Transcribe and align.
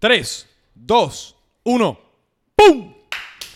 3, 0.00 0.48
2, 0.76 1.36
1. 1.64 2.00
¡Pum! 2.56 2.94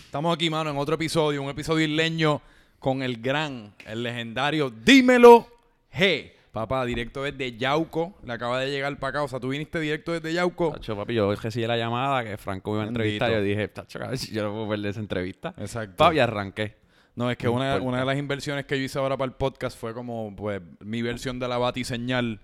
Estamos 0.04 0.34
aquí, 0.34 0.50
mano, 0.50 0.68
en 0.68 0.76
otro 0.76 0.96
episodio, 0.96 1.42
un 1.42 1.48
episodio 1.48 1.86
isleño 1.86 2.42
con 2.78 3.02
el 3.02 3.22
gran, 3.22 3.74
el 3.86 4.02
legendario 4.02 4.68
Dímelo 4.68 5.48
G. 5.90 6.32
Papá, 6.52 6.84
directo 6.84 7.22
desde 7.22 7.56
Yauco. 7.56 8.18
Le 8.26 8.34
acaba 8.34 8.60
de 8.60 8.70
llegar 8.70 8.98
para 8.98 9.08
acá. 9.08 9.22
O 9.22 9.28
sea, 9.28 9.40
tú 9.40 9.48
viniste 9.48 9.80
directo 9.80 10.12
desde 10.12 10.34
Yauco. 10.34 10.72
Tacho, 10.72 10.94
papi, 10.94 11.14
yo 11.14 11.34
recibí 11.34 11.66
la 11.66 11.78
llamada 11.78 12.22
que 12.22 12.36
Franco 12.36 12.72
me 12.72 12.76
iba 12.76 12.84
a 12.84 12.88
entrevistar. 12.88 13.30
Yo 13.32 13.40
dije, 13.40 13.68
tacho, 13.68 14.00
yo 14.30 14.42
no 14.42 14.52
puedo 14.52 14.68
perder 14.68 14.90
esa 14.90 15.00
entrevista. 15.00 15.54
Exacto. 15.56 15.96
Papi, 15.96 16.18
arranqué. 16.18 16.76
No, 17.14 17.30
es 17.30 17.38
que 17.38 17.46
No 17.46 17.54
una, 17.54 18.00
de 18.00 18.04
las 18.04 18.18
inversiones 18.18 18.66
que 18.66 18.76
yo 18.78 18.84
hice 18.84 18.98
ahora 18.98 19.16
para 19.16 19.30
el 19.30 19.34
podcast 19.34 19.78
fue 19.78 19.94
como, 19.94 20.36
pues, 20.36 20.60
mi 20.80 21.00
versión 21.00 21.38
de 21.38 21.48
la 21.48 21.56
batiseñal. 21.56 22.42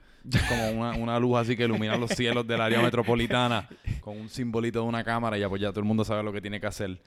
Como 0.49 0.71
una, 0.71 0.93
una 0.97 1.19
luz 1.19 1.39
así 1.39 1.57
que 1.57 1.65
ilumina 1.65 1.97
los 1.97 2.11
cielos 2.11 2.47
del 2.47 2.61
área 2.61 2.81
metropolitana 2.83 3.69
con 4.01 4.19
un 4.19 4.29
simbolito 4.29 4.81
de 4.83 4.87
una 4.87 5.03
cámara 5.05 5.37
y 5.37 5.41
ya 5.41 5.49
pues 5.49 5.61
ya 5.63 5.71
todo 5.71 5.81
el 5.81 5.87
mundo 5.87 6.05
sabe 6.05 6.23
lo 6.23 6.33
que 6.33 6.41
tiene 6.41 6.61
que 6.61 6.67
hacer. 6.67 7.01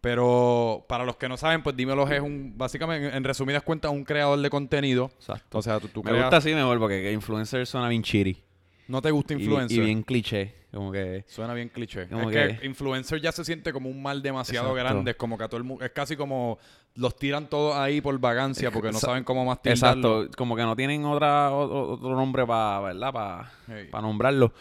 Pero 0.00 0.86
para 0.88 1.04
los 1.04 1.16
que 1.16 1.28
no 1.28 1.36
saben, 1.36 1.62
pues 1.62 1.76
Dímelo 1.76 2.06
G 2.06 2.14
es 2.14 2.20
un, 2.22 2.54
básicamente, 2.56 3.14
en 3.14 3.22
resumidas 3.22 3.62
cuentas, 3.62 3.90
un 3.92 4.04
creador 4.04 4.40
de 4.40 4.48
contenido. 4.48 5.10
Exacto. 5.16 5.58
O 5.58 5.62
sea, 5.62 5.78
tú, 5.78 5.88
tú 5.88 6.02
me 6.02 6.10
creas- 6.10 6.24
gusta 6.24 6.38
así 6.38 6.54
mejor 6.54 6.78
porque 6.78 7.02
que 7.02 7.12
influencer 7.12 7.66
suena 7.66 7.88
bien 7.88 8.02
chiri. 8.02 8.42
no 8.88 9.02
te 9.02 9.10
gusta 9.10 9.34
Y- 9.34 9.36
influencer. 9.38 9.78
Y, 9.78 9.80
bien 9.82 10.02
cliché. 10.02 10.54
Como 10.72 10.90
que... 10.90 11.24
Suena 11.28 11.52
bien 11.52 11.68
cliché. 11.68 12.06
Como 12.08 12.30
es 12.30 12.36
que, 12.36 12.56
que- 12.58 12.66
influencer 12.66 13.20
ya 13.20 13.30
se 13.32 13.44
siente 13.44 13.72
como 13.72 13.88
un 13.90 14.00
mal 14.02 14.22
demasiado 14.22 14.68
Exacto. 14.70 14.92
grande. 14.94 15.10
Es 15.12 15.16
como 15.16 15.36
que 15.36 15.44
a 15.44 15.48
todo 15.48 15.58
el 15.58 15.64
mundo. 15.64 15.84
Es 15.84 15.90
casi 15.90 16.16
como 16.16 16.58
los 16.96 17.16
tiran 17.16 17.48
todos 17.48 17.76
ahí 17.76 18.00
por 18.00 18.18
vagancia 18.18 18.70
porque 18.70 18.92
no 18.92 18.98
saben 18.98 19.24
cómo 19.24 19.44
más. 19.44 19.58
Exacto. 19.64 20.28
Como 20.36 20.56
que 20.56 20.62
no 20.62 20.74
tienen 20.76 21.04
otra, 21.04 21.50
o- 21.52 21.92
otro 21.94 22.14
nombre 22.14 22.46
para, 22.46 22.80
¿verdad? 22.80 23.12
Para 23.12 23.52
Hey. 23.68 23.88
nombrarlo. 24.02 24.52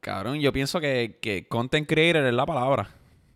Cabrón, 0.00 0.40
yo 0.40 0.52
pienso 0.52 0.80
que, 0.80 1.18
que 1.20 1.46
content 1.46 1.86
creator 1.88 2.24
es 2.24 2.34
la 2.34 2.46
palabra. 2.46 2.88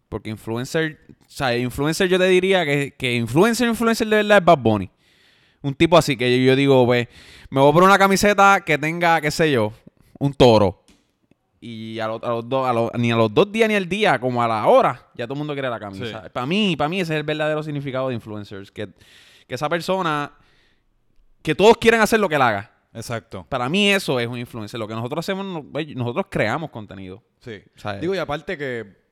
Porque 0.09 0.31
influencer, 0.31 1.01
o 1.27 1.31
sea, 1.31 1.57
influencer 1.57 2.09
yo 2.09 2.19
te 2.19 2.27
diría 2.29 2.65
que, 2.65 2.95
que 2.97 3.15
influencer, 3.15 3.69
influencer 3.69 4.07
de 4.07 4.17
verdad 4.17 4.39
es 4.39 4.45
Bad 4.45 4.59
Bunny. 4.59 4.91
Un 5.63 5.75
tipo 5.75 5.97
así 5.99 6.17
que 6.17 6.39
yo, 6.39 6.45
yo 6.45 6.57
digo, 6.57 6.85
pues, 6.87 7.09
me 7.51 7.61
voy 7.61 7.71
a 7.71 7.73
poner 7.73 7.89
una 7.89 7.99
camiseta 7.99 8.61
que 8.65 8.79
tenga, 8.79 9.21
qué 9.21 9.31
sé 9.31 9.51
yo, 9.51 9.73
un 10.19 10.33
toro. 10.35 10.84
Y 11.67 11.99
a, 11.99 12.07
los- 12.09 12.23
a 12.23 12.29
los 12.29 12.47
dos, 12.49 12.69
a 12.69 12.73
los- 12.75 12.91
ni 12.99 13.11
a 13.11 13.17
los 13.17 13.33
dos 13.33 13.51
días 13.51 13.69
ni 13.69 13.75
al 13.75 13.89
día, 13.89 14.19
como 14.21 14.43
a 14.43 14.47
la 14.49 14.67
hora, 14.67 15.09
ya 15.15 15.25
todo 15.27 15.33
el 15.35 15.39
mundo 15.39 15.55
quiere 15.55 15.71
la 15.71 15.81
camisa. 15.81 16.23
Sí. 16.25 16.29
Para 16.31 16.45
mí, 16.47 16.77
para 16.77 16.89
mí 16.91 17.01
ese 17.01 17.15
es 17.15 17.19
el 17.21 17.23
verdadero 17.25 17.63
significado 17.63 18.09
de 18.09 18.15
influencers. 18.15 18.71
Que, 18.71 18.89
que 19.47 19.55
esa 19.55 19.69
persona, 19.71 20.31
que 21.43 21.55
todos 21.55 21.79
quieren 21.79 22.01
hacer 22.03 22.21
lo 22.21 22.29
que 22.29 22.35
él 22.35 22.43
haga. 22.43 22.71
Exacto. 22.93 23.47
Para 23.49 23.69
mí 23.69 23.91
eso 23.91 24.21
es 24.21 24.27
un 24.29 24.39
influencer. 24.39 24.79
Lo 24.79 24.87
que 24.87 24.95
nosotros 24.95 25.25
hacemos, 25.25 25.65
güey, 25.71 25.95
nosotros 25.95 26.27
creamos 26.31 26.71
contenido. 26.71 27.23
Sí. 27.41 27.63
¿sabes? 27.77 28.01
Digo, 28.03 28.15
y 28.15 28.19
aparte 28.19 28.59
que 28.59 29.04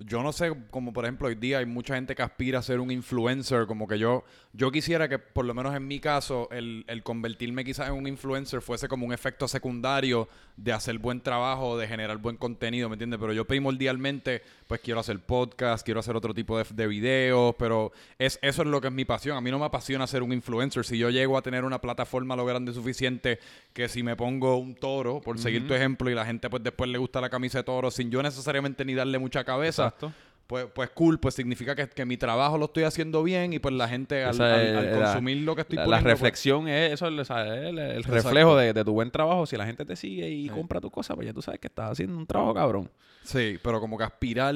yo 0.00 0.22
no 0.22 0.32
sé, 0.32 0.52
como 0.70 0.92
por 0.92 1.04
ejemplo 1.04 1.28
hoy 1.28 1.34
día 1.34 1.58
hay 1.58 1.66
mucha 1.66 1.94
gente 1.96 2.14
que 2.14 2.22
aspira 2.22 2.60
a 2.60 2.62
ser 2.62 2.78
un 2.78 2.90
influencer, 2.90 3.66
como 3.66 3.88
que 3.88 3.98
yo, 3.98 4.24
yo 4.52 4.70
quisiera 4.70 5.08
que 5.08 5.18
por 5.18 5.44
lo 5.44 5.54
menos 5.54 5.74
en 5.74 5.86
mi 5.86 5.98
caso 5.98 6.48
el, 6.52 6.84
el 6.86 7.02
convertirme 7.02 7.64
quizás 7.64 7.88
en 7.88 7.94
un 7.94 8.06
influencer 8.06 8.62
fuese 8.62 8.86
como 8.86 9.06
un 9.06 9.12
efecto 9.12 9.48
secundario 9.48 10.28
de 10.56 10.72
hacer 10.72 10.98
buen 10.98 11.20
trabajo, 11.20 11.76
de 11.78 11.88
generar 11.88 12.18
buen 12.18 12.36
contenido, 12.36 12.88
¿me 12.88 12.94
entiendes? 12.94 13.18
Pero 13.20 13.32
yo 13.32 13.44
primordialmente 13.44 14.42
pues 14.66 14.80
quiero 14.80 15.00
hacer 15.00 15.20
podcast, 15.20 15.84
quiero 15.84 16.00
hacer 16.00 16.14
otro 16.16 16.34
tipo 16.34 16.58
de, 16.58 16.64
de 16.72 16.86
videos, 16.86 17.54
pero 17.58 17.92
es, 18.18 18.38
eso 18.42 18.62
es 18.62 18.68
lo 18.68 18.80
que 18.80 18.88
es 18.88 18.92
mi 18.92 19.04
pasión. 19.04 19.36
A 19.36 19.40
mí 19.40 19.50
no 19.50 19.58
me 19.58 19.64
apasiona 19.64 20.06
ser 20.06 20.22
un 20.22 20.32
influencer. 20.32 20.84
Si 20.84 20.98
yo 20.98 21.10
llego 21.10 21.38
a 21.38 21.42
tener 21.42 21.64
una 21.64 21.80
plataforma 21.80 22.36
lo 22.36 22.44
grande 22.44 22.72
suficiente 22.72 23.38
que 23.72 23.88
si 23.88 24.02
me 24.02 24.16
pongo 24.16 24.56
un 24.58 24.74
toro, 24.74 25.20
por 25.20 25.38
seguir 25.38 25.66
tu 25.66 25.74
ejemplo, 25.74 26.10
y 26.10 26.14
la 26.14 26.26
gente 26.26 26.50
pues 26.50 26.62
después 26.62 26.90
le 26.90 26.98
gusta 26.98 27.20
la 27.20 27.30
camisa 27.30 27.58
de 27.58 27.64
toro 27.64 27.90
sin 27.90 28.10
yo 28.10 28.22
necesariamente 28.22 28.84
ni 28.84 28.94
darle 28.94 29.18
mucha 29.18 29.44
cabeza, 29.44 29.87
Exacto. 29.88 30.12
pues, 30.46 30.66
pues 30.74 30.90
cool, 30.90 31.18
pues 31.20 31.34
significa 31.34 31.74
que, 31.74 31.88
que 31.88 32.04
mi 32.06 32.16
trabajo 32.16 32.56
lo 32.56 32.66
estoy 32.66 32.84
haciendo 32.84 33.22
bien 33.22 33.52
y 33.52 33.58
pues 33.58 33.74
la 33.74 33.86
gente 33.88 34.24
al, 34.24 34.34
Esa 34.34 34.54
al- 34.54 34.60
es 34.60 34.76
al 34.76 34.86
la- 35.00 35.04
consumir 35.06 35.36
lo 35.38 35.54
que 35.54 35.60
estoy 35.62 35.76
La, 35.76 35.82
la 35.86 35.88
pues, 35.98 36.04
reflexión 36.04 36.68
es 36.68 36.92
eso, 36.94 37.06
es, 37.08 37.18
o 37.18 37.24
sea, 37.24 37.44
es 37.54 37.64
el, 37.68 37.78
el 37.78 37.96
Exacto. 37.98 38.12
reflejo 38.14 38.56
de, 38.56 38.72
de 38.72 38.84
tu 38.84 38.92
buen 38.92 39.10
trabajo. 39.10 39.44
Si 39.46 39.56
la 39.56 39.66
gente 39.66 39.84
te 39.84 39.94
sigue 39.96 40.28
y 40.30 40.44
Sí. 40.44 40.48
compra 40.54 40.80
tus 40.80 40.90
cosas, 40.90 41.14
pues 41.16 41.26
ya 41.26 41.34
tú 41.34 41.42
sabes 41.42 41.60
que 41.60 41.66
estás 41.66 41.90
haciendo 41.92 42.16
un 42.16 42.26
trabajo 42.26 42.54
cabrón. 42.54 42.90
Sí, 43.22 43.58
pero 43.62 43.78
como 43.80 43.98
que 43.98 44.04
aspirar 44.04 44.54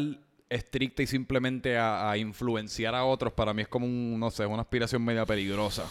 estricta 0.48 1.02
y 1.02 1.06
simplemente 1.06 1.76
a, 1.78 2.10
a 2.10 2.16
influenciar 2.18 2.94
a 2.94 3.04
otros 3.04 3.32
para 3.32 3.52
mí 3.54 3.62
es 3.62 3.68
como 3.68 3.86
un, 3.86 4.18
no 4.20 4.30
sé, 4.30 4.44
una 4.46 4.62
aspiración 4.62 5.02
media 5.04 5.24
peligrosa. 5.26 5.84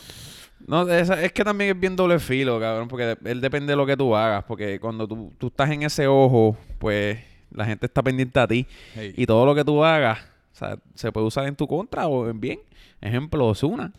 No, 0.68 0.88
esa- 0.88 1.22
es 1.24 1.32
que 1.32 1.44
también 1.44 1.72
es 1.72 1.80
bien 1.80 1.96
doble 1.96 2.20
filo, 2.20 2.60
cabrón, 2.60 2.88
porque 2.88 3.06
de- 3.06 3.32
él 3.32 3.42
depende 3.42 3.72
de 3.74 3.78
lo 3.78 3.86
que 3.88 3.98
tú 3.98 4.16
hagas. 4.16 4.44
Porque 4.44 4.80
cuando 4.80 5.08
tú, 5.08 5.34
tú 5.40 5.48
estás 5.48 5.70
en 5.72 5.82
ese 5.84 6.06
ojo, 6.08 6.56
pues 6.78 7.18
la 7.52 7.66
gente 7.66 7.86
está 7.86 8.02
pendiente 8.04 8.40
a 8.40 8.48
ti. 8.48 8.66
Hey. 8.96 9.14
Y 9.18 9.26
todo 9.26 9.46
lo 9.46 9.54
que 9.56 9.64
tú 9.64 9.84
hagas, 9.84 10.20
o 10.54 10.56
sea, 10.56 10.78
se 10.96 11.12
puede 11.12 11.28
usar 11.28 11.46
en 11.48 11.56
tu 11.56 11.68
contra 11.68 12.08
o 12.08 12.30
en 12.30 12.40
bien. 12.40 12.60
Ejemplo, 13.02 13.48
Osuna. 13.48 13.92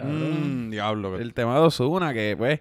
Mm, 0.00 0.70
diablo. 0.70 1.18
El 1.18 1.34
tema 1.34 1.54
de 1.54 1.60
Osuna, 1.62 2.12
que 2.12 2.34
pues, 2.38 2.60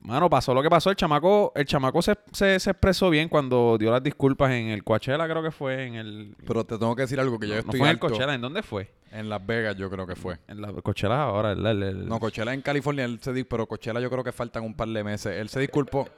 mano, 0.00 0.28
pasó 0.28 0.52
lo 0.54 0.62
que 0.62 0.70
pasó. 0.70 0.90
El 0.90 0.96
chamaco, 0.96 1.52
el 1.54 1.64
chamaco 1.64 2.02
se, 2.02 2.16
se, 2.32 2.58
se 2.58 2.70
expresó 2.70 3.08
bien 3.10 3.28
cuando 3.28 3.76
dio 3.78 3.90
las 3.90 4.02
disculpas 4.02 4.50
en 4.52 4.68
el 4.68 4.82
Coachella, 4.84 5.28
creo 5.28 5.42
que 5.42 5.50
fue, 5.50 5.86
en 5.86 5.94
el... 5.94 6.36
Pero 6.46 6.64
te 6.64 6.76
tengo 6.78 6.94
que 6.96 7.02
decir 7.02 7.20
algo 7.20 7.38
que 7.38 7.46
yo 7.46 7.54
no, 7.54 7.60
no 7.60 7.60
estoy 7.60 7.78
fue 7.78 7.88
en 7.88 7.92
el. 7.92 7.98
Coachella, 8.00 8.34
¿en 8.34 8.40
dónde 8.40 8.62
fue? 8.62 8.90
En 9.12 9.28
Las 9.28 9.46
Vegas 9.46 9.76
yo 9.76 9.88
creo 9.88 10.06
que 10.08 10.16
fue. 10.16 10.38
En 10.48 10.60
la 10.60 10.72
Coachella 10.72 11.22
ahora, 11.22 11.52
el, 11.52 11.64
el- 11.64 11.82
el- 11.84 12.08
No, 12.08 12.18
Coachella 12.18 12.52
en 12.52 12.62
California, 12.62 13.04
él 13.04 13.20
se 13.22 13.44
pero 13.44 13.66
Coachella 13.66 14.00
yo 14.00 14.10
creo 14.10 14.24
que 14.24 14.32
faltan 14.32 14.64
un 14.64 14.74
par 14.74 14.88
de 14.88 15.04
meses. 15.04 15.36
Él 15.36 15.48
se 15.48 15.60
disculpó. 15.60 16.08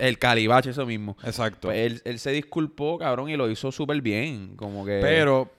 El 0.00 0.18
Calibache, 0.18 0.70
eso 0.70 0.86
mismo. 0.86 1.16
Exacto. 1.24 1.68
Pues 1.68 1.78
él, 1.78 2.02
él 2.04 2.18
se 2.18 2.30
disculpó, 2.32 2.98
cabrón, 2.98 3.28
y 3.28 3.36
lo 3.36 3.50
hizo 3.50 3.70
súper 3.70 4.00
bien. 4.00 4.56
Como 4.56 4.84
que. 4.84 4.98
Pero, 5.00 5.50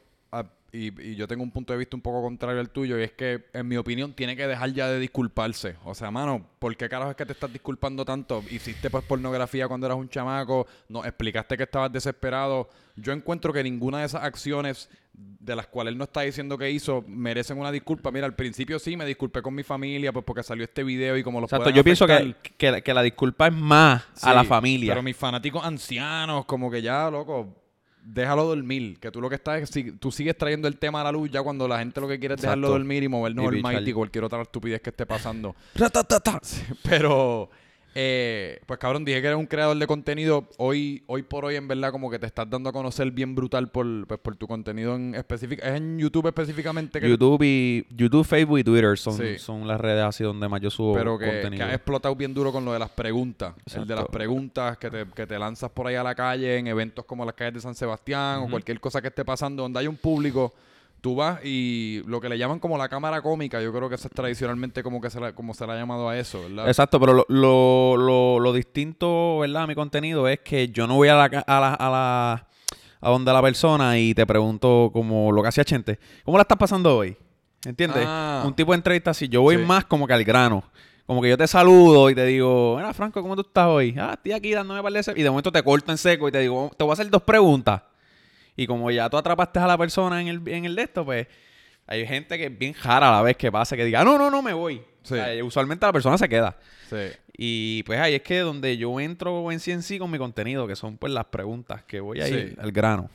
y, 0.73 1.01
y 1.01 1.15
yo 1.15 1.27
tengo 1.27 1.43
un 1.43 1.51
punto 1.51 1.73
de 1.73 1.79
vista 1.79 1.95
un 1.97 2.01
poco 2.01 2.21
contrario 2.21 2.59
al 2.61 2.69
tuyo, 2.69 2.97
y 2.97 3.03
es 3.03 3.11
que, 3.11 3.45
en 3.53 3.67
mi 3.67 3.75
opinión, 3.77 4.13
tiene 4.13 4.35
que 4.35 4.47
dejar 4.47 4.71
ya 4.73 4.87
de 4.87 4.99
disculparse. 4.99 5.75
O 5.83 5.93
sea, 5.93 6.11
mano, 6.11 6.45
¿por 6.59 6.75
qué 6.77 6.87
carajo 6.87 7.11
es 7.11 7.17
que 7.17 7.25
te 7.25 7.33
estás 7.33 7.51
disculpando 7.51 8.05
tanto? 8.05 8.43
Hiciste 8.49 8.89
pues 8.89 9.03
pornografía 9.03 9.67
cuando 9.67 9.85
eras 9.87 9.97
un 9.97 10.07
chamaco, 10.09 10.67
nos 10.87 11.05
explicaste 11.05 11.57
que 11.57 11.63
estabas 11.63 11.91
desesperado. 11.91 12.69
Yo 12.95 13.11
encuentro 13.13 13.51
que 13.51 13.63
ninguna 13.63 13.99
de 13.99 14.05
esas 14.05 14.23
acciones 14.23 14.89
de 15.13 15.55
las 15.55 15.67
cuales 15.67 15.91
él 15.91 15.97
no 15.97 16.05
está 16.05 16.21
diciendo 16.21 16.57
que 16.57 16.71
hizo 16.71 17.03
merecen 17.07 17.57
una 17.59 17.71
disculpa. 17.71 18.11
Mira, 18.11 18.25
al 18.25 18.35
principio 18.35 18.79
sí 18.79 18.95
me 18.95 19.05
disculpé 19.05 19.41
con 19.41 19.53
mi 19.53 19.63
familia 19.63 20.13
pues 20.13 20.23
porque 20.25 20.41
salió 20.43 20.63
este 20.63 20.83
video 20.83 21.17
y 21.17 21.23
como 21.23 21.41
los 21.41 21.51
Exacto, 21.51 21.69
yo 21.69 21.83
pienso 21.83 22.07
que, 22.07 22.33
que, 22.57 22.71
la- 22.71 22.81
que 22.81 22.93
la 22.93 23.01
disculpa 23.01 23.47
es 23.47 23.53
más 23.53 24.03
a 24.23 24.33
la 24.33 24.43
familia. 24.45 24.93
Pero 24.93 25.03
mis 25.03 25.15
fanáticos 25.17 25.63
ancianos, 25.65 26.45
como 26.45 26.71
que 26.71 26.81
ya, 26.81 27.09
loco, 27.09 27.60
déjalo 28.03 28.45
dormir. 28.45 28.99
Que 28.99 29.11
tú 29.11 29.21
lo 29.21 29.29
que 29.29 29.35
estás 29.35 29.61
es, 29.61 29.69
si- 29.69 29.91
tú 29.93 30.11
sigues 30.11 30.37
trayendo 30.37 30.67
el 30.67 30.77
tema 30.77 31.01
a 31.01 31.03
la 31.05 31.11
luz 31.11 31.29
ya 31.31 31.41
cuando 31.41 31.67
la 31.67 31.79
gente 31.79 32.01
lo 32.01 32.07
que 32.07 32.19
quiere 32.19 32.35
es 32.35 32.41
dejarlo 32.41 32.67
Exacto. 32.67 32.79
dormir 32.79 33.03
y 33.03 33.07
movernos 33.07 33.45
Y 33.45 33.47
el 33.57 33.63
mighty 33.63 33.89
y 33.89 33.93
cualquier 33.93 34.23
otra 34.23 34.41
estupidez 34.41 34.81
que 34.81 34.89
esté 34.89 35.05
pasando. 35.05 35.55
Pero, 36.83 37.49
eh, 37.93 38.59
pues 38.65 38.79
cabrón, 38.79 39.03
dije 39.03 39.21
que 39.21 39.27
eres 39.27 39.39
un 39.39 39.45
creador 39.45 39.77
de 39.77 39.85
contenido. 39.85 40.47
Hoy, 40.57 41.03
hoy 41.07 41.23
por 41.23 41.43
hoy, 41.45 41.55
en 41.55 41.67
verdad, 41.67 41.91
como 41.91 42.09
que 42.09 42.19
te 42.19 42.25
estás 42.25 42.49
dando 42.49 42.69
a 42.69 42.73
conocer 42.73 43.11
bien 43.11 43.35
brutal 43.35 43.69
por, 43.69 44.07
pues, 44.07 44.19
por 44.19 44.35
tu 44.37 44.47
contenido 44.47 44.95
en 44.95 45.13
específico. 45.15 45.61
¿Es 45.65 45.75
en 45.75 45.99
YouTube 45.99 46.27
específicamente? 46.27 46.99
Que, 47.01 47.09
YouTube, 47.09 47.41
y, 47.43 47.85
YouTube, 47.89 48.25
Facebook 48.25 48.59
y 48.59 48.63
Twitter 48.63 48.97
son, 48.97 49.17
Sí. 49.17 49.37
son 49.39 49.67
las 49.67 49.79
redes 49.81 50.03
así 50.03 50.23
donde 50.23 50.47
más 50.47 50.61
yo 50.61 50.69
subo 50.69 50.93
pero 50.93 51.17
que, 51.17 51.25
que 51.25 51.31
contenido. 51.31 51.65
has 51.65 51.73
explotado 51.73 52.15
bien 52.15 52.33
duro 52.33 52.51
con 52.51 52.63
lo 52.63 52.73
de 52.73 52.79
las 52.79 52.89
preguntas. 52.91 53.55
El 53.75 53.85
de 53.85 53.95
las 53.95 54.05
preguntas 54.07 54.77
que 54.77 54.89
te, 54.89 55.05
que 55.13 55.27
te 55.27 55.37
lanzas 55.37 55.69
por 55.71 55.87
ahí 55.87 55.95
a 55.95 56.03
la 56.03 56.15
calle 56.15 56.57
en 56.57 56.67
eventos 56.67 57.03
como 57.05 57.25
las 57.25 57.35
calles 57.35 57.55
de 57.55 57.61
San 57.61 57.75
Sebastián 57.75 58.39
o 58.39 58.49
cualquier 58.49 58.79
cosa 58.79 59.01
que 59.01 59.07
esté 59.09 59.25
pasando 59.25 59.63
donde 59.63 59.79
hay 59.79 59.87
un 59.87 59.97
público. 59.97 60.53
Tú 61.01 61.15
vas 61.15 61.39
y 61.43 62.03
lo 62.05 62.21
que 62.21 62.29
le 62.29 62.37
llaman 62.37 62.59
como 62.59 62.77
la 62.77 62.87
cámara 62.87 63.23
cómica, 63.23 63.59
yo 63.59 63.73
creo 63.73 63.89
que 63.89 63.95
eso 63.95 64.07
es 64.07 64.13
tradicionalmente 64.13 64.83
como 64.83 65.01
que 65.01 65.09
se 65.09 65.19
la, 65.19 65.33
como 65.33 65.55
se 65.55 65.65
le 65.65 65.73
ha 65.73 65.75
llamado 65.75 66.07
a 66.07 66.17
eso, 66.17 66.41
¿verdad? 66.43 66.67
Exacto, 66.67 66.99
pero 66.99 67.13
lo, 67.13 67.25
lo, 67.27 67.97
lo, 67.97 68.39
lo 68.39 68.53
distinto, 68.53 69.39
¿verdad? 69.39 69.63
A 69.63 69.67
mi 69.67 69.73
contenido 69.73 70.27
es 70.27 70.39
que 70.41 70.69
yo 70.69 70.85
no 70.85 70.95
voy 70.95 71.07
a 71.07 71.15
la, 71.15 71.23
a 71.25 71.59
la, 71.59 71.73
a 71.73 71.89
la 71.89 72.47
a 73.03 73.09
donde 73.09 73.33
la 73.33 73.41
persona 73.41 73.97
y 73.97 74.13
te 74.13 74.27
pregunto 74.27 74.91
como 74.93 75.31
lo 75.31 75.41
que 75.41 75.47
hacía 75.47 75.65
Chente, 75.65 75.97
¿cómo 76.23 76.37
la 76.37 76.43
estás 76.43 76.59
pasando 76.59 76.95
hoy? 76.97 77.17
¿Entiendes? 77.65 78.03
Ah. 78.07 78.43
Un 78.45 78.53
tipo 78.53 78.71
de 78.71 78.75
entrevista 78.75 79.09
así, 79.09 79.27
yo 79.27 79.41
voy 79.41 79.57
Sí. 79.57 79.63
más 79.63 79.85
como 79.85 80.05
que 80.05 80.13
al 80.13 80.23
grano. 80.23 80.63
Como 81.07 81.19
que 81.21 81.29
yo 81.29 81.37
te 81.37 81.47
saludo 81.47 82.11
y 82.11 82.15
te 82.15 82.25
digo, 82.27 82.75
mira 82.77 82.93
Franco, 82.93 83.21
¿cómo 83.23 83.35
tú 83.35 83.41
estás 83.41 83.65
hoy? 83.65 83.95
Ah, 83.99 84.11
estoy 84.13 84.33
aquí 84.33 84.51
dándome 84.53 84.83
par 84.83 84.93
de 84.93 84.99
ese-". 84.99 85.13
Y 85.17 85.23
de 85.23 85.29
momento 85.31 85.51
te 85.51 85.63
corto 85.63 85.91
en 85.91 85.97
seco 85.97 86.27
y 86.29 86.31
te 86.31 86.39
digo, 86.39 86.71
te 86.77 86.83
voy 86.83 86.91
a 86.91 86.93
hacer 86.93 87.09
dos 87.09 87.23
preguntas. 87.23 87.81
Y 88.55 88.67
como 88.67 88.91
ya 88.91 89.09
tú 89.09 89.17
atrapaste 89.17 89.59
a 89.59 89.67
la 89.67 89.77
persona 89.77 90.21
en 90.21 90.27
el, 90.27 90.47
en 90.47 90.65
el 90.65 90.75
de 90.75 90.83
esto, 90.83 91.05
pues 91.05 91.27
hay 91.87 92.05
gente 92.05 92.37
que 92.37 92.45
es 92.45 92.57
bien 92.57 92.73
jara 92.73 93.09
a 93.09 93.11
la 93.17 93.21
vez 93.21 93.37
que 93.37 93.51
pasa, 93.51 93.75
que 93.75 93.85
diga, 93.85 94.01
"Ah, 94.01 94.03
no, 94.03 94.17
no, 94.17 94.29
no 94.29 94.41
me 94.41 94.53
voy. 94.53 94.81
Sí. 95.03 95.13
O 95.13 95.17
sea, 95.17 95.43
usualmente 95.43 95.85
la 95.85 95.93
persona 95.93 96.17
se 96.17 96.29
queda. 96.29 96.55
Sí. 96.89 96.97
Y 97.35 97.83
pues 97.83 97.99
ahí 97.99 98.13
es 98.15 98.21
que 98.21 98.39
donde 98.39 98.77
yo 98.77 98.99
entro 98.99 99.51
en 99.51 99.59
sí 99.59 99.71
en 99.71 99.81
sí 99.81 99.97
con 99.97 100.11
mi 100.11 100.17
contenido, 100.19 100.67
que 100.67 100.75
son 100.75 100.97
pues 100.97 101.11
las 101.11 101.25
preguntas 101.25 101.83
que 101.83 101.99
voy 101.99 102.21
a 102.21 102.27
ir 102.27 102.49
Sí. 102.49 102.55
al 102.61 102.71
grano. 102.71 103.09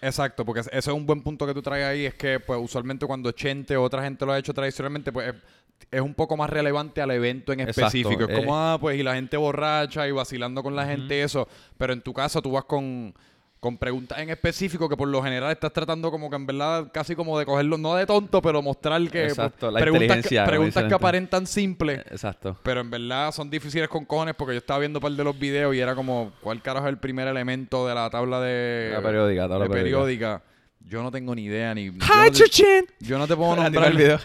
Exacto, 0.00 0.44
porque 0.44 0.60
ese 0.60 0.70
es 0.76 0.86
un 0.88 1.06
buen 1.06 1.22
punto 1.22 1.46
que 1.46 1.54
tú 1.54 1.62
traes 1.62 1.86
ahí, 1.86 2.04
es 2.04 2.14
que 2.14 2.38
pues 2.40 2.60
usualmente 2.62 3.06
cuando 3.06 3.30
Chente 3.32 3.76
o 3.76 3.82
otra 3.82 4.02
gente 4.02 4.26
lo 4.26 4.32
ha 4.32 4.38
hecho 4.38 4.52
tradicionalmente, 4.52 5.12
pues 5.12 5.32
eh, 5.32 5.38
es 5.90 6.00
un 6.00 6.12
poco 6.14 6.36
más 6.36 6.50
relevante 6.50 7.00
al 7.00 7.10
evento 7.12 7.52
en 7.52 7.60
Exacto, 7.60 7.86
específico. 7.86 8.24
Es 8.24 8.30
eh. 8.30 8.34
como, 8.40 8.54
ah, 8.56 8.76
pues, 8.78 8.98
y 8.98 9.02
la 9.02 9.14
gente 9.14 9.36
borracha 9.38 10.06
y 10.06 10.10
vacilando 10.12 10.62
con 10.62 10.76
la 10.76 10.84
gente, 10.84 11.22
eso. 11.22 11.48
Pero 11.78 11.92
en 11.94 12.02
tu 12.02 12.12
caso, 12.12 12.42
tú 12.42 12.50
vas 12.52 12.64
con, 12.64 13.14
con 13.64 13.78
preguntas 13.78 14.18
en 14.18 14.28
específico 14.28 14.90
que 14.90 14.94
por 14.94 15.08
lo 15.08 15.22
general 15.22 15.50
estás 15.50 15.72
tratando 15.72 16.10
como 16.10 16.28
que 16.28 16.36
en 16.36 16.44
verdad 16.44 16.90
casi 16.92 17.16
como 17.16 17.38
de 17.38 17.46
cogerlo, 17.46 17.78
no 17.78 17.94
de 17.94 18.04
tonto, 18.04 18.42
pero 18.42 18.60
mostrar 18.60 19.00
que 19.08 19.24
Exacto, 19.24 19.70
pues, 19.70 19.72
la 19.72 19.80
preguntas, 19.80 20.26
que, 20.26 20.42
preguntas 20.42 20.84
que 20.84 20.92
aparentan 20.92 21.46
simples. 21.46 22.00
Exacto. 22.10 22.58
Pero 22.62 22.82
en 22.82 22.90
verdad 22.90 23.32
son 23.32 23.48
difíciles 23.48 23.88
con 23.88 24.04
cojones 24.04 24.34
porque 24.34 24.52
yo 24.52 24.58
estaba 24.58 24.80
viendo 24.80 24.98
un 24.98 25.02
par 25.02 25.12
de 25.12 25.24
los 25.24 25.38
videos 25.38 25.74
y 25.74 25.80
era 25.80 25.94
como, 25.94 26.34
¿cuál 26.42 26.60
carajo 26.60 26.84
es 26.88 26.90
el 26.90 26.98
primer 26.98 27.26
elemento 27.26 27.88
de 27.88 27.94
la 27.94 28.10
tabla 28.10 28.38
de, 28.42 28.90
La 28.92 29.00
periódica, 29.00 29.48
tabla 29.48 29.64
de 29.64 29.70
periódica. 29.70 29.96
periódica? 29.96 30.42
Yo 30.80 31.02
no 31.02 31.10
tengo 31.10 31.34
ni 31.34 31.44
idea 31.44 31.74
ni... 31.74 31.86
yo, 31.86 31.92
no 31.92 31.98
te, 32.00 32.36
Hydrogen. 32.36 32.86
yo 33.00 33.18
no 33.18 33.26
te 33.26 33.34
puedo 33.34 33.56
nombrar... 33.62 33.92
el 33.92 33.96
video. 33.96 34.18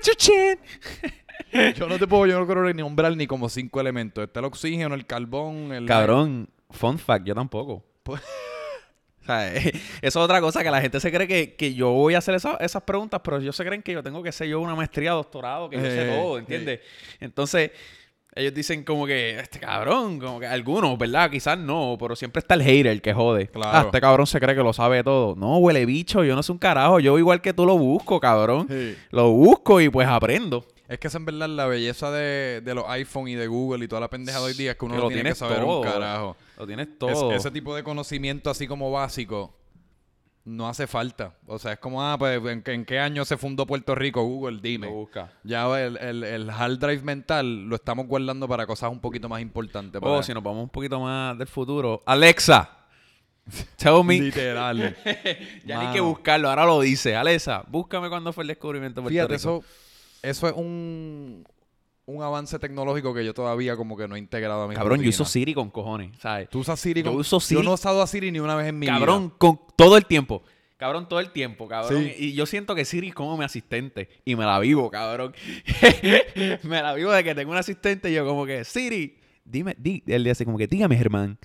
Hydrogen. 0.00 0.58
Yo 1.76 1.88
no 1.88 1.96
te 1.96 2.06
puedo, 2.08 2.26
yo 2.26 2.38
no 2.38 2.46
creo 2.46 2.62
ni 2.64 2.74
nombrar 2.74 3.16
ni 3.16 3.26
como 3.26 3.48
cinco 3.48 3.80
elementos. 3.80 4.22
Está 4.22 4.40
el 4.40 4.46
oxígeno, 4.46 4.94
el 4.94 5.06
carbón, 5.06 5.72
el... 5.72 5.86
Cabrón, 5.86 6.48
fun 6.70 6.98
fact, 6.98 7.26
yo 7.26 7.34
tampoco. 7.34 7.84
Pues- 8.02 8.20
sea, 9.30 9.52
eso 9.54 9.80
es 10.02 10.16
otra 10.16 10.40
cosa 10.40 10.62
que 10.62 10.70
la 10.70 10.80
gente 10.80 11.00
se 11.00 11.10
cree 11.12 11.26
que, 11.28 11.54
que 11.54 11.74
yo 11.74 11.90
voy 11.90 12.14
a 12.14 12.18
hacer 12.18 12.34
esa- 12.34 12.56
esas 12.60 12.82
preguntas, 12.82 13.20
pero 13.24 13.38
ellos 13.38 13.54
se 13.56 13.64
creen 13.64 13.82
que 13.82 13.92
yo 13.92 14.02
tengo 14.02 14.22
que 14.22 14.32
ser 14.32 14.48
yo 14.48 14.60
una 14.60 14.74
maestría, 14.74 15.12
doctorado, 15.12 15.68
que 15.70 15.76
yo 15.76 15.82
sé 15.82 16.08
Eh, 16.08 16.16
todo, 16.20 16.38
¿entiendes? 16.38 16.80
Entonces, 17.20 17.70
ellos 18.34 18.54
dicen 18.54 18.84
como 18.84 19.06
que, 19.06 19.40
este 19.40 19.58
cabrón, 19.58 20.20
como 20.20 20.38
que 20.38 20.46
algunos, 20.46 20.96
¿verdad? 20.96 21.28
Quizás 21.30 21.58
no, 21.58 21.96
pero 21.98 22.14
siempre 22.14 22.38
está 22.38 22.54
el 22.54 22.62
hater 22.62 22.86
el 22.86 23.02
que 23.02 23.12
jode. 23.12 23.48
Claro. 23.48 23.70
Ah, 23.76 23.82
este 23.86 24.00
cabrón 24.00 24.26
se 24.26 24.38
cree 24.38 24.54
que 24.54 24.62
lo 24.62 24.72
sabe 24.72 25.02
todo. 25.02 25.34
No, 25.34 25.58
huele 25.58 25.84
bicho, 25.84 26.22
yo 26.22 26.36
no 26.36 26.42
sé 26.44 26.52
un 26.52 26.58
carajo. 26.58 27.00
Yo 27.00 27.18
igual 27.18 27.40
que 27.42 27.52
tú 27.52 27.66
lo 27.66 27.76
busco, 27.76 28.20
cabrón. 28.20 28.68
Sí. 28.70 28.96
Lo 29.10 29.30
busco 29.32 29.80
y 29.80 29.88
pues 29.88 30.06
aprendo. 30.06 30.64
Es 30.90 30.98
que 30.98 31.06
esa 31.06 31.18
en 31.18 31.24
verdad 31.24 31.48
la 31.48 31.66
belleza 31.66 32.10
de, 32.10 32.60
de 32.64 32.74
los 32.74 32.84
iPhone 32.88 33.28
y 33.28 33.34
de 33.36 33.46
Google 33.46 33.84
y 33.84 33.88
toda 33.88 34.00
la 34.00 34.10
pendeja 34.10 34.38
de 34.40 34.44
hoy 34.46 34.54
día 34.54 34.72
es 34.72 34.76
que 34.76 34.84
uno 34.84 34.96
Que 34.96 35.00
lo 35.00 35.08
tiene 35.08 35.30
que 35.30 35.34
saber 35.36 35.60
todo. 35.60 35.78
un 35.80 35.84
carajo. 35.86 36.36
Lo 36.58 36.66
tienes 36.66 36.88
Es- 36.88 36.98
todo. 36.98 37.32
ese 37.32 37.50
tipo 37.52 37.76
de 37.76 37.84
conocimiento 37.84 38.50
así 38.50 38.66
como 38.66 38.90
básico 38.90 39.54
no 40.44 40.68
hace 40.68 40.88
falta. 40.88 41.34
O 41.46 41.58
sea, 41.60 41.74
es 41.74 41.78
como, 41.78 42.02
ah, 42.02 42.16
pues, 42.18 42.44
¿en, 42.44 42.62
qué- 42.62 42.72
en 42.72 42.84
qué 42.84 42.98
año 42.98 43.24
se 43.24 43.36
fundó 43.36 43.66
Puerto 43.66 43.94
Rico? 43.94 44.22
Google, 44.24 44.58
dime. 44.60 44.88
Lo 44.88 44.94
busca. 44.94 45.30
Ya 45.44 45.66
el, 45.80 45.96
el, 45.98 46.24
el 46.24 46.50
hard 46.50 46.78
drive 46.78 47.02
mental 47.02 47.66
lo 47.68 47.76
estamos 47.76 48.08
guardando 48.08 48.48
para 48.48 48.66
cosas 48.66 48.90
un 48.90 48.98
poquito 49.00 49.28
más 49.28 49.40
importantes. 49.42 50.00
Para- 50.00 50.12
Oh, 50.14 50.22
si 50.24 50.34
nos 50.34 50.42
vamos 50.42 50.64
un 50.64 50.70
poquito 50.70 50.98
más 50.98 51.38
del 51.38 51.46
futuro. 51.46 52.02
Alexa, 52.04 52.68
tell 53.76 54.02
me. 54.02 54.18
Literal. 54.20 54.96
ya 55.64 55.84
ni 55.86 55.92
que 55.92 56.00
buscarlo, 56.00 56.48
ahora 56.48 56.64
lo 56.66 56.80
dice. 56.80 57.14
Alexa, 57.14 57.62
búscame 57.68 58.08
cuándo 58.08 58.32
fue 58.32 58.42
el 58.42 58.48
descubrimiento 58.48 59.00
de 59.00 59.02
Puerto 59.04 59.14
Fíjate, 59.14 59.36
Rico. 59.36 59.58
eso, 59.60 59.64
eso 60.22 60.48
es 60.48 60.54
un, 60.54 61.44
un 62.06 62.22
avance 62.22 62.58
tecnológico 62.58 63.14
que 63.14 63.24
yo 63.24 63.34
todavía 63.34 63.76
como 63.76 63.96
que 63.96 64.06
no 64.08 64.16
he 64.16 64.18
integrado 64.18 64.62
a 64.62 64.68
mi 64.68 64.74
Cabrón, 64.74 65.00
yo 65.02 65.08
uso 65.10 65.24
Siri 65.24 65.54
con 65.54 65.70
cojones, 65.70 66.18
¿sabes? 66.18 66.48
¿Tú 66.48 66.60
usas 66.60 66.78
Siri? 66.80 67.02
Yo 67.02 67.10
con- 67.12 67.20
uso 67.20 67.40
Siri. 67.40 67.60
Yo 67.60 67.64
no 67.64 67.70
he 67.72 67.74
usado 67.74 68.02
a 68.02 68.06
Siri 68.06 68.30
ni 68.32 68.40
una 68.40 68.54
vez 68.56 68.68
en 68.68 68.78
mi 68.78 68.86
Cabrón, 68.86 69.28
vida. 69.28 69.34
con 69.38 69.60
todo 69.76 69.96
el 69.96 70.06
tiempo. 70.06 70.42
Cabrón, 70.76 71.06
todo 71.10 71.20
el 71.20 71.30
tiempo, 71.30 71.68
cabrón. 71.68 72.02
Sí. 72.04 72.14
Y 72.16 72.32
yo 72.32 72.46
siento 72.46 72.74
que 72.74 72.86
Siri 72.86 73.08
es 73.08 73.14
como 73.14 73.36
mi 73.36 73.44
asistente. 73.44 74.08
Y 74.24 74.34
me 74.34 74.46
la 74.46 74.58
vivo, 74.58 74.90
cabrón. 74.90 75.34
me 76.62 76.82
la 76.82 76.94
vivo 76.94 77.12
de 77.12 77.22
que 77.22 77.34
tengo 77.34 77.52
un 77.52 77.58
asistente 77.58 78.10
y 78.10 78.14
yo 78.14 78.24
como 78.26 78.46
que, 78.46 78.64
Siri, 78.64 79.18
dime, 79.50 79.74
di, 79.78 80.02
él 80.06 80.24
dice 80.24 80.44
como 80.44 80.56
que, 80.58 80.66
dígame, 80.66 80.96
Germán. 80.96 81.38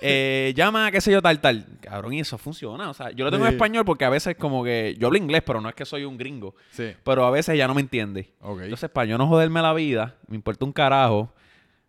Eh, 0.00 0.52
llama, 0.56 0.90
qué 0.90 1.00
sé 1.00 1.12
yo, 1.12 1.20
tal, 1.22 1.40
tal. 1.40 1.66
Cabrón, 1.80 2.12
y 2.14 2.20
eso 2.20 2.38
funciona. 2.38 2.90
O 2.90 2.94
sea, 2.94 3.10
yo 3.10 3.24
lo 3.24 3.30
tengo 3.30 3.46
en 3.46 3.52
español 3.52 3.84
porque 3.84 4.04
a 4.04 4.10
veces 4.10 4.36
como 4.36 4.64
que, 4.64 4.96
yo 4.98 5.08
hablo 5.08 5.18
inglés, 5.18 5.42
pero 5.44 5.60
no 5.60 5.68
es 5.68 5.74
que 5.74 5.84
soy 5.84 6.04
un 6.04 6.16
gringo. 6.16 6.54
Sí. 6.70 6.92
Pero 7.04 7.24
a 7.24 7.30
veces 7.30 7.56
ya 7.56 7.66
no 7.68 7.74
me 7.74 7.80
entiende. 7.80 8.32
Ok. 8.40 8.62
Entonces, 8.62 8.90
para 8.90 9.06
yo 9.06 9.18
no 9.18 9.26
joderme 9.26 9.60
la 9.62 9.72
vida, 9.74 10.16
me 10.28 10.36
importa 10.36 10.64
un 10.64 10.72
carajo, 10.72 11.32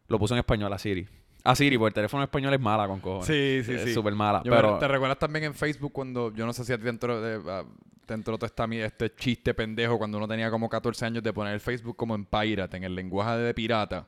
lo 0.07 0.19
puse 0.19 0.33
en 0.33 0.39
español 0.39 0.71
a 0.73 0.77
Siri. 0.77 1.07
A 1.43 1.55
Siri, 1.55 1.77
porque 1.77 1.87
el 1.89 1.93
teléfono 1.95 2.21
en 2.23 2.27
español 2.27 2.53
es 2.53 2.59
mala 2.59 2.87
con 2.87 2.99
cojones. 2.99 3.25
Sí, 3.25 3.61
sí, 3.65 3.73
Es 3.73 3.83
sí. 3.85 3.93
súper 3.93 4.13
mala. 4.13 4.41
Yo 4.43 4.51
me- 4.51 4.57
pero 4.57 4.77
¿Te 4.77 4.87
recuerdas 4.87 5.17
también 5.17 5.45
en 5.45 5.53
Facebook 5.55 5.91
cuando, 5.91 6.33
yo 6.35 6.45
no 6.45 6.53
sé 6.53 6.63
si 6.65 6.73
entró, 6.73 7.19
de- 7.21 7.63
te 8.05 8.13
entró 8.13 8.37
todo 8.37 8.45
esta, 8.45 8.67
mi- 8.67 8.77
este 8.77 9.13
chiste 9.15 9.53
pendejo 9.53 9.97
cuando 9.97 10.17
uno 10.17 10.27
tenía 10.27 10.51
como 10.51 10.67
14 10.69 11.05
años 11.05 11.23
de 11.23 11.31
poner 11.33 11.53
el 11.53 11.59
Facebook 11.61 11.95
como 11.95 12.13
en 12.13 12.25
pirate, 12.25 12.75
en 12.77 12.83
el 12.83 12.93
lenguaje 12.93 13.37
de 13.37 13.53
pirata? 13.53 14.05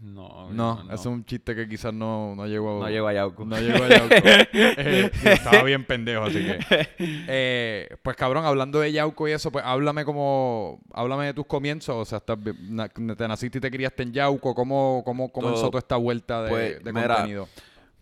No, 0.00 0.50
No, 0.50 0.82
no, 0.84 0.94
es 0.94 1.04
un 1.06 1.24
chiste 1.24 1.54
que 1.54 1.68
quizás 1.68 1.92
no, 1.92 2.34
no 2.34 2.46
llegó. 2.46 2.80
no 2.80 2.88
llego 2.88 3.06
a 3.08 3.12
Yauco. 3.12 3.44
No 3.44 3.58
llegó 3.58 3.84
a 3.84 3.88
Yauco. 3.88 4.14
Eh, 4.52 5.10
estaba 5.24 5.62
bien 5.62 5.84
pendejo, 5.84 6.24
así 6.24 6.38
que. 6.44 6.58
Eh, 7.28 7.88
pues 8.02 8.16
cabrón, 8.16 8.44
hablando 8.44 8.80
de 8.80 8.92
Yauco 8.92 9.28
y 9.28 9.32
eso, 9.32 9.50
pues 9.52 9.64
háblame 9.64 10.04
como. 10.04 10.80
Háblame 10.94 11.26
de 11.26 11.34
tus 11.34 11.46
comienzos. 11.46 11.96
O 11.96 12.04
sea, 12.04 12.18
estás 12.18 12.42
bi- 12.42 12.54
na- 12.68 12.88
te 12.88 13.28
naciste 13.28 13.58
y 13.58 13.60
te 13.60 13.70
criaste 13.70 14.02
en 14.04 14.12
Yauco. 14.12 14.54
¿Cómo, 14.54 15.02
cómo 15.04 15.30
comenzó 15.30 15.60
Todo. 15.62 15.70
toda 15.72 15.78
esta 15.80 15.96
vuelta 15.96 16.42
de, 16.44 16.48
Pues, 16.50 16.84
de 16.84 16.92
mira, 16.92 17.14
contenido? 17.16 17.48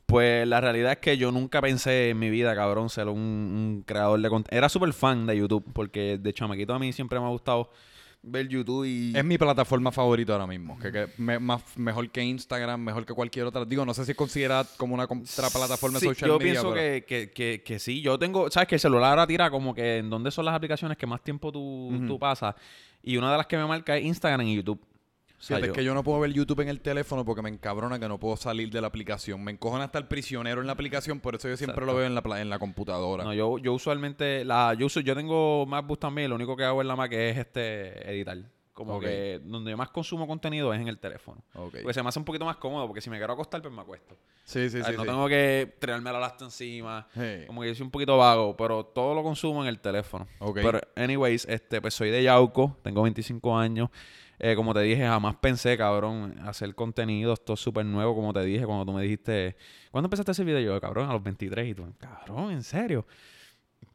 Pues 0.06 0.48
la 0.48 0.60
realidad 0.60 0.92
es 0.92 0.98
que 0.98 1.18
yo 1.18 1.30
nunca 1.32 1.60
pensé 1.60 2.10
en 2.10 2.18
mi 2.18 2.30
vida, 2.30 2.54
cabrón, 2.54 2.88
ser 2.88 3.08
un, 3.08 3.18
un 3.18 3.82
creador 3.86 4.18
de 4.20 4.28
contenido. 4.30 4.56
Era 4.56 4.68
súper 4.70 4.92
fan 4.94 5.26
de 5.26 5.36
YouTube, 5.36 5.64
porque 5.74 6.16
de 6.18 6.32
chamaquito 6.32 6.72
a 6.72 6.78
mí 6.78 6.92
siempre 6.94 7.20
me 7.20 7.26
ha 7.26 7.28
gustado 7.28 7.70
ver 8.22 8.48
YouTube 8.48 8.84
y... 8.84 9.12
Es 9.16 9.24
mi 9.24 9.38
plataforma 9.38 9.90
favorita 9.92 10.32
ahora 10.34 10.46
mismo. 10.46 10.78
Que, 10.78 10.90
que 10.92 11.08
me- 11.18 11.38
más, 11.38 11.62
mejor 11.76 12.10
que 12.10 12.22
Instagram, 12.22 12.80
mejor 12.80 13.06
que 13.06 13.14
cualquier 13.14 13.46
otra. 13.46 13.64
Digo, 13.64 13.84
no 13.86 13.94
sé 13.94 14.04
si 14.04 14.10
es 14.10 14.16
considerada 14.16 14.66
como 14.76 14.94
una 14.94 15.06
contraplataforma 15.06 15.98
Sí, 16.00 16.06
social 16.06 16.28
yo 16.30 16.38
media. 16.38 16.52
pienso 16.52 16.70
pero- 16.72 16.80
que, 16.80 17.04
que, 17.06 17.30
que, 17.30 17.62
que 17.64 17.78
sí. 17.78 18.00
Yo 18.02 18.18
tengo... 18.18 18.50
¿Sabes? 18.50 18.68
Que 18.68 18.74
el 18.74 18.80
celular 18.80 19.10
ahora 19.10 19.26
tira 19.26 19.50
como 19.50 19.74
que 19.74 19.98
en 19.98 20.10
dónde 20.10 20.30
son 20.30 20.44
las 20.44 20.54
aplicaciones 20.54 20.96
que 20.98 21.06
más 21.06 21.22
tiempo 21.22 21.52
tú, 21.52 21.92
tú 22.06 22.18
pasas. 22.18 22.54
Y 23.02 23.16
una 23.16 23.30
de 23.30 23.36
las 23.38 23.46
que 23.46 23.56
me 23.56 23.64
marca 23.66 23.96
es 23.96 24.04
Instagram 24.04 24.46
y 24.46 24.56
YouTube. 24.56 24.80
Es 25.40 25.70
que 25.72 25.84
yo 25.84 25.94
no 25.94 26.02
puedo 26.02 26.18
ver 26.20 26.32
YouTube 26.32 26.60
en 26.60 26.68
el 26.68 26.80
teléfono 26.80 27.24
porque 27.24 27.42
me 27.42 27.48
encabrona 27.48 27.98
que 27.98 28.08
no 28.08 28.18
puedo 28.18 28.36
salir 28.36 28.70
de 28.70 28.80
la 28.80 28.88
aplicación. 28.88 29.42
Me 29.44 29.52
encojona 29.52 29.84
estar 29.84 30.08
prisionero 30.08 30.60
en 30.60 30.66
la 30.66 30.72
aplicación, 30.72 31.20
por 31.20 31.36
eso 31.36 31.48
yo 31.48 31.56
siempre 31.56 31.74
Exacto. 31.84 31.92
lo 31.92 31.96
veo 31.98 32.06
en 32.06 32.14
la, 32.14 32.40
en 32.40 32.50
la 32.50 32.58
computadora. 32.58 33.22
No, 33.24 33.32
yo, 33.32 33.58
yo 33.58 33.72
usualmente... 33.72 34.44
La, 34.44 34.74
yo, 34.74 34.86
uso- 34.86 35.00
yo 35.00 35.14
tengo 35.14 35.64
MacBook 35.66 36.00
también. 36.00 36.28
Lo 36.30 36.36
único 36.36 36.56
que 36.56 36.64
hago 36.64 36.82
en 36.82 36.88
la 36.88 36.96
Mac 36.96 37.12
es 37.12 37.36
este 37.38 38.10
editar. 38.10 38.36
Como 38.72 39.00
que 39.00 39.40
donde 39.42 39.72
yo 39.72 39.76
más 39.76 39.88
consumo 39.90 40.24
contenido 40.28 40.72
es 40.72 40.80
en 40.80 40.86
el 40.86 40.98
teléfono. 40.98 41.42
Porque 41.52 41.92
se 41.92 42.00
me 42.02 42.08
hace 42.10 42.18
un 42.20 42.24
poquito 42.24 42.44
más 42.44 42.56
cómodo, 42.58 42.86
porque 42.86 43.00
si 43.00 43.10
me 43.10 43.16
quiero 43.18 43.32
acostar, 43.32 43.60
pues 43.60 43.74
me 43.74 43.80
acuesto. 43.80 44.16
Sí, 44.44 44.70
sí, 44.70 44.78
O 44.78 44.84
sea, 44.84 44.92
sí. 44.92 44.96
no 44.96 45.02
sí. 45.02 45.08
tengo 45.08 45.28
que 45.28 45.74
tirarme 45.80 46.12
la 46.12 46.20
lasta 46.20 46.44
encima. 46.44 47.06
Como 47.48 47.62
que 47.62 47.68
yo 47.68 47.74
soy 47.74 47.84
un 47.84 47.90
poquito 47.90 48.16
vago, 48.16 48.56
pero 48.56 48.84
todo 48.84 49.14
lo 49.16 49.22
consumo 49.24 49.62
en 49.62 49.68
el 49.68 49.80
teléfono. 49.80 50.28
Pero, 50.54 50.80
anyways, 50.94 51.44
este, 51.48 51.80
pues 51.80 51.94
soy 51.94 52.10
de 52.10 52.22
Yauco, 52.22 52.76
tengo 52.82 53.02
25 53.02 53.58
años. 53.58 53.90
Eh, 54.40 54.54
como 54.54 54.72
te 54.72 54.80
dije, 54.80 55.02
jamás 55.04 55.36
pensé, 55.36 55.76
cabrón, 55.76 56.38
hacer 56.44 56.74
contenido. 56.74 57.32
Esto 57.32 57.54
es 57.54 57.60
súper 57.60 57.84
nuevo, 57.84 58.14
como 58.14 58.32
te 58.32 58.44
dije, 58.44 58.64
cuando 58.64 58.84
tú 58.86 58.92
me 58.92 59.02
dijiste, 59.02 59.56
¿cuándo 59.90 60.06
empezaste 60.06 60.30
hacer 60.30 60.44
video? 60.46 60.60
Yo, 60.60 60.80
cabrón, 60.80 61.10
a 61.10 61.12
los 61.12 61.22
23. 61.22 61.68
Y 61.68 61.74
tú, 61.74 61.84
cabrón, 61.98 62.52
¿en 62.52 62.62
serio? 62.62 63.06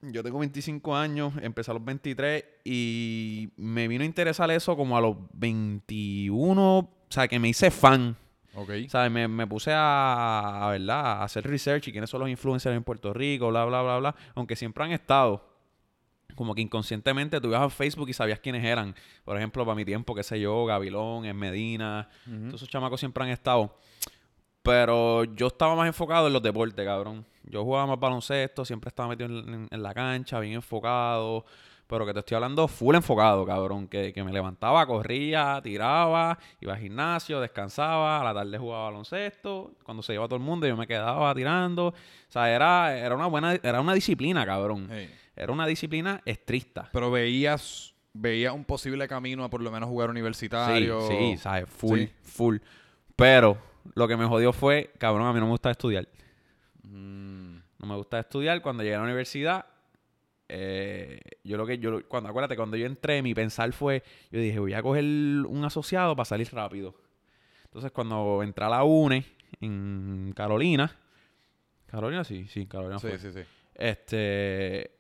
Yo 0.01 0.21
tengo 0.21 0.39
25 0.39 0.95
años, 0.95 1.33
empecé 1.41 1.71
a 1.71 1.73
los 1.75 1.83
23 1.83 2.43
y 2.65 3.49
me 3.55 3.87
vino 3.87 4.03
a 4.03 4.05
interesar 4.05 4.51
eso 4.51 4.75
como 4.75 4.97
a 4.97 5.01
los 5.01 5.15
21, 5.33 6.77
o 6.79 6.89
sea, 7.09 7.27
que 7.27 7.39
me 7.39 7.47
hice 7.49 7.71
fan. 7.71 8.15
Ok. 8.55 8.71
¿Sabes? 8.89 9.11
Me, 9.11 9.27
me 9.27 9.47
puse 9.47 9.71
a, 9.73 10.67
a, 10.67 10.71
¿verdad? 10.71 11.05
a 11.05 11.23
hacer 11.23 11.47
research 11.47 11.87
y 11.87 11.91
quiénes 11.91 12.09
son 12.09 12.19
los 12.19 12.29
influencers 12.29 12.75
en 12.75 12.83
Puerto 12.83 13.13
Rico, 13.13 13.47
bla, 13.47 13.65
bla, 13.65 13.81
bla, 13.81 13.97
bla. 13.97 14.15
Aunque 14.35 14.55
siempre 14.55 14.83
han 14.83 14.91
estado. 14.91 15.52
Como 16.35 16.55
que 16.55 16.61
inconscientemente 16.61 17.39
tú 17.41 17.47
ibas 17.49 17.61
a 17.61 17.69
Facebook 17.69 18.09
y 18.09 18.13
sabías 18.13 18.39
quiénes 18.39 18.63
eran. 18.63 18.95
Por 19.23 19.37
ejemplo, 19.37 19.65
para 19.65 19.75
mi 19.75 19.85
tiempo, 19.85 20.13
qué 20.15 20.23
sé 20.23 20.39
yo, 20.39 20.65
Gabilón, 20.65 21.25
en 21.25 21.35
Medina. 21.37 22.09
Todos 22.49 22.55
esos 22.61 22.69
chamacos 22.69 22.99
siempre 22.99 23.23
han 23.23 23.29
estado. 23.29 23.75
Pero 24.61 25.25
yo 25.25 25.47
estaba 25.47 25.75
más 25.75 25.87
enfocado 25.87 26.27
en 26.27 26.33
los 26.33 26.41
deportes, 26.41 26.85
cabrón. 26.85 27.25
Yo 27.43 27.63
jugaba 27.63 27.85
más 27.87 27.99
baloncesto, 27.99 28.63
siempre 28.63 28.87
estaba 28.87 29.09
metido 29.09 29.27
en, 29.39 29.53
en- 29.53 29.67
en 29.69 29.83
la 29.83 29.93
cancha, 29.93 30.39
bien 30.39 30.53
enfocado. 30.53 31.45
Pero 31.85 32.05
que 32.05 32.13
te 32.13 32.19
estoy 32.19 32.35
hablando 32.35 32.65
full 32.69 32.95
enfocado, 32.95 33.45
cabrón. 33.45 33.87
Que, 33.89 34.13
que 34.13 34.23
me 34.23 34.31
levantaba, 34.31 34.85
corría, 34.87 35.59
tiraba, 35.61 36.39
iba 36.61 36.73
al 36.73 36.79
gimnasio, 36.79 37.41
descansaba, 37.41 38.21
a 38.21 38.23
la 38.23 38.33
tarde 38.33 38.57
jugaba 38.57 38.85
baloncesto. 38.85 39.73
Cuando 39.83 40.01
se 40.01 40.13
iba 40.13 40.25
todo 40.25 40.37
el 40.37 40.41
mundo, 40.41 40.65
yo 40.65 40.77
me 40.77 40.87
quedaba 40.87 41.35
tirando. 41.35 41.87
O 41.87 41.93
sea, 42.29 42.49
era, 42.49 42.97
era 42.97 43.13
una 43.13 43.27
buena, 43.27 43.55
era 43.61 43.81
una 43.81 43.93
disciplina, 43.93 44.45
cabrón. 44.45 44.87
Era 45.35 45.51
una 45.51 45.65
disciplina 45.65 46.21
estricta. 46.25 46.89
Pero 46.93 47.09
veías, 47.11 47.93
veías 48.13 48.53
un 48.53 48.65
posible 48.65 49.07
camino 49.07 49.43
a 49.43 49.49
por 49.49 49.61
lo 49.61 49.71
menos 49.71 49.89
jugar 49.89 50.07
Sí, 50.09 50.11
universitario. 50.11 51.01
sí, 51.07 51.37
¿sabes? 51.37 51.69
Full, 51.69 51.99
Sí. 51.99 52.09
full. 52.21 52.57
Pero 53.15 53.57
lo 53.95 54.07
que 54.07 54.15
me 54.17 54.25
jodió 54.25 54.53
fue, 54.53 54.91
cabrón, 54.97 55.27
a 55.27 55.33
mí 55.33 55.39
no 55.39 55.45
me 55.45 55.51
gusta 55.51 55.71
estudiar. 55.71 56.07
Mm, 56.83 57.57
No 57.79 57.87
me 57.87 57.95
gusta 57.97 58.19
estudiar. 58.19 58.61
Cuando 58.61 58.81
llegué 58.83 58.95
a 58.95 58.99
la 58.99 59.03
universidad, 59.03 59.65
eh, 60.47 61.19
yo 61.43 61.57
lo 61.57 61.65
que 61.65 61.77
yo, 61.79 62.07
cuando 62.07 62.29
acuérdate, 62.29 62.55
cuando 62.55 62.77
yo 62.77 62.85
entré, 62.85 63.21
mi 63.21 63.33
pensar 63.33 63.73
fue, 63.73 64.03
yo 64.31 64.39
dije, 64.39 64.57
voy 64.59 64.73
a 64.73 64.81
coger 64.81 65.03
un 65.03 65.65
asociado 65.65 66.15
para 66.15 66.25
salir 66.25 66.47
rápido. 66.53 66.95
Entonces, 67.65 67.91
cuando 67.91 68.41
entré 68.43 68.63
a 68.65 68.69
la 68.69 68.83
UNE 68.83 69.25
en 69.59 70.31
Carolina, 70.35 70.95
Carolina 71.87 72.23
sí, 72.23 72.47
sí, 72.47 72.67
Carolina 72.67 72.99
sí, 72.99 73.07
fue. 73.07 73.17
sí, 73.19 73.31
sí. 73.33 73.41
Este, 73.75 74.92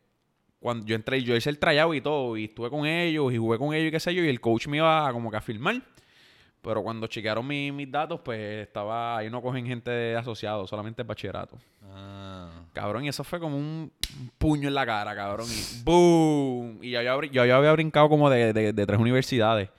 cuando 0.63 0.85
yo 0.85 0.95
entré, 0.95 1.21
yo 1.21 1.35
hice 1.35 1.49
el 1.51 1.59
tryout 1.59 1.93
y 1.95 2.01
todo, 2.01 2.35
y 2.37 2.45
estuve 2.45 2.69
con 2.71 2.85
ellos, 2.87 3.31
y 3.31 3.37
jugué 3.37 3.57
con 3.59 3.73
ellos 3.75 3.89
y 3.89 3.91
qué 3.91 3.99
sé 3.99 4.15
yo, 4.15 4.23
y 4.23 4.29
el 4.29 4.41
coach 4.41 4.67
me 4.67 4.77
iba 4.77 5.11
como 5.13 5.29
que 5.29 5.37
a 5.37 5.41
filmar. 5.41 5.81
Pero 6.61 6.81
cuando 6.81 7.05
chequearon 7.07 7.45
mi- 7.45 7.73
mis 7.73 7.91
datos, 7.91 8.21
pues 8.23 8.39
estaba, 8.67 9.17
ahí 9.17 9.29
no 9.29 9.41
cogen 9.41 9.65
gente 9.67 9.91
de 9.91 10.15
asociado, 10.15 10.65
solamente 10.65 11.03
bachillerato. 11.03 11.57
Ah. 11.91 12.49
Cabrón, 12.71 13.03
y 13.03 13.09
eso 13.09 13.23
fue 13.25 13.39
como 13.39 13.57
un 13.57 13.91
puño 14.37 14.69
en 14.69 14.73
la 14.73 14.85
cara, 14.85 15.13
cabrón. 15.13 15.45
Y 15.49 15.83
¡boom! 15.83 16.79
Y 16.81 16.91
ya 16.91 17.03
yo, 17.03 17.11
habría- 17.11 17.31
yo 17.31 17.45
ya 17.45 17.57
había 17.57 17.73
brincado 17.73 18.07
como 18.07 18.29
de, 18.29 18.53
de- 18.53 18.71
de 18.73 18.85
tres 18.85 18.97
universidades. 18.99 19.69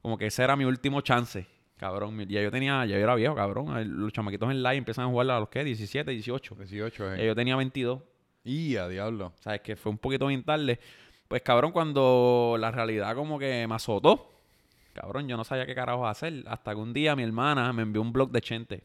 Como 0.00 0.16
que 0.16 0.26
ese 0.26 0.42
era 0.42 0.56
mi 0.56 0.64
último 0.64 1.02
chance, 1.02 1.46
cabrón. 1.76 2.18
Ya 2.28 2.40
yo 2.42 2.50
tenía, 2.50 2.86
ya 2.86 2.96
yo 2.96 3.02
era 3.04 3.14
viejo, 3.14 3.34
cabrón. 3.34 4.00
Los 4.00 4.12
chamaquitos 4.14 4.50
en 4.50 4.62
live 4.62 4.76
empiezan 4.76 5.04
a 5.04 5.08
jugar 5.08 5.30
a 5.30 5.40
los 5.40 5.48
que, 5.50 5.62
17, 5.62 6.10
18. 6.10 6.54
18, 6.54 7.16
Ya 7.16 7.22
eh. 7.22 7.26
yo 7.26 7.34
tenía 7.34 7.56
22. 7.56 8.00
Y 8.44 8.76
a 8.76 8.88
diablo. 8.88 9.32
¿Sabes? 9.40 9.62
Que 9.62 9.74
fue 9.74 9.90
un 9.90 9.98
poquito 9.98 10.26
bien 10.26 10.44
tarde. 10.44 10.78
Pues, 11.28 11.42
cabrón, 11.42 11.72
cuando 11.72 12.56
la 12.58 12.70
realidad 12.70 13.16
como 13.16 13.38
que 13.38 13.66
me 13.66 13.74
azotó. 13.74 14.30
Cabrón, 14.92 15.26
yo 15.26 15.36
no 15.36 15.44
sabía 15.44 15.66
qué 15.66 15.74
carajo 15.74 16.06
hacer. 16.06 16.44
Hasta 16.46 16.72
que 16.72 16.80
un 16.80 16.92
día 16.92 17.16
mi 17.16 17.24
hermana 17.24 17.72
me 17.72 17.82
envió 17.82 18.02
un 18.02 18.12
blog 18.12 18.30
de 18.30 18.40
Chente. 18.40 18.84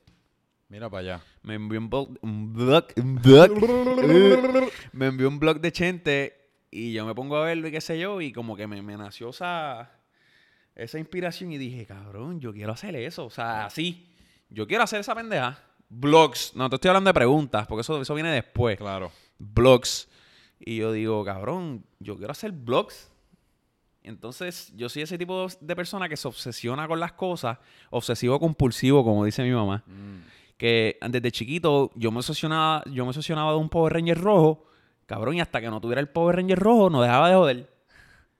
Mira 0.70 0.90
para 0.90 1.02
allá. 1.02 1.22
Me 1.44 1.56
envió 1.56 1.80
un 1.80 1.90
blog, 1.90 2.18
un 2.22 2.54
blog, 2.54 2.86
un 2.98 3.16
blog. 3.16 3.52
me 4.94 5.08
envió 5.08 5.28
un 5.28 5.40
blog 5.40 5.60
de 5.60 5.72
Chente 5.72 6.40
y 6.72 6.94
yo 6.94 7.06
me 7.06 7.14
pongo 7.14 7.38
a 7.38 7.46
verlo 7.46 7.68
y 7.68 7.72
qué 7.72 7.82
sé 7.82 8.00
yo 8.00 8.22
y 8.22 8.32
como 8.32 8.56
que 8.56 8.68
me, 8.68 8.82
me 8.82 8.96
nació 8.96 9.30
esa, 9.30 9.92
esa 10.76 11.00
inspiración 11.00 11.52
y 11.52 11.58
dije, 11.58 11.86
cabrón, 11.86 12.40
yo 12.40 12.54
quiero 12.54 12.72
hacer 12.72 12.96
eso. 12.96 13.26
O 13.26 13.30
sea, 13.30 13.66
así. 13.66 14.14
Yo 14.50 14.66
quiero 14.66 14.84
hacer 14.84 15.00
esa 15.02 15.14
pendeja. 15.14 15.60
Blogs. 15.90 16.56
No, 16.56 16.70
te 16.70 16.76
estoy 16.76 16.90
hablando 16.90 17.10
de 17.10 17.14
preguntas 17.14 17.68
porque 17.68 17.82
eso, 17.82 18.02
eso 18.02 18.14
viene 18.14 18.32
después. 18.32 18.78
Claro. 18.78 19.12
Blogs. 19.40 20.08
Y 20.60 20.78
yo 20.78 20.92
digo, 20.92 21.24
cabrón, 21.26 21.86
yo 22.00 22.16
quiero 22.18 22.32
hacer 22.32 22.52
blogs. 22.52 23.10
Entonces, 24.04 24.72
yo 24.76 24.90
soy 24.90 25.04
ese 25.04 25.18
tipo 25.18 25.48
de 25.60 25.76
persona 25.76 26.08
que 26.10 26.18
se 26.18 26.28
obsesiona 26.28 26.88
con 26.88 27.00
las 27.00 27.14
cosas, 27.14 27.58
obsesivo 27.90 28.40
compulsivo, 28.40 29.04
como 29.04 29.26
dice 29.26 29.44
mi 29.44 29.52
mamá 29.52 29.84
Mm. 29.88 30.20
que 30.58 30.98
desde 31.10 31.32
chiquito 31.32 31.92
yo 31.96 32.12
me 32.12 32.18
obsesionaba, 32.20 32.84
yo 32.86 33.04
me 33.06 33.10
obsesionaba 33.10 33.52
de 33.52 33.58
un 33.58 33.70
Power 33.70 33.94
Ranger 33.94 34.18
rojo, 34.20 34.66
cabrón, 35.06 35.36
y 35.36 35.42
hasta 35.42 35.60
que 35.62 35.70
no 35.70 35.80
tuviera 35.82 36.02
el 36.02 36.10
Power 36.10 36.36
Ranger 36.38 36.58
rojo 36.60 36.90
no 36.90 37.02
dejaba 37.02 37.30
de 37.30 37.36
joder. 37.36 37.70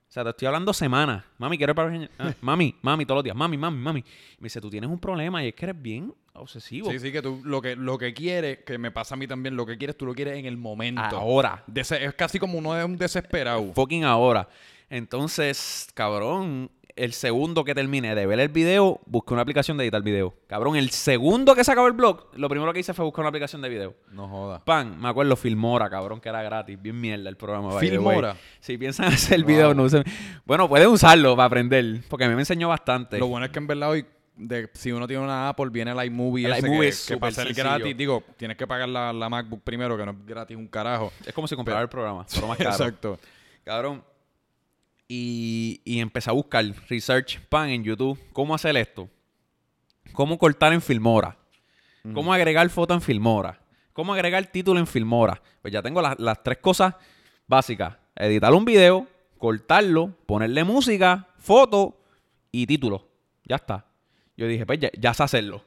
O 0.08 0.12
sea, 0.12 0.24
te 0.24 0.30
estoy 0.30 0.46
hablando 0.46 0.72
semanas. 0.72 1.24
Mami, 1.38 1.56
quiero 1.56 1.70
el 1.70 1.76
Power 1.76 1.90
Ranger. 1.92 2.10
ah, 2.18 2.34
mami, 2.40 2.74
mami, 2.82 3.06
todos 3.06 3.18
los 3.18 3.24
días. 3.24 3.36
Mami, 3.36 3.56
mami, 3.56 3.78
mami. 3.78 4.00
Me 4.38 4.44
dice, 4.46 4.60
tú 4.60 4.68
tienes 4.68 4.90
un 4.90 4.98
problema 4.98 5.44
y 5.44 5.48
es 5.48 5.54
que 5.54 5.66
eres 5.66 5.80
bien 5.80 6.12
obsesivo. 6.34 6.90
Sí, 6.90 6.98
sí, 6.98 7.12
que 7.12 7.22
tú 7.22 7.40
lo 7.44 7.60
que, 7.60 7.76
lo 7.76 7.98
que 7.98 8.14
quieres, 8.14 8.58
que 8.64 8.78
me 8.78 8.90
pasa 8.90 9.14
a 9.14 9.18
mí 9.18 9.26
también, 9.26 9.56
lo 9.56 9.66
que 9.66 9.76
quieres, 9.78 9.96
tú 9.96 10.06
lo 10.06 10.14
quieres 10.14 10.38
en 10.38 10.46
el 10.46 10.56
momento. 10.56 11.02
Ahora. 11.02 11.62
Dese- 11.66 12.02
es 12.04 12.14
casi 12.14 12.38
como 12.38 12.58
uno 12.58 12.74
de 12.74 12.84
un 12.84 12.96
desesperado. 12.96 13.72
Fucking 13.74 14.04
ahora. 14.04 14.48
Entonces, 14.88 15.88
cabrón, 15.94 16.70
el 16.96 17.12
segundo 17.12 17.64
que 17.64 17.74
termine 17.74 18.14
de 18.14 18.26
ver 18.26 18.40
el 18.40 18.48
video, 18.48 19.00
busqué 19.06 19.32
una 19.32 19.42
aplicación 19.42 19.76
de 19.78 19.84
editar 19.84 20.02
video. 20.02 20.34
Cabrón, 20.46 20.76
el 20.76 20.90
segundo 20.90 21.54
que 21.54 21.64
se 21.64 21.72
acabó 21.72 21.86
el 21.86 21.94
blog, 21.94 22.26
lo 22.36 22.48
primero 22.48 22.72
que 22.72 22.80
hice 22.80 22.92
fue 22.92 23.04
buscar 23.04 23.22
una 23.22 23.28
aplicación 23.30 23.62
de 23.62 23.68
video. 23.68 23.94
No 24.10 24.28
joda. 24.28 24.64
Pan, 24.64 25.00
me 25.00 25.08
acuerdo 25.08 25.36
Filmora, 25.36 25.88
cabrón, 25.88 26.20
que 26.20 26.28
era 26.28 26.42
gratis. 26.42 26.80
Bien 26.80 27.00
mierda 27.00 27.28
el 27.28 27.36
programa. 27.36 27.78
Filmora. 27.78 28.36
Si 28.58 28.76
piensan 28.76 29.06
hacer 29.12 29.34
el 29.36 29.44
video, 29.44 29.72
no 29.74 29.84
usen. 29.84 30.04
Bueno, 30.44 30.68
pueden 30.68 30.88
usarlo 30.88 31.34
para 31.36 31.46
aprender, 31.46 32.02
porque 32.08 32.24
a 32.24 32.28
mí 32.28 32.34
me 32.34 32.42
enseñó 32.42 32.68
bastante. 32.68 33.18
Lo 33.18 33.28
bueno 33.28 33.46
es 33.46 33.52
que 33.52 33.58
en 33.60 33.66
verdad 33.68 33.90
hoy, 33.90 34.04
de, 34.36 34.70
si 34.72 34.92
uno 34.92 35.06
tiene 35.06 35.22
una 35.22 35.48
Apple, 35.48 35.68
viene 35.70 35.90
el 35.90 36.04
iMovie 36.06 36.46
El 36.46 36.52
ese 36.52 36.66
iMovie 36.66 36.80
que, 36.80 36.88
es 36.88 37.06
que 37.06 37.16
para 37.16 37.32
ser 37.32 37.52
gratis, 37.52 37.96
digo, 37.96 38.22
tienes 38.36 38.56
que 38.56 38.66
pagar 38.66 38.88
la, 38.88 39.12
la 39.12 39.28
MacBook 39.28 39.62
primero, 39.62 39.96
que 39.96 40.04
no 40.04 40.12
es 40.12 40.26
gratis 40.26 40.56
un 40.56 40.66
carajo. 40.68 41.12
Es 41.26 41.32
como 41.34 41.46
si 41.46 41.56
comprara 41.56 41.82
el 41.82 41.88
programa, 41.88 42.26
pero 42.34 42.46
más 42.46 42.58
caro. 42.58 42.70
Exacto. 42.70 43.18
Cabrón. 43.64 44.04
Y, 45.08 45.82
y 45.84 45.98
empecé 45.98 46.30
a 46.30 46.32
buscar 46.32 46.64
research, 46.88 47.40
pan, 47.48 47.68
en 47.70 47.82
YouTube. 47.82 48.18
¿Cómo 48.32 48.54
hacer 48.54 48.76
esto? 48.76 49.08
¿Cómo 50.12 50.38
cortar 50.38 50.72
en 50.72 50.80
Filmora? 50.80 51.36
¿Cómo 52.14 52.32
agregar 52.32 52.68
foto 52.70 52.94
en 52.94 53.00
Filmora? 53.00 53.60
¿Cómo 53.92 54.14
agregar 54.14 54.46
título 54.46 54.80
en 54.80 54.86
Filmora? 54.86 55.42
Pues 55.60 55.72
ya 55.72 55.82
tengo 55.82 56.00
las 56.00 56.42
tres 56.42 56.58
cosas 56.58 56.94
básicas. 57.46 57.96
Editar 58.16 58.52
un 58.54 58.64
video, 58.64 59.06
cortarlo, 59.36 60.14
ponerle 60.26 60.64
música, 60.64 61.28
foto 61.38 62.00
y 62.50 62.66
título. 62.66 63.08
Ya 63.44 63.56
está. 63.56 63.89
Yo 64.40 64.46
dije, 64.48 64.64
pues 64.64 64.78
ya, 64.80 64.90
ya 64.98 65.12
sé 65.12 65.22
hacerlo. 65.22 65.62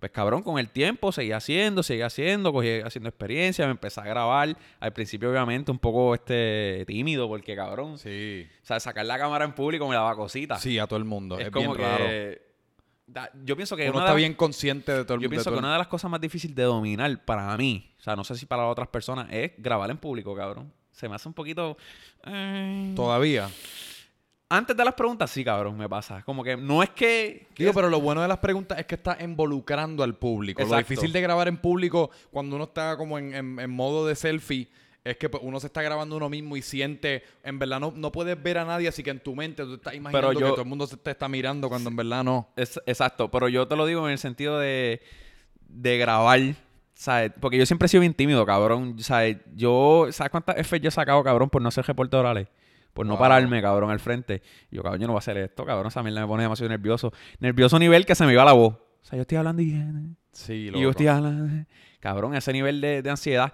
Pues 0.00 0.10
cabrón, 0.12 0.42
con 0.42 0.58
el 0.58 0.68
tiempo 0.68 1.10
seguí 1.12 1.30
haciendo, 1.32 1.82
seguí 1.84 2.02
haciendo, 2.02 2.52
cogí 2.52 2.80
haciendo 2.84 3.08
experiencia, 3.08 3.64
me 3.66 3.72
empecé 3.72 4.00
a 4.00 4.04
grabar. 4.04 4.56
Al 4.80 4.92
principio, 4.92 5.30
obviamente, 5.30 5.70
un 5.70 5.78
poco 5.78 6.14
este 6.14 6.84
tímido, 6.86 7.28
porque 7.28 7.54
cabrón, 7.56 7.98
Sí. 7.98 8.46
o 8.62 8.66
sea, 8.66 8.78
sacar 8.80 9.06
la 9.06 9.16
cámara 9.18 9.44
en 9.44 9.52
público 9.54 9.86
me 9.88 9.94
daba 9.94 10.14
cosita. 10.16 10.56
Sí, 10.58 10.78
a 10.78 10.86
todo 10.88 10.98
el 10.98 11.04
mundo. 11.04 11.38
es, 11.38 11.46
Es, 11.46 11.50
como 11.52 11.74
bien 11.74 11.88
raro. 11.88 12.04
que. 12.04 12.42
da- 13.06 13.30
yo 13.44 13.56
pienso 13.56 13.76
que 13.76 13.88
Uno 13.90 14.00
de 14.00 14.04
está 14.04 14.14
bien 14.14 14.34
consciente 14.34 14.92
de 14.92 15.04
todo 15.04 15.14
el 15.14 15.20
yo 15.20 15.28
de 15.28 15.30
pienso 15.30 15.50
que 15.52 15.58
una 15.58 15.72
de 15.72 15.78
las 15.78 15.88
cosas 15.88 16.10
más 16.10 16.20
difíciles 16.20 16.54
de 16.56 16.62
dominar 16.64 17.24
para 17.24 17.56
mí, 17.56 17.90
o 17.98 18.02
sea, 18.02 18.14
no 18.16 18.22
sé 18.24 18.34
si 18.36 18.44
para 18.46 18.66
otras 18.66 18.88
personas, 18.88 19.28
es 19.32 19.52
grabar 19.58 19.88
en 19.90 19.98
público, 19.98 20.34
cabrón. 20.36 20.72
Se 20.92 21.08
me 21.08 21.14
hace 21.16 21.26
un 21.28 21.34
poquito. 21.34 21.76
eh, 22.24 22.92
Todavía. 22.94 23.48
Antes 24.50 24.74
de 24.76 24.82
las 24.84 24.94
preguntas, 24.94 25.30
sí, 25.30 25.44
cabrón, 25.44 25.76
me 25.76 25.88
pasa. 25.88 26.22
Como 26.22 26.42
que 26.42 26.56
no 26.56 26.82
es 26.82 26.88
que. 26.90 27.48
Digo, 27.56 27.72
pero 27.74 27.90
lo 27.90 28.00
bueno 28.00 28.22
de 28.22 28.28
las 28.28 28.38
preguntas 28.38 28.78
es 28.78 28.86
que 28.86 28.94
está 28.94 29.18
involucrando 29.20 30.02
al 30.02 30.14
público. 30.14 30.60
Lo 30.62 30.66
Exacto. 30.68 30.88
difícil 30.88 31.12
de 31.12 31.20
grabar 31.20 31.48
en 31.48 31.58
público 31.58 32.10
cuando 32.30 32.56
uno 32.56 32.64
está 32.64 32.96
como 32.96 33.18
en, 33.18 33.34
en- 33.34 33.60
en 33.60 33.70
modo 33.70 34.06
de 34.06 34.14
selfie 34.16 34.68
es 35.04 35.16
que 35.16 35.28
pues, 35.28 35.42
uno 35.44 35.60
se 35.60 35.66
está 35.68 35.80
grabando 35.82 36.16
uno 36.16 36.28
mismo 36.28 36.56
y 36.56 36.62
siente, 36.62 37.22
en 37.42 37.58
verdad 37.58 37.78
no, 37.80 37.92
no 37.94 38.10
puedes 38.12 38.42
ver 38.42 38.58
a 38.58 38.64
nadie, 38.64 38.88
así 38.88 39.02
que 39.02 39.10
en 39.10 39.20
tu 39.20 39.34
mente 39.34 39.64
tú 39.64 39.74
estás 39.74 39.94
imaginando 39.94 40.32
yo- 40.32 40.46
que 40.46 40.52
todo 40.52 40.62
el 40.62 40.68
mundo 40.68 40.86
se 40.86 40.96
te 40.98 41.10
está 41.12 41.28
mirando 41.28 41.68
cuando 41.68 41.88
en 41.90 41.96
verdad 41.96 42.24
no. 42.24 42.48
Es- 42.56 42.80
exacto, 42.86 43.30
pero 43.30 43.48
yo 43.48 43.68
te 43.68 43.76
lo 43.76 43.86
digo 43.86 44.04
en 44.06 44.12
el 44.12 44.18
sentido 44.18 44.58
de, 44.58 45.00
de 45.68 45.98
grabar, 45.98 46.40
¿sabes? 46.94 47.32
Porque 47.40 47.56
yo 47.58 47.64
siempre 47.66 47.86
he 47.86 47.88
sido 47.88 48.00
bien 48.02 48.12
tímido, 48.14 48.44
cabrón, 48.44 48.98
¿sabes? 49.00 49.36
Yo, 49.54 50.08
¿sabes 50.10 50.30
cuántas 50.30 50.56
F 50.58 50.78
yo 50.80 50.88
he 50.88 50.92
sacado, 50.92 51.22
cabrón, 51.22 51.48
por 51.50 51.62
no 51.62 51.68
hacer 51.68 51.84
reportes 51.86 52.18
orales? 52.18 52.48
Por 52.98 53.06
no 53.06 53.12
Wow. 53.12 53.20
pararme, 53.20 53.62
cabrón, 53.62 53.92
al 53.92 54.00
frente. 54.00 54.42
Y 54.72 54.74
yo, 54.74 54.82
cabrón, 54.82 55.00
yo 55.00 55.06
no 55.06 55.12
voy 55.12 55.18
a 55.18 55.20
hacer 55.20 55.36
esto, 55.36 55.64
cabrón, 55.64 55.86
esa 55.86 56.02
mierda 56.02 56.20
me 56.20 56.26
pone 56.26 56.42
demasiado 56.42 56.68
nervioso. 56.68 57.12
Nervioso 57.38 57.78
nivel 57.78 58.04
que 58.04 58.16
se 58.16 58.26
me 58.26 58.32
iba 58.32 58.44
la 58.44 58.54
voz. 58.54 58.74
O 58.74 58.80
sea, 59.04 59.16
yo 59.16 59.20
estoy 59.20 59.38
hablando 59.38 59.62
y... 59.62 59.70
Sí, 60.32 60.52
Y 60.52 60.66
loco. 60.70 60.80
yo 60.82 60.90
estoy 60.90 61.06
hablando... 61.06 61.64
Cabrón, 62.00 62.34
ese 62.34 62.52
nivel 62.52 62.80
de, 62.80 63.02
de 63.02 63.08
ansiedad. 63.10 63.52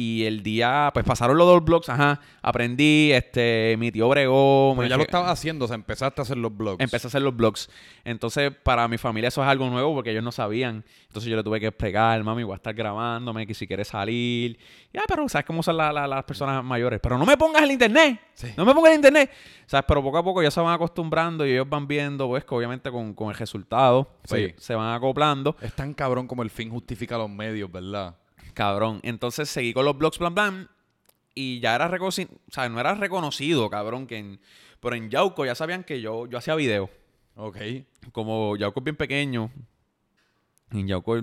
Y 0.00 0.24
el 0.26 0.44
día, 0.44 0.90
pues 0.94 1.04
pasaron 1.04 1.36
los 1.36 1.46
dos 1.48 1.64
blogs, 1.64 1.88
ajá. 1.88 2.20
Aprendí, 2.40 3.10
este, 3.12 3.74
mi 3.80 3.90
tío 3.90 4.08
bregó. 4.08 4.74
Pero 4.76 4.88
ya 4.88 4.96
lo 4.96 5.02
estabas 5.02 5.32
haciendo, 5.32 5.64
o 5.64 5.68
sea, 5.68 5.74
empezaste 5.74 6.20
a 6.20 6.22
hacer 6.22 6.36
los 6.36 6.56
blogs. 6.56 6.80
Empecé 6.80 7.06
a 7.06 7.08
hacer 7.08 7.22
los 7.22 7.34
blogs. 7.34 7.68
Entonces, 8.04 8.52
para 8.62 8.86
mi 8.86 8.96
familia 8.96 9.26
eso 9.26 9.42
es 9.42 9.48
algo 9.48 9.68
nuevo 9.68 9.92
porque 9.94 10.12
ellos 10.12 10.22
no 10.22 10.30
sabían. 10.30 10.84
Entonces 11.08 11.28
yo 11.28 11.36
le 11.36 11.42
tuve 11.42 11.58
que 11.58 11.66
explicar, 11.66 12.22
mami, 12.22 12.44
voy 12.44 12.52
a 12.52 12.56
estar 12.56 12.74
grabándome, 12.74 13.44
que 13.44 13.54
si 13.54 13.66
quieres 13.66 13.88
salir. 13.88 14.56
Ya, 14.92 15.02
pero 15.08 15.28
sabes 15.28 15.44
cómo 15.46 15.64
son 15.64 15.76
la- 15.76 15.92
la- 15.92 16.06
las 16.06 16.24
personas 16.24 16.62
mayores. 16.62 17.00
Pero 17.02 17.18
no 17.18 17.26
me 17.26 17.36
pongas 17.36 17.62
el 17.64 17.72
internet. 17.72 18.20
Sí. 18.34 18.48
No 18.56 18.64
me 18.64 18.72
pongas 18.74 18.90
el 18.92 18.96
internet. 18.98 19.32
¿Sabes? 19.66 19.84
Pero 19.88 20.00
poco 20.00 20.18
a 20.18 20.22
poco 20.22 20.42
ya 20.44 20.50
se 20.52 20.60
van 20.60 20.74
acostumbrando 20.74 21.44
y 21.44 21.50
ellos 21.50 21.68
van 21.68 21.88
viendo, 21.88 22.28
pues, 22.28 22.44
que 22.44 22.54
obviamente 22.54 22.90
con, 22.92 23.14
con 23.14 23.30
el 23.30 23.34
resultado, 23.34 24.08
pues, 24.28 24.50
Sí. 24.50 24.54
se 24.58 24.74
van 24.76 24.94
acoplando. 24.94 25.56
Es 25.60 25.72
tan 25.74 25.92
cabrón 25.92 26.28
como 26.28 26.44
el 26.44 26.50
fin 26.50 26.70
justifica 26.70 27.18
los 27.18 27.28
medios, 27.28 27.70
¿verdad? 27.72 28.14
Cabrón. 28.58 28.98
Entonces 29.04 29.48
seguí 29.48 29.72
con 29.72 29.84
los 29.84 29.96
blogs, 29.96 30.18
plan, 30.18 30.34
plan. 30.34 30.68
Y 31.32 31.60
ya 31.60 31.76
era 31.76 31.86
reconocido, 31.86 32.30
o 32.32 32.52
sea, 32.52 32.68
no 32.68 32.80
era 32.80 32.92
reconocido, 32.96 33.70
cabrón, 33.70 34.08
que 34.08 34.18
en, 34.18 34.40
pero 34.80 34.96
en 34.96 35.08
Yauco 35.10 35.46
ya 35.46 35.54
sabían 35.54 35.84
que 35.84 36.00
yo, 36.00 36.26
yo 36.26 36.38
hacía 36.38 36.56
video. 36.56 36.90
Ok. 37.36 37.56
Como 38.10 38.56
Yauco 38.56 38.80
es 38.80 38.84
bien 38.84 38.96
pequeño, 38.96 39.52
en 40.72 40.88
Yauco 40.88 41.20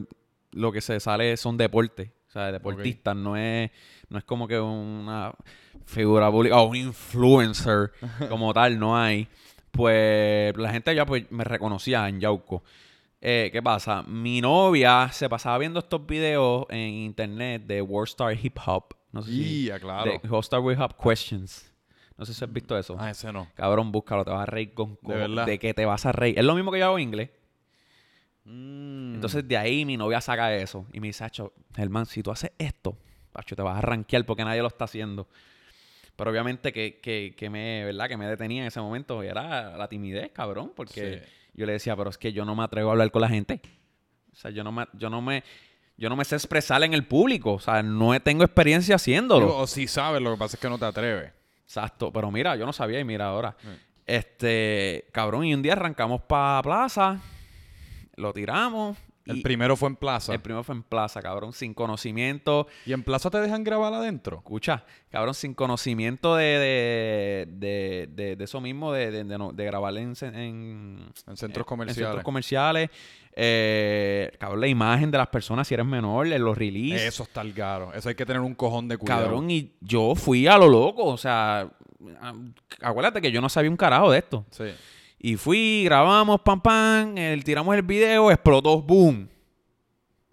lo 0.51 0.71
que 0.71 0.79
se 0.79 0.97
sale 1.01 1.35
son 1.35 1.57
deportes. 1.57 2.09
O 2.29 2.31
sea, 2.31 2.53
deportistas, 2.53 3.17
no 3.17 3.35
es 3.35 3.69
no 4.07 4.17
es 4.17 4.23
como 4.23 4.47
que 4.47 4.57
una 4.57 5.33
figura 5.85 6.31
pública 6.31 6.61
o 6.61 6.69
un 6.69 6.77
influencer 6.77 7.91
como 8.29 8.53
tal, 8.53 8.79
no 8.79 8.97
hay. 8.97 9.27
Pues 9.71 10.55
la 10.55 10.71
gente 10.71 10.95
ya 10.95 11.05
pues 11.05 11.29
me 11.31 11.43
reconocía 11.43 12.07
en 12.07 12.21
Yauco. 12.21 12.63
Eh, 13.27 13.49
¿Qué 13.51 13.59
pasa? 13.63 14.03
Mi 14.03 14.39
novia 14.39 15.09
se 15.11 15.27
pasaba 15.27 15.57
viendo 15.57 15.79
estos 15.79 16.05
videos 16.05 16.67
en 16.69 16.89
internet 16.93 17.63
de 17.65 17.81
Worldstar 17.81 18.37
Hip 18.39 18.55
Hop. 18.67 18.93
No 19.11 19.23
sé 19.23 19.31
si. 19.31 19.67
Y, 19.67 19.79
claro. 19.79 20.11
De 20.11 20.15
Hip 20.23 20.31
Hop 20.31 20.93
Questions. 21.03 21.71
No 22.17 22.23
sé 22.23 22.35
si 22.35 22.43
has 22.45 22.53
visto 22.53 22.77
eso. 22.77 22.95
Ah, 22.99 23.09
ese 23.09 23.33
no. 23.33 23.47
Cabrón, 23.55 23.91
búscalo, 23.91 24.23
te 24.23 24.29
vas 24.29 24.43
a 24.43 24.45
reír 24.45 24.75
con 24.75 24.91
¿De 24.91 24.99
co- 25.01 25.13
verdad? 25.13 25.47
de 25.47 25.57
que 25.57 25.73
te 25.73 25.85
vas 25.85 26.05
a 26.05 26.11
reír. 26.11 26.37
Es 26.37 26.45
lo 26.45 26.53
mismo 26.53 26.71
que 26.71 26.77
yo 26.77 26.85
hago 26.85 26.99
en 26.99 27.03
inglés. 27.03 27.31
Mm. 28.43 29.15
Entonces 29.15 29.47
de 29.47 29.57
ahí 29.57 29.85
mi 29.85 29.97
novia 29.97 30.21
saca 30.21 30.55
eso 30.55 30.85
y 30.93 30.99
me 30.99 31.07
dice, 31.07 31.23
Acho, 31.23 31.51
Germán, 31.75 32.05
si 32.05 32.21
tú 32.21 32.29
haces 32.29 32.51
esto, 32.59 32.95
te 33.43 33.61
vas 33.63 33.79
a 33.79 33.81
rankear 33.81 34.23
porque 34.27 34.45
nadie 34.45 34.61
lo 34.61 34.67
está 34.67 34.85
haciendo. 34.85 35.27
Pero 36.15 36.29
obviamente 36.29 36.71
que, 36.71 36.99
que, 37.01 37.33
que 37.35 37.49
me, 37.49 37.85
¿verdad? 37.85 38.07
Que 38.07 38.17
me 38.17 38.27
detenía 38.27 38.61
en 38.61 38.67
ese 38.67 38.79
momento 38.79 39.23
era 39.23 39.75
la 39.75 39.87
timidez, 39.89 40.29
cabrón, 40.31 40.73
porque 40.75 41.23
Sí. 41.25 41.31
Yo 41.55 41.65
le 41.65 41.73
decía, 41.73 41.95
pero 41.95 42.09
es 42.09 42.17
que 42.17 42.33
yo 42.33 42.45
no 42.45 42.55
me 42.55 42.63
atrevo 42.63 42.89
a 42.89 42.91
hablar 42.93 43.11
con 43.11 43.21
la 43.21 43.29
gente. 43.29 43.61
O 44.31 44.35
sea, 44.35 44.51
yo 44.51 44.63
no 44.63 44.71
me, 44.71 44.85
yo 44.93 45.09
no 45.09 45.21
me, 45.21 45.43
Yo 45.97 46.09
no 46.09 46.15
me 46.17 46.25
sé 46.25 46.35
expresar 46.35 46.83
en 46.83 46.93
el 46.93 47.05
público. 47.05 47.53
O 47.53 47.59
sea, 47.59 47.81
no 47.81 48.19
tengo 48.19 48.43
experiencia 48.43 48.95
haciéndolo. 48.95 49.45
Digo, 49.45 49.57
o 49.57 49.67
si 49.67 49.87
sabes, 49.87 50.21
lo 50.21 50.31
que 50.33 50.37
pasa 50.37 50.57
es 50.57 50.61
que 50.61 50.69
no 50.69 50.77
te 50.77 50.85
atreves. 50.85 51.31
Exacto. 51.63 52.11
Pero 52.11 52.29
mira, 52.31 52.55
yo 52.57 52.65
no 52.65 52.73
sabía 52.73 52.99
y 52.99 53.05
mira 53.05 53.27
ahora. 53.27 53.55
Este, 54.05 55.07
cabrón, 55.11 55.45
y 55.45 55.53
un 55.53 55.61
día 55.61 55.73
arrancamos 55.73 56.21
para 56.21 56.61
plaza, 56.61 57.19
lo 58.17 58.33
tiramos. 58.33 58.97
El 59.25 59.37
y 59.37 59.41
primero 59.41 59.75
fue 59.75 59.89
en 59.89 59.95
plaza. 59.95 60.33
el 60.33 60.39
primero 60.39 60.63
fue 60.63 60.75
en 60.75 60.83
plaza, 60.83 61.21
cabrón, 61.21 61.51
sin 61.53 61.73
conocimiento. 61.73 62.67
¿Y 62.85 62.93
en 62.93 63.03
plaza 63.03 63.29
te 63.31 63.39
dejan 63.39 63.63
grabar 63.63 63.93
adentro? 63.93 64.37
Escucha, 64.37 64.83
cabrón, 65.09 65.33
sin 65.33 65.53
conocimiento 65.55 66.35
de, 66.35 67.47
de, 67.49 68.07
de, 68.15 68.35
de- 68.35 68.43
eso 68.43 68.61
mismo, 68.61 68.91
de, 68.93 69.23
no- 69.23 69.51
de 69.51 69.65
grabar 69.65 69.97
en, 69.97 70.13
en, 70.21 71.11
En 71.27 71.37
centros 71.37 71.63
en 71.63 71.67
comerciales. 71.67 71.95
centros 72.07 72.23
comerciales. 72.23 72.89
Eh, 73.37 74.31
cabrón, 74.39 74.61
la 74.61 74.67
imagen 74.67 75.11
de 75.11 75.17
las 75.17 75.27
personas 75.27 75.67
si 75.67 75.73
eres 75.73 75.85
menor, 75.85 76.27
en 76.27 76.43
los 76.43 76.57
releases. 76.57 77.01
Eso 77.07 77.23
está 77.23 77.41
el 77.41 77.53
caro. 77.53 77.93
Eso 77.93 78.09
hay 78.09 78.15
que 78.15 78.25
tener 78.25 78.41
un 78.41 78.55
cojón 78.55 78.87
de 78.87 78.97
cuidado. 78.97 79.23
Cabrón, 79.23 79.49
y 79.51 79.73
yo 79.81 80.13
fui 80.15 80.47
a 80.47 80.57
lo 80.57 80.69
loco. 80.69 81.03
O 81.05 81.17
sea, 81.17 81.67
acuérdate 82.81 83.21
que 83.21 83.31
yo 83.31 83.41
no 83.41 83.49
sabía 83.49 83.69
un 83.69 83.77
carajo 83.77 84.11
de 84.11 84.19
esto. 84.19 84.45
Sí. 84.51 84.65
Y 85.25 85.37
fui, 85.37 85.81
grabamos, 85.85 86.39
pam, 86.41 86.61
pam, 86.61 87.17
el, 87.17 87.43
tiramos 87.43 87.73
el 87.75 87.81
video, 87.81 88.29
explotó, 88.29 88.79
boom. 88.79 89.27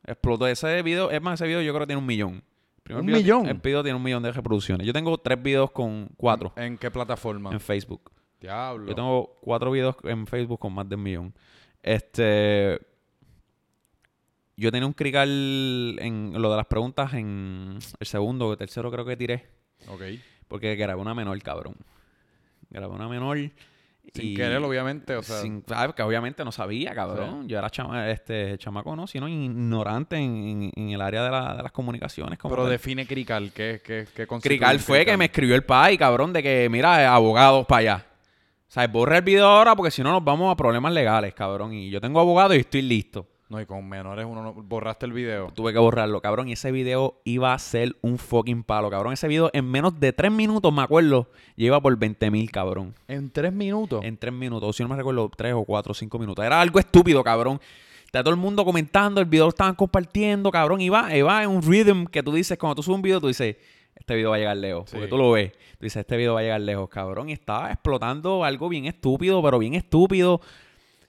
Explotó 0.06 0.46
ese 0.46 0.82
video. 0.82 1.10
Es 1.10 1.22
más, 1.22 1.40
ese 1.40 1.46
video 1.48 1.62
yo 1.62 1.72
creo 1.72 1.84
que 1.84 1.86
tiene 1.86 1.98
un 1.98 2.04
millón. 2.04 2.44
El 2.84 2.96
¿Un 2.96 3.06
video- 3.06 3.16
millón? 3.16 3.46
El 3.46 3.56
video 3.56 3.82
tiene 3.82 3.96
un 3.96 4.02
millón 4.02 4.22
de 4.22 4.30
reproducciones. 4.32 4.86
Yo 4.86 4.92
tengo 4.92 5.16
tres 5.16 5.42
videos 5.42 5.70
con 5.70 6.10
cuatro 6.18 6.52
¿En 6.56 6.76
qué 6.76 6.90
plataforma? 6.90 7.50
en 7.52 7.58
Facebook. 7.60 8.12
Diablo. 8.38 8.86
Yo 8.86 8.94
tengo 8.94 9.38
cuatro 9.40 9.70
videos 9.70 9.96
en 10.04 10.26
Facebook 10.26 10.60
con 10.60 10.74
más 10.74 10.86
de 10.86 10.96
un 10.96 11.02
millón. 11.02 11.34
Este. 11.82 12.78
Yo 14.58 14.70
tenía 14.70 14.86
un 14.86 14.92
crical 14.92 15.96
en 16.00 16.34
lo 16.36 16.50
de 16.50 16.56
las 16.58 16.66
preguntas 16.66 17.14
en 17.14 17.78
el 17.98 18.06
segundo 18.06 18.46
o 18.48 18.56
tercero 18.58 18.90
creo 18.90 19.06
que 19.06 19.16
tiré. 19.16 19.48
Ok. 19.88 20.02
Porque 20.48 20.76
grabé 20.76 21.00
una 21.00 21.14
menor, 21.14 21.42
cabrón. 21.42 21.76
Grabé 22.68 22.92
una 22.94 23.08
menor. 23.08 23.38
Sin 24.14 24.26
y- 24.26 24.34
querer, 24.34 24.58
obviamente. 24.62 25.16
O 25.16 25.22
sea, 25.22 25.40
sin- 25.40 25.62
que 25.62 26.02
obviamente 26.02 26.44
no 26.44 26.52
sabía, 26.52 26.94
cabrón. 26.94 27.48
Yo 27.48 27.58
era 27.58 27.70
chama, 27.70 28.10
este, 28.10 28.58
chamaco, 28.58 28.94
¿no? 28.96 29.06
Sino 29.06 29.28
ignorante 29.28 30.16
en, 30.16 30.34
en- 30.34 30.72
en 30.74 30.90
el 30.90 31.00
área 31.00 31.24
de, 31.24 31.30
la- 31.30 31.54
de 31.56 31.62
las 31.62 31.72
comunicaciones. 31.72 32.38
como 32.38 32.52
pero 32.52 32.64
tal. 32.64 32.72
define 32.72 33.06
Crical. 33.06 33.52
¿Qué, 33.54 33.80
qué, 33.84 34.06
qué 34.14 34.26
Crical 34.26 34.78
fue 34.80 35.04
que 35.04 35.16
me 35.16 35.26
escribió 35.26 35.54
el 35.54 35.64
pai, 35.64 35.96
cabrón, 35.96 36.32
de 36.32 36.42
que, 36.42 36.68
mira, 36.70 37.14
abogados 37.14 37.64
para 37.66 37.78
allá. 37.78 38.06
O 38.68 38.72
sea, 38.72 38.86
borra 38.86 39.18
el 39.18 39.22
video 39.24 39.46
ahora 39.46 39.76
porque 39.76 39.90
si 39.90 40.02
no 40.02 40.10
nos 40.12 40.24
vamos 40.24 40.50
a 40.52 40.56
problemas 40.56 40.92
legales, 40.92 41.34
cabrón. 41.34 41.72
Y 41.72 41.90
yo 41.90 42.00
tengo 42.00 42.20
abogado 42.20 42.54
y 42.54 42.58
estoy 42.60 42.82
listo. 42.82 43.26
No, 43.52 43.60
y 43.60 43.66
con 43.66 43.86
menores 43.86 44.24
uno 44.26 44.42
no... 44.42 44.54
Borraste 44.54 45.04
el 45.04 45.12
video. 45.12 45.50
Tuve 45.54 45.74
que 45.74 45.78
borrarlo, 45.78 46.22
cabrón. 46.22 46.48
Y 46.48 46.52
ese 46.52 46.72
video 46.72 47.20
iba 47.24 47.52
a 47.52 47.58
ser 47.58 47.94
un 48.00 48.16
fucking 48.16 48.62
palo, 48.62 48.88
cabrón. 48.88 49.12
Ese 49.12 49.28
video 49.28 49.50
en 49.52 49.70
menos 49.70 50.00
de 50.00 50.14
tres 50.14 50.32
minutos, 50.32 50.72
me 50.72 50.80
acuerdo, 50.80 51.28
lleva 51.54 51.78
por 51.78 51.94
20 51.98 52.30
mil, 52.30 52.50
cabrón. 52.50 52.94
En 53.08 53.28
tres 53.28 53.52
minutos. 53.52 54.02
En 54.04 54.16
tres 54.16 54.32
minutos. 54.32 54.74
Si 54.74 54.82
no 54.82 54.88
me 54.88 54.96
recuerdo, 54.96 55.30
tres 55.36 55.52
o 55.52 55.64
cuatro 55.64 55.90
o 55.90 55.94
cinco 55.94 56.18
minutos. 56.18 56.42
Era 56.42 56.62
algo 56.62 56.78
estúpido, 56.78 57.22
cabrón. 57.22 57.60
Está 58.06 58.22
todo 58.22 58.32
el 58.32 58.40
mundo 58.40 58.64
comentando, 58.64 59.20
el 59.20 59.26
video 59.26 59.44
lo 59.44 59.50
estaban 59.50 59.74
compartiendo, 59.74 60.50
cabrón. 60.50 60.80
Y 60.80 60.88
va, 60.88 61.14
y 61.14 61.20
va 61.20 61.42
en 61.42 61.50
un 61.50 61.60
rhythm 61.60 62.06
que 62.06 62.22
tú 62.22 62.32
dices, 62.32 62.56
cuando 62.56 62.76
tú 62.76 62.82
subes 62.82 62.96
un 62.96 63.02
video, 63.02 63.20
tú 63.20 63.26
dices, 63.26 63.58
este 63.94 64.14
video 64.14 64.30
va 64.30 64.36
a 64.36 64.38
llegar 64.38 64.56
lejos. 64.56 64.90
Porque 64.90 65.08
tú 65.08 65.18
lo 65.18 65.30
ves. 65.30 65.52
Tú 65.52 65.84
dices, 65.84 66.00
este 66.00 66.16
video 66.16 66.32
va 66.32 66.40
a 66.40 66.42
llegar 66.42 66.60
lejos, 66.62 66.88
cabrón. 66.88 67.28
Y 67.28 67.34
estaba 67.34 67.70
explotando 67.70 68.44
algo 68.44 68.70
bien 68.70 68.86
estúpido, 68.86 69.42
pero 69.42 69.58
bien 69.58 69.74
estúpido. 69.74 70.40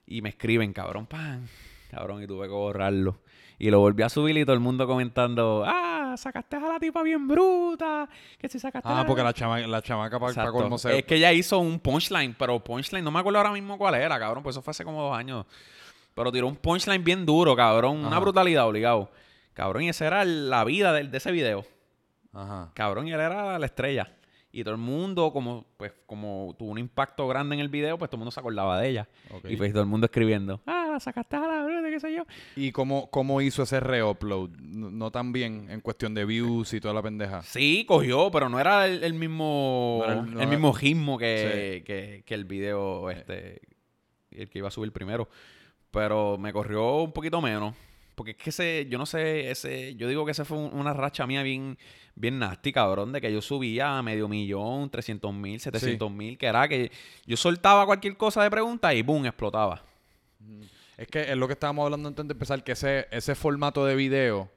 Y 0.05 0.21
me 0.21 0.27
escriben, 0.27 0.73
cabrón, 0.73 1.05
pan. 1.05 1.47
Cabrón, 1.93 2.23
y 2.23 2.27
tuve 2.27 2.47
que 2.47 2.53
borrarlo. 2.53 3.19
Y 3.59 3.69
lo 3.69 3.79
volví 3.79 4.01
a 4.03 4.09
subir 4.09 4.35
y 4.37 4.43
todo 4.45 4.55
el 4.55 4.59
mundo 4.59 4.87
comentando, 4.87 5.63
ah, 5.65 6.15
sacaste 6.17 6.55
a 6.55 6.59
la 6.59 6.79
tipa 6.79 7.03
bien 7.03 7.27
bruta. 7.27 8.09
Que 8.39 8.49
si 8.49 8.59
sacaste 8.59 8.89
a 8.89 9.01
Ah, 9.01 9.05
porque 9.05 9.21
la, 9.23 9.33
chama, 9.33 9.59
la 9.59 9.81
chamaca 9.81 10.19
para 10.19 10.31
Exacto. 10.31 10.53
colmo 10.53 10.77
se... 10.77 10.97
Es 10.99 11.05
que 11.05 11.15
ella 11.15 11.31
hizo 11.31 11.59
un 11.59 11.79
punchline, 11.79 12.35
pero 12.37 12.59
punchline, 12.63 13.03
no 13.03 13.11
me 13.11 13.19
acuerdo 13.19 13.37
ahora 13.39 13.51
mismo 13.51 13.77
cuál 13.77 13.95
era, 13.95 14.17
cabrón, 14.19 14.43
pues 14.43 14.55
eso 14.55 14.61
fue 14.61 14.71
hace 14.71 14.83
como 14.83 15.01
dos 15.03 15.15
años. 15.15 15.45
Pero 16.15 16.31
tiró 16.31 16.47
un 16.47 16.55
punchline 16.55 17.03
bien 17.03 17.25
duro, 17.25 17.55
cabrón, 17.55 18.05
una 18.05 18.19
brutalidad 18.19 18.67
obligado. 18.67 19.11
Cabrón, 19.53 19.83
y 19.83 19.89
esa 19.89 20.07
era 20.07 20.25
la 20.25 20.63
vida 20.63 20.91
de, 20.93 21.07
de 21.07 21.17
ese 21.17 21.31
video. 21.31 21.63
Ajá. 22.33 22.71
Cabrón, 22.73 23.07
y 23.07 23.13
él 23.13 23.19
era 23.19 23.57
la 23.59 23.65
estrella. 23.65 24.11
Y 24.55 24.63
todo 24.63 24.75
el 24.75 24.79
mundo, 24.79 25.33
como, 25.33 25.65
pues, 25.77 25.91
como 26.05 26.55
tuvo 26.59 26.69
un 26.69 26.77
impacto 26.77 27.27
grande 27.27 27.55
en 27.55 27.61
el 27.61 27.69
video, 27.69 27.97
pues 27.97 28.07
todo 28.11 28.17
el 28.17 28.19
mundo 28.19 28.29
se 28.31 28.39
acordaba 28.39 28.79
de 28.79 28.87
ella. 28.89 29.09
Y 29.49 29.55
pues 29.57 29.71
todo 29.73 29.81
el 29.81 29.89
mundo 29.89 30.05
escribiendo, 30.05 30.61
ah, 30.67 30.89
la 30.93 30.99
sacaste 30.99 31.35
a 31.37 31.39
la 31.39 31.63
bruta, 31.65 31.89
qué 31.89 31.99
sé 31.99 32.13
yo. 32.13 32.23
¿Y 32.55 32.71
cómo, 32.71 33.09
cómo 33.09 33.41
hizo 33.41 33.63
ese 33.63 33.79
reupload? 33.79 34.51
No, 34.61 34.91
no 34.91 35.09
tan 35.09 35.31
bien 35.33 35.65
en 35.71 35.81
cuestión 35.81 36.13
de 36.13 36.25
views 36.25 36.71
y 36.73 36.79
toda 36.79 36.93
la 36.93 37.01
pendeja. 37.01 37.41
Sí, 37.41 37.83
cogió, 37.87 38.29
pero 38.29 38.47
no 38.47 38.59
era 38.59 38.85
el, 38.85 39.03
el 39.03 39.15
mismo 39.15 40.03
No 40.05 40.11
era 40.11 40.13
el- 40.21 40.27
el, 40.27 40.33
no 40.35 40.41
era- 40.41 40.49
mismo 40.51 40.71
ritmo 40.71 41.17
que, 41.17 41.81
que, 41.83 42.21
que 42.23 42.33
el 42.35 42.45
video 42.45 43.09
este 43.09 43.59
el 44.29 44.49
que 44.49 44.59
iba 44.59 44.67
a 44.67 44.71
subir 44.71 44.91
primero. 44.91 45.27
Pero 45.89 46.37
me 46.37 46.53
corrió 46.53 47.01
un 47.03 47.11
poquito 47.11 47.41
menos. 47.41 47.75
Porque 48.15 48.31
es 48.31 48.37
que 48.37 48.49
ese, 48.51 48.87
yo 48.89 48.97
no 48.97 49.05
sé, 49.05 49.49
ese, 49.49 49.95
yo 49.95 50.07
digo 50.07 50.23
que 50.25 50.31
ese 50.31 50.45
fue 50.45 50.57
un- 50.57 50.77
una 50.77 50.93
racha 50.93 51.25
mía 51.25 51.41
bien, 51.43 51.77
bien 52.15 52.37
nasty, 52.39 52.71
cabrón, 52.71 53.11
de 53.11 53.19
que 53.21 53.31
yo 53.33 53.41
subía 53.41 53.97
a 53.97 54.03
medio 54.03 54.27
millón, 54.27 54.89
300 54.89 55.33
mil, 55.33 55.59
700 55.59 56.11
mil, 56.11 56.37
que 56.37 56.45
era 56.45 56.67
que 56.67 56.91
yo 57.25 57.35
soltaba 57.37 57.85
cualquier 57.85 58.15
cosa 58.15 58.43
de 58.43 58.51
pregunta 58.51 58.93
y 58.93 59.01
boom, 59.01 59.25
explotaba. 59.25 59.83
Es 60.97 61.07
que 61.07 61.21
es 61.31 61.35
lo 61.37 61.47
que 61.47 61.53
estábamos 61.53 61.85
hablando 61.85 62.07
antes 62.09 62.27
de 62.27 62.33
empezar, 62.33 62.63
que 62.63 62.73
ese, 62.73 63.07
ese 63.09 63.33
formato 63.33 63.83
de 63.85 63.95
video 63.95 64.51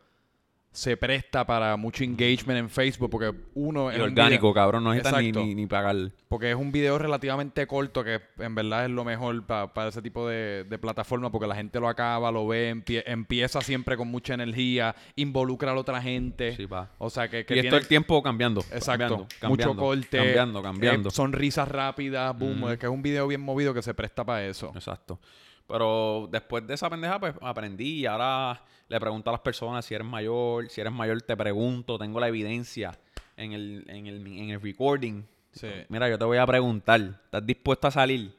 se 0.77 0.95
presta 0.99 1.47
para 1.47 1.75
mucho 1.79 2.05
engagement 2.05 2.59
en 2.59 2.69
Facebook, 2.69 3.09
porque 3.09 3.33
uno... 3.55 3.91
Y 3.91 3.97
un 3.97 4.03
orgánico, 4.03 4.49
video- 4.49 4.55
cabrón, 4.55 4.85
no 4.85 4.93
necesitas 4.93 5.23
ni, 5.23 5.33
ni, 5.33 5.55
ni 5.55 5.67
pagar. 5.67 5.97
Porque 6.29 6.51
es 6.51 6.57
un 6.57 6.71
video 6.71 6.99
relativamente 6.99 7.67
corto 7.67 8.05
que 8.05 8.21
en 8.41 8.55
verdad 8.55 8.85
es 8.85 8.91
lo 8.91 9.03
mejor 9.03 9.43
pa- 9.47 9.73
para 9.73 9.89
ese 9.89 10.03
tipo 10.03 10.29
de, 10.29 10.65
de 10.65 10.79
plataforma 10.79 11.31
porque 11.33 11.47
la 11.47 11.55
gente 11.55 11.81
lo 11.81 11.89
acaba, 11.89 12.31
lo 12.31 12.47
ve, 12.47 12.75
empie- 12.75 13.03
empieza 13.07 13.63
siempre 13.63 13.97
con 13.97 14.09
mucha 14.09 14.35
energía, 14.35 14.95
involucra 15.15 15.71
a 15.71 15.75
la 15.75 15.81
otra 15.81 16.03
gente. 16.03 16.55
Sí, 16.55 16.67
pa. 16.67 16.91
O 16.99 17.09
sea 17.09 17.29
que, 17.29 17.47
que 17.47 17.55
y 17.55 17.61
tiene- 17.63 17.69
esto 17.69 17.79
el 17.79 17.89
tiempo 17.89 18.23
cambiando. 18.23 18.61
Exacto. 18.71 18.87
cambiando, 18.87 19.17
Mucho 19.17 19.39
cambiando, 19.69 19.83
corte. 19.83 20.19
Cambiando, 20.19 20.63
cambiando. 20.63 21.09
eh, 21.09 21.13
sonrisas 21.13 21.69
rápidas, 21.69 22.39
boom. 22.39 22.69
Es 22.73 22.79
que 22.79 22.85
es 22.85 22.93
un 22.93 23.01
video 23.03 23.27
bien 23.27 23.41
movido 23.41 23.73
que 23.73 23.81
se 23.81 23.95
presta 23.95 24.25
para 24.25 24.45
eso. 24.45 24.73
Exacto. 24.75 25.19
Pero 25.67 26.29
después 26.31 26.67
de 26.67 26.75
esa 26.75 26.89
pendeja, 26.91 27.19
pues 27.19 27.35
aprendí 27.41 28.01
y 28.01 28.07
ahora 28.07 28.63
le 28.89 29.01
pregunto 29.01 29.31
a 29.31 29.33
las 29.33 29.41
personas 29.41 29.85
si 29.85 29.95
eres 29.95 30.07
mayor. 30.07 30.69
Si 30.69 30.81
eres 30.81 30.93
mayor, 30.93 31.21
te 31.23 31.37
pregunto. 31.37 31.99
Tengo 31.99 32.21
la 32.21 32.29
evidencia 32.29 32.99
en 33.37 33.53
el, 33.53 33.85
en 33.89 34.07
el, 34.07 34.27
en 34.27 34.51
el 34.51 34.61
recording. 34.61 35.23
Sí. 35.53 35.69
Mira, 35.89 36.09
yo 36.09 36.19
te 36.19 36.25
voy 36.25 36.39
a 36.39 36.47
preguntar. 36.47 37.01
¿Estás 37.01 37.45
dispuesto 37.47 37.87
a 37.89 37.91
salir? 37.91 38.35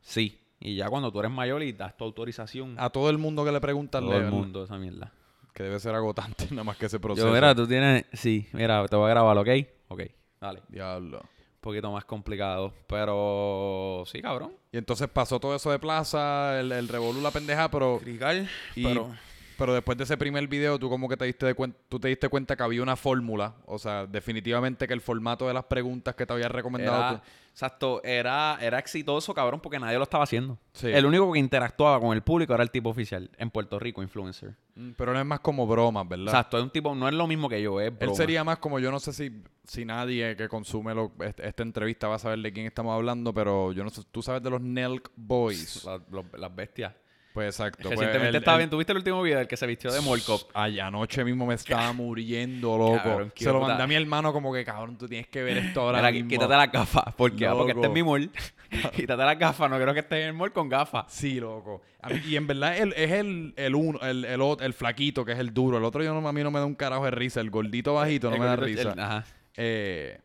Sí. 0.00 0.38
Y 0.60 0.74
ya 0.76 0.88
cuando 0.88 1.12
tú 1.12 1.20
eres 1.20 1.30
mayor 1.30 1.62
y 1.62 1.72
das 1.72 1.96
tu 1.96 2.04
autorización, 2.04 2.74
A 2.78 2.90
todo 2.90 3.10
el 3.10 3.18
mundo 3.18 3.44
que 3.44 3.52
le 3.52 3.60
preguntan, 3.60 4.04
todo 4.04 4.16
el 4.16 4.26
mundo 4.30 4.64
esa 4.64 4.76
mierda. 4.76 5.12
que 5.54 5.62
debe 5.62 5.78
ser 5.80 5.94
agotante 5.94 6.46
nada 6.50 6.64
más 6.64 6.76
que 6.76 6.86
ese 6.86 6.98
proceso. 7.00 7.26
Yo, 7.28 7.32
mira, 7.32 7.54
tú 7.54 7.66
tienes... 7.66 8.04
Sí, 8.12 8.48
mira, 8.52 8.86
te 8.88 8.96
voy 8.96 9.06
a 9.06 9.10
grabar, 9.10 9.38
¿ok? 9.38 9.48
Ok, 9.88 10.02
dale. 10.40 10.62
Diablo. 10.68 11.18
Un 11.20 11.60
poquito 11.60 11.90
más 11.92 12.04
complicado. 12.04 12.72
Pero 12.88 14.02
sí, 14.06 14.20
cabrón. 14.20 14.52
Y 14.72 14.78
entonces 14.78 15.08
pasó 15.08 15.38
todo 15.40 15.54
eso 15.54 15.70
de 15.70 15.78
plaza, 15.78 16.58
el, 16.60 16.72
el 16.72 16.88
revolú, 16.88 17.20
la 17.20 17.30
pendeja, 17.30 17.70
pero... 17.70 17.98
Crical, 18.02 18.48
Y- 18.74 18.84
pero... 18.84 19.14
Pero 19.58 19.74
después 19.74 19.98
de 19.98 20.04
ese 20.04 20.16
primer 20.16 20.46
video, 20.46 20.78
tú 20.78 20.88
como 20.88 21.08
que 21.08 21.16
te 21.16 21.24
diste 21.24 21.44
de 21.44 21.56
cuen- 21.56 21.74
tú 21.88 21.98
te 21.98 22.06
diste 22.06 22.28
cuenta 22.28 22.54
que 22.54 22.62
había 22.62 22.80
una 22.80 22.94
fórmula. 22.94 23.56
O 23.66 23.76
sea, 23.76 24.06
definitivamente 24.06 24.86
que 24.86 24.94
el 24.94 25.00
formato 25.00 25.48
de 25.48 25.52
las 25.54 25.64
preguntas 25.64 26.14
que 26.14 26.24
te 26.24 26.32
había 26.32 26.48
recomendado 26.48 26.96
Era, 26.96 27.16
tú- 27.20 27.22
exacto, 27.50 28.00
era, 28.04 28.56
era 28.60 28.78
exitoso, 28.78 29.34
cabrón, 29.34 29.58
porque 29.60 29.80
nadie 29.80 29.96
lo 29.96 30.04
estaba 30.04 30.22
haciendo. 30.22 30.56
Sí. 30.74 30.86
El 30.86 31.04
único 31.06 31.32
que 31.32 31.40
interactuaba 31.40 31.98
con 31.98 32.14
el 32.14 32.22
público 32.22 32.54
era 32.54 32.62
el 32.62 32.70
tipo 32.70 32.90
oficial 32.90 33.30
en 33.36 33.50
Puerto 33.50 33.80
Rico, 33.80 34.00
influencer. 34.00 34.54
Mm, 34.76 34.90
Pero 34.92 35.12
no 35.12 35.18
es 35.18 35.26
más 35.26 35.40
como 35.40 35.66
bromas, 35.66 36.08
¿verdad? 36.08 36.28
Exacto, 36.28 36.56
es 36.56 36.62
un 36.62 36.70
tipo, 36.70 36.94
no 36.94 37.08
es 37.08 37.14
lo 37.14 37.26
mismo 37.26 37.48
que 37.48 37.60
yo, 37.60 37.80
es 37.80 37.92
Él 37.98 38.14
sería 38.14 38.44
más 38.44 38.58
como, 38.58 38.78
yo 38.78 38.92
no 38.92 39.00
sé 39.00 39.12
si, 39.12 39.42
si 39.64 39.84
nadie 39.84 40.36
que 40.36 40.48
consume 40.48 40.94
lo- 40.94 41.10
este- 41.18 41.48
esta 41.48 41.64
entrevista 41.64 42.06
va 42.06 42.14
a 42.14 42.18
saber 42.20 42.38
de 42.38 42.52
quién 42.52 42.66
estamos 42.66 42.94
hablando, 42.94 43.34
pero 43.34 43.72
yo 43.72 43.82
no 43.82 43.90
sé, 43.90 44.02
tú 44.12 44.22
sabes 44.22 44.40
de 44.40 44.50
los 44.50 44.60
Nelk 44.60 45.10
Boys. 45.16 45.82
La- 45.84 46.00
los- 46.10 46.26
las 46.38 46.54
bestias. 46.54 46.94
Pues 47.34 47.54
exacto. 47.54 47.82
pues 47.84 47.90
Recientemente 47.98 48.30
el- 48.30 48.36
estaba 48.36 48.56
el- 48.56 48.60
bien, 48.62 48.70
¿tuviste 48.70 48.92
el 48.92 48.98
último 48.98 49.22
video 49.22 49.38
del 49.38 49.46
que 49.46 49.56
se 49.56 49.66
vistió 49.66 49.92
de 49.92 50.00
Molcop? 50.00 50.50
Ay, 50.54 50.80
anoche 50.80 51.22
mismo 51.24 51.46
me 51.46 51.54
estaba 51.54 51.92
muriendo, 51.92 52.76
loco. 52.76 52.96
Cabrón, 53.02 53.32
Se 53.36 53.44
lo 53.52 53.60
mandé 53.60 53.82
a 53.82 53.86
mi 53.86 53.94
hermano 53.94 54.32
como 54.32 54.52
que, 54.52 54.64
cabrón, 54.64 54.96
tú 54.98 55.06
tienes 55.06 55.28
que 55.28 55.42
ver 55.42 55.58
esto 55.58 55.82
ahora 55.82 55.98
Mira, 55.98 56.10
mismo. 56.12 56.30
quítate 56.30 56.54
las 56.56 56.72
gafas. 56.72 57.14
¿Por 57.14 57.36
qué? 57.36 57.46
Ah, 57.46 57.52
Porque 57.54 57.72
este 57.72 57.86
es 57.86 57.92
mi 57.92 58.02
mall. 58.02 58.30
quítate 58.94 59.22
las 59.24 59.38
gafas, 59.38 59.70
no 59.70 59.76
quiero 59.76 59.94
que 59.94 60.00
estés 60.00 60.18
en 60.20 60.26
el 60.28 60.32
mall 60.34 60.52
con 60.52 60.68
gafas. 60.68 61.04
Sí, 61.08 61.38
loco. 61.38 61.82
Mí- 62.08 62.20
y 62.28 62.36
en 62.36 62.46
verdad 62.46 62.76
él, 62.76 62.92
es 62.96 63.10
el, 63.12 63.52
el 63.56 63.74
uno, 63.74 64.00
el, 64.02 64.24
el, 64.24 64.40
el 64.60 64.72
flaquito, 64.72 65.24
que 65.24 65.32
es 65.32 65.38
el 65.38 65.52
duro. 65.54 65.78
El 65.78 65.84
otro 65.84 66.02
yo 66.02 66.18
no, 66.18 66.26
a 66.26 66.32
mí 66.32 66.42
no 66.42 66.50
me 66.50 66.58
da 66.58 66.66
un 66.66 66.74
carajo 66.74 67.04
de 67.04 67.10
risa. 67.12 67.40
El 67.40 67.50
gordito 67.50 67.94
bajito 67.94 68.30
no 68.30 68.36
El 68.36 68.40
me 68.40 68.46
da 68.46 68.56
risa. 68.56 68.92
el- 68.92 68.98
ajá. 69.00 69.24
Eh, 69.56 70.18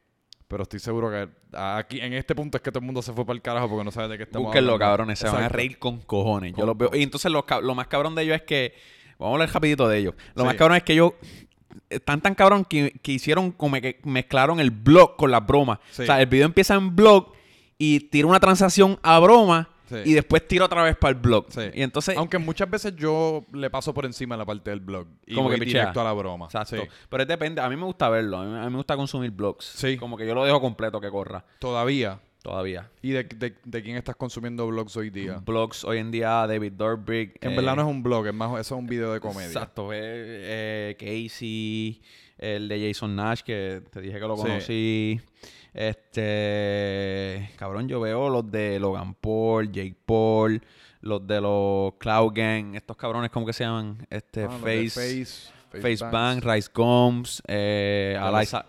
pero 0.53 0.63
estoy 0.63 0.79
seguro 0.79 1.09
que 1.09 1.27
aquí 1.51 1.99
en 1.99 2.13
este 2.13 2.35
punto 2.35 2.57
es 2.57 2.61
que 2.61 2.71
todo 2.71 2.79
el 2.79 2.85
mundo 2.85 3.01
se 3.01 3.11
fue 3.11 3.25
para 3.25 3.35
el 3.35 3.41
carajo 3.41 3.67
porque 3.67 3.83
no 3.83 3.91
sabe 3.91 4.07
de 4.09 4.17
qué 4.17 4.23
estamos 4.23 4.45
Búsquenlo, 4.45 4.73
hablando. 4.73 4.91
cabrones. 4.91 5.17
Se 5.19 5.27
van 5.27 5.43
a 5.43 5.49
reír 5.49 5.79
con 5.79 5.97
cojones. 6.01 6.53
Yo 6.55 6.65
los 6.65 6.77
veo. 6.77 6.91
Y 6.93 7.01
entonces 7.01 7.31
lo 7.31 7.75
más 7.75 7.87
cabrón 7.87 8.13
de 8.15 8.21
ellos 8.23 8.35
es 8.35 8.43
que 8.43 8.73
Vamos 9.19 9.33
a 9.33 9.35
hablar 9.35 9.53
rapidito 9.53 9.87
de 9.87 9.97
ellos. 9.99 10.15
Lo 10.35 10.41
Sí. 10.43 10.47
más 10.47 10.55
cabrón 10.55 10.77
es 10.77 10.83
que 10.83 10.93
ellos 10.93 11.13
están 11.89 12.21
tan 12.21 12.35
cabrón 12.35 12.65
que, 12.65 12.91
que 13.01 13.11
hicieron 13.13 13.51
como 13.51 13.75
que 13.81 13.99
mezclaron 14.03 14.59
el 14.59 14.71
blog 14.71 15.15
con 15.15 15.31
las 15.31 15.45
bromas. 15.45 15.79
Sí. 15.91 16.03
O 16.03 16.05
sea, 16.05 16.19
el 16.21 16.27
video 16.27 16.45
empieza 16.45 16.75
en 16.75 16.95
blog 16.95 17.31
y 17.77 17.99
tira 18.09 18.27
una 18.27 18.39
transacción 18.39 18.99
a 19.03 19.19
broma 19.19 19.69
Sí. 20.03 20.09
y 20.09 20.13
después 20.13 20.47
tira 20.47 20.65
otra 20.65 20.83
vez 20.83 20.95
para 20.97 21.13
el 21.15 21.19
blog. 21.21 21.45
Sí. 21.49 21.61
Y 21.73 21.81
entonces, 21.81 22.17
Aunque 22.17 22.37
muchas 22.37 22.69
veces 22.69 22.95
yo 22.95 23.45
le 23.53 23.69
paso 23.69 23.93
por 23.93 24.05
encima 24.05 24.35
la 24.37 24.45
parte 24.45 24.69
del 24.69 24.79
blog. 24.79 25.07
Y 25.25 25.35
Como 25.35 25.49
voy 25.49 25.59
que 25.59 25.65
directo 25.65 26.01
a 26.01 26.03
la 26.03 26.13
broma. 26.13 26.45
exacto. 26.45 26.75
Sí. 26.77 26.81
Pero 27.09 27.23
es 27.23 27.29
depende. 27.29 27.61
A 27.61 27.69
mí 27.69 27.75
me 27.75 27.85
gusta 27.85 28.09
verlo. 28.09 28.37
A 28.37 28.45
mí, 28.45 28.57
a 28.59 28.63
mí 28.65 28.69
me 28.71 28.77
gusta 28.77 28.95
consumir 28.95 29.31
blogs. 29.31 29.65
Sí. 29.65 29.97
Como 29.97 30.17
que 30.17 30.25
yo 30.27 30.33
lo 30.35 30.43
dejo 30.45 30.59
completo 30.61 30.99
que 30.99 31.09
corra. 31.09 31.45
Todavía. 31.59 32.19
Todavía. 32.41 32.89
¿Y 33.01 33.11
de, 33.11 33.23
de- 33.23 33.55
de 33.63 33.81
quién 33.81 33.95
estás 33.95 34.17
consumiendo 34.17 34.67
blogs 34.67 34.97
hoy 34.97 35.09
día? 35.09 35.37
Blogs 35.45 35.85
hoy 35.85 35.99
en 35.99 36.11
día, 36.11 36.45
David. 36.45 36.73
Que 37.05 37.37
en 37.41 37.51
eh, 37.53 37.55
verdad 37.55 37.77
no 37.77 37.83
es 37.83 37.87
un 37.87 38.03
blog, 38.03 38.27
es 38.27 38.33
más, 38.33 38.51
eso 38.59 38.75
es 38.75 38.79
un 38.79 38.85
video 38.85 39.13
de 39.13 39.21
comedia. 39.21 39.47
Exacto, 39.47 39.93
eh, 39.93 39.97
eh, 40.03 40.95
Casey, 40.99 42.01
el 42.37 42.67
de 42.67 42.85
Jason 42.89 43.15
Nash, 43.15 43.43
que 43.43 43.81
te 43.89 44.01
dije 44.01 44.19
que 44.19 44.27
lo 44.27 44.35
Sí. 44.59 45.21
Este, 45.73 47.49
cabrón, 47.57 47.87
yo 47.87 47.99
veo 47.99 48.29
los 48.29 48.49
de 48.49 48.79
Logan 48.79 49.15
Paul, 49.15 49.71
Jake 49.71 49.95
Paul, 50.05 50.61
los 51.01 51.25
de 51.25 51.41
los 51.41 51.93
Cloud 51.97 52.31
Gang, 52.33 52.75
estos 52.75 52.95
cabrones, 52.95 53.31
¿cómo 53.31 53.45
que 53.45 53.53
se 53.53 53.63
llaman? 53.63 54.05
Este, 54.09 54.43
Ah, 54.45 54.49
Face, 54.61 55.47
Face. 55.81 56.05
Bang, 56.11 56.43
Rice 56.43 56.69
Gomes, 56.73 57.41
eh, 57.47 58.15
Eliza, 58.21 58.65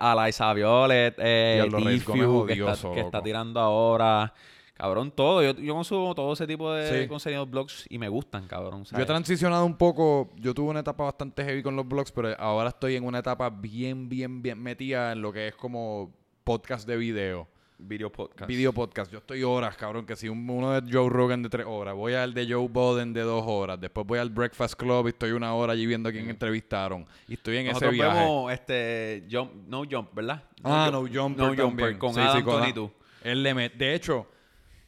Eliza 0.00 0.52
Violet, 0.52 1.14
eh, 1.18 1.66
Tfue, 2.04 2.46
que, 2.46 2.52
está, 2.64 2.92
que 2.92 3.00
está 3.00 3.22
tirando 3.22 3.58
ahora. 3.60 4.32
Cabrón, 4.80 5.10
todo. 5.14 5.42
Yo, 5.42 5.52
yo 5.60 5.74
consumo 5.74 6.14
todo 6.14 6.32
ese 6.32 6.46
tipo 6.46 6.72
de 6.72 7.02
Sí. 7.02 7.06
contenido 7.06 7.44
blogs 7.44 7.84
y 7.90 7.98
me 7.98 8.08
gustan, 8.08 8.46
cabrón. 8.46 8.84
Yo 8.84 8.88
he 8.88 8.90
¿sabes? 8.92 9.06
transicionado 9.06 9.66
un 9.66 9.76
poco, 9.76 10.30
yo 10.36 10.54
tuve 10.54 10.70
una 10.70 10.80
etapa 10.80 11.04
bastante 11.04 11.44
heavy 11.44 11.62
con 11.62 11.76
los 11.76 11.86
blogs, 11.86 12.10
pero 12.12 12.34
ahora 12.38 12.70
estoy 12.70 12.96
en 12.96 13.04
una 13.04 13.18
etapa 13.18 13.50
bien, 13.50 14.08
bien, 14.08 14.40
bien 14.40 14.58
metida 14.62 15.12
en 15.12 15.20
lo 15.20 15.34
que 15.34 15.48
es 15.48 15.54
como 15.54 16.10
podcast 16.44 16.88
de 16.88 16.96
video. 16.96 17.46
Video 17.76 18.10
podcast. 18.10 18.46
Video 18.48 18.72
podcast. 18.72 19.12
Yo 19.12 19.18
estoy 19.18 19.42
horas, 19.42 19.76
cabrón, 19.76 20.06
que 20.06 20.16
si 20.16 20.30
un- 20.30 20.48
uno 20.48 20.80
de 20.80 20.90
Joe 20.90 21.10
Rogan 21.10 21.42
de 21.42 21.50
tres 21.50 21.66
horas, 21.68 21.94
voy 21.94 22.14
al 22.14 22.32
de 22.32 22.50
Joe 22.50 22.66
Boden 22.68 23.12
de 23.12 23.20
dos 23.20 23.44
horas, 23.46 23.78
después 23.78 24.06
voy 24.06 24.18
al 24.18 24.30
Breakfast 24.30 24.74
Club 24.76 25.06
y 25.06 25.10
estoy 25.10 25.32
una 25.32 25.52
hora 25.54 25.74
allí 25.74 25.84
viendo 25.84 26.08
a 26.08 26.12
quién 26.12 26.28
entrevistaron. 26.30 27.06
Y 27.28 27.34
estoy 27.34 27.58
en 27.58 27.66
Nosotros 27.66 27.92
ese 27.92 28.02
viaje. 28.02 28.18
vemos 28.18 28.50
este 28.52 29.26
jump, 29.30 29.52
No 29.66 29.82
Jump, 29.90 30.08
¿verdad? 30.14 30.42
Ah, 30.64 30.88
Jump- 30.90 30.92
No 30.92 31.00
Jumper 31.22 31.38
No 31.38 31.48
Jumper 31.48 31.66
también. 31.66 31.98
con 31.98 32.14
Sí, 32.14 32.20
Adam 32.20 32.36
sí, 32.38 32.42
con 32.42 32.52
Tony 32.54 32.62
Adam. 32.64 32.74
tú. 32.74 32.90
Él 33.24 33.42
le 33.42 33.54
met- 33.54 33.74
De 33.74 33.94
hecho, 33.94 34.26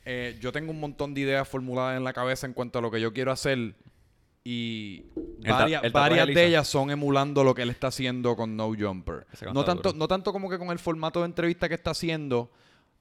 eh, 0.05 0.37
yo 0.41 0.53
tengo 0.53 0.71
un 0.71 0.81
montón 0.81 1.15
de 1.15 1.23
ideas 1.23 1.49
formuladas 1.49 1.97
en 1.97 2.05
la 2.05 2.13
cabeza 2.13 2.47
en 2.47 2.53
cuanto 2.53 2.79
a 2.79 2.83
lo 2.83 2.91
que 2.91 3.01
yo 3.01 3.13
quiero 3.13 3.33
hacer 3.33 3.75
y 4.45 5.05
varias, 5.39 5.85
el 5.85 5.93
tatuaje 5.93 6.19
varias 6.19 6.35
de 6.35 6.47
ellas 6.47 6.67
son 6.67 6.91
emulando 6.91 7.45
lo 7.45 7.55
que 7.55 7.63
él 7.63 7.71
está 7.71 7.89
haciendo 7.89 8.35
con 8.35 8.57
No 8.57 8.67
Jumper. 8.75 9.27
No 9.53 9.65
tanto, 9.65 9.91
duro. 9.91 9.99
no 9.99 10.09
tanto 10.09 10.33
como 10.33 10.51
que 10.51 10.59
con 10.59 10.71
el 10.71 10.81
formato 10.81 11.21
de 11.21 11.27
entrevista 11.27 11.69
que 11.69 11.77
está 11.77 11.93
haciendo, 11.93 12.51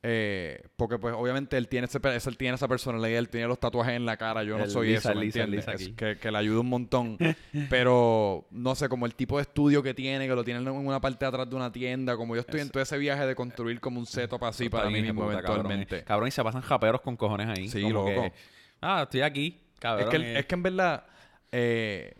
eh, 0.04 0.64
porque 0.76 0.98
pues 0.98 1.14
obviamente 1.16 1.58
él 1.58 1.68
tiene, 1.68 1.86
ese, 1.86 2.00
él 2.04 2.38
tiene 2.38 2.56
esa 2.56 2.68
personalidad, 2.68 3.20
él 3.20 3.30
tiene 3.30 3.48
los 3.48 3.60
tatuajes 3.60 3.94
en 3.94 4.06
la 4.06 4.18
cara, 4.18 4.44
yo 4.44 4.58
no 4.58 4.64
El 4.64 4.72
soy 4.72 4.88
Lisa, 4.90 5.12
eso, 5.12 5.20
¿me 5.20 5.26
Lisa? 5.26 5.46
Lisa 5.46 5.74
Es 5.74 5.90
que, 5.90 6.18
que 6.18 6.32
le 6.32 6.38
ayuda 6.40 6.62
un 6.62 6.70
montón, 6.70 7.18
pero 7.70 8.48
no 8.50 8.74
sé, 8.74 8.90
como 8.90 9.06
el 9.06 9.14
tipo 9.14 9.38
de 9.38 9.44
estudio 9.44 9.84
que 9.84 9.94
tiene, 9.94 10.28
que 10.28 10.34
lo 10.34 10.44
tiene 10.44 10.60
en 10.60 10.70
una 10.70 11.00
parte 11.00 11.26
de 11.26 11.30
atrás 11.30 11.48
de 11.50 11.56
una 11.56 11.72
tienda, 11.72 12.18
como 12.18 12.36
yo 12.36 12.42
estoy 12.42 12.62
en 12.62 12.72
todo 12.72 12.82
ese 12.82 12.98
viaje 12.98 13.28
de 13.28 13.36
construir 13.36 13.80
como 13.80 14.00
un 14.00 14.08
setup 14.08 14.44
así 14.44 14.70
para 14.70 14.90
mí 14.90 15.02
mismo 15.02 15.22
puta, 15.22 15.42
cabrón, 15.42 15.52
eventualmente. 15.68 15.98
eh. 16.00 16.04
Cabrón, 16.04 16.28
y 16.30 16.32
se 16.32 16.44
pasan 16.44 16.62
japeros 16.62 17.02
con 17.02 17.16
cojones 17.16 17.48
ahí. 17.50 17.68
Sí, 17.70 17.82
como 17.84 17.94
loco. 17.94 18.08
que, 18.08 18.34
ah, 18.82 19.02
estoy 19.04 19.22
aquí. 19.22 19.62
Cabrón. 19.80 20.08
Es 20.08 20.10
que, 20.10 20.18
eh. 20.18 20.40
es 20.40 20.46
que 20.48 20.56
en 20.56 20.64
verdad, 20.64 21.06
eh, 21.52 22.16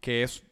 que 0.00 0.22
es 0.22 0.44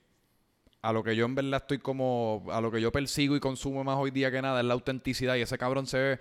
a 0.83 0.93
lo 0.93 1.05
que 1.05 1.15
yo 1.15 1.25
en 1.27 1.37
verdad 1.37 1.61
estoy 1.63 1.79
como, 1.79 2.45
a 2.51 2.61
lo 2.61 2.73
que 2.73 2.81
yo 2.81 2.91
persigo 2.91 3.37
y 3.37 3.41
consumo 3.41 3.85
más 3.85 3.97
hoy 3.99 4.11
día 4.11 4.33
que 4.33 4.43
nada, 4.43 4.61
es 4.61 4.67
la 4.67 4.75
autenticidad. 4.75 5.37
Y 5.37 5.43
ese 5.43 5.57
cabrón 5.57 5.87
se 5.87 5.99
ve, 5.99 6.19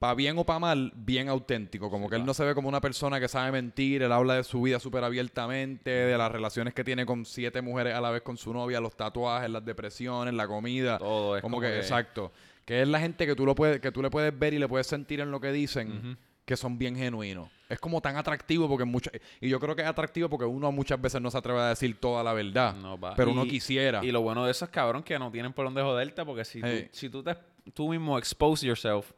para 0.00 0.14
bien 0.14 0.36
o 0.38 0.44
para 0.44 0.58
mal, 0.58 0.92
bien 0.96 1.28
auténtico. 1.28 1.88
Como 1.90 2.08
que 2.10 2.16
él 2.16 2.24
no 2.24 2.34
se 2.34 2.42
ve 2.44 2.54
como 2.54 2.68
una 2.68 2.80
persona 2.80 3.20
que 3.20 3.28
sabe 3.28 3.52
mentir, 3.52 4.02
él 4.02 4.10
habla 4.10 4.34
de 4.34 4.42
su 4.44 4.62
vida 4.62 4.80
súper 4.80 5.04
abiertamente, 5.04 5.90
de 5.90 6.18
las 6.18 6.32
relaciones 6.32 6.74
que 6.74 6.82
tiene 6.82 7.06
con 7.06 7.24
siete 7.24 7.60
mujeres 7.62 7.94
a 7.94 8.00
la 8.00 8.10
vez 8.10 8.22
con 8.22 8.36
su 8.36 8.52
novia, 8.52 8.80
los 8.80 8.96
tatuajes, 8.96 9.48
las 9.50 9.64
depresiones, 9.64 10.34
la 10.34 10.48
comida. 10.48 10.98
Todo 10.98 11.36
es 11.36 11.42
como, 11.42 11.58
como 11.58 11.60
que, 11.66 11.72
que- 11.72 11.78
exacto. 11.78 12.32
Que 12.64 12.82
es 12.82 12.88
la 12.88 12.98
gente 13.00 13.26
que 13.26 13.34
tú, 13.34 13.44
lo 13.46 13.54
puedes, 13.54 13.80
que 13.80 13.92
tú 13.92 14.00
le 14.02 14.10
puedes 14.10 14.36
ver 14.38 14.54
y 14.54 14.58
le 14.58 14.68
puedes 14.68 14.86
sentir 14.86 15.20
en 15.20 15.30
lo 15.30 15.40
que 15.40 15.52
dicen 15.52 16.16
que 16.44 16.56
son 16.56 16.78
bien 16.78 16.96
genuinos. 16.96 17.48
Es 17.68 17.78
como 17.78 18.00
tan 18.00 18.16
atractivo 18.16 18.68
porque 18.68 18.84
mucha, 18.84 19.10
y 19.40 19.48
yo 19.48 19.60
creo 19.60 19.76
que 19.76 19.82
es 19.82 19.88
atractivo 19.88 20.28
porque 20.28 20.44
uno 20.46 20.72
muchas 20.72 21.00
veces 21.00 21.20
no 21.20 21.30
se 21.30 21.38
atreve 21.38 21.60
a 21.60 21.68
decir 21.68 21.98
toda 22.00 22.24
la 22.24 22.32
verdad. 22.32 22.74
No, 22.74 22.98
va. 22.98 23.14
pero 23.14 23.30
Y- 23.30 23.32
uno 23.34 23.44
quisiera. 23.44 24.04
Y 24.04 24.10
lo 24.12 24.20
bueno 24.22 24.44
de 24.44 24.50
eso 24.50 24.64
es, 24.64 24.70
cabrón, 24.70 25.02
que 25.02 25.18
no 25.18 25.30
tienen 25.30 25.52
por 25.52 25.64
dónde 25.66 25.82
joderte 25.82 26.24
porque 26.24 26.44
si, 26.44 26.60
Hey. 26.62 26.88
tú, 26.90 26.96
si 26.96 27.08
tú, 27.10 27.22
te, 27.22 27.36
tú 27.74 27.88
mismo 27.90 28.18
expose 28.18 28.66
yourself, 28.66 29.12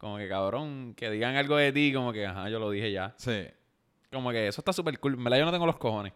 como 0.00 0.16
que, 0.16 0.26
cabrón, 0.28 0.94
que 0.96 1.10
digan 1.10 1.36
algo 1.36 1.56
de 1.58 1.72
ti, 1.72 1.92
como 1.92 2.10
que, 2.10 2.24
ajá, 2.24 2.48
yo 2.48 2.58
lo 2.58 2.70
dije 2.70 2.90
ya. 2.90 3.12
Sí. 3.18 3.44
Como 4.10 4.30
que 4.30 4.48
eso 4.48 4.62
está 4.62 4.72
súper 4.72 4.98
cool. 4.98 5.12
En 5.12 5.22
verdad 5.22 5.40
yo 5.40 5.44
no 5.44 5.52
tengo 5.52 5.66
los 5.66 5.76
cojones. 5.76 6.14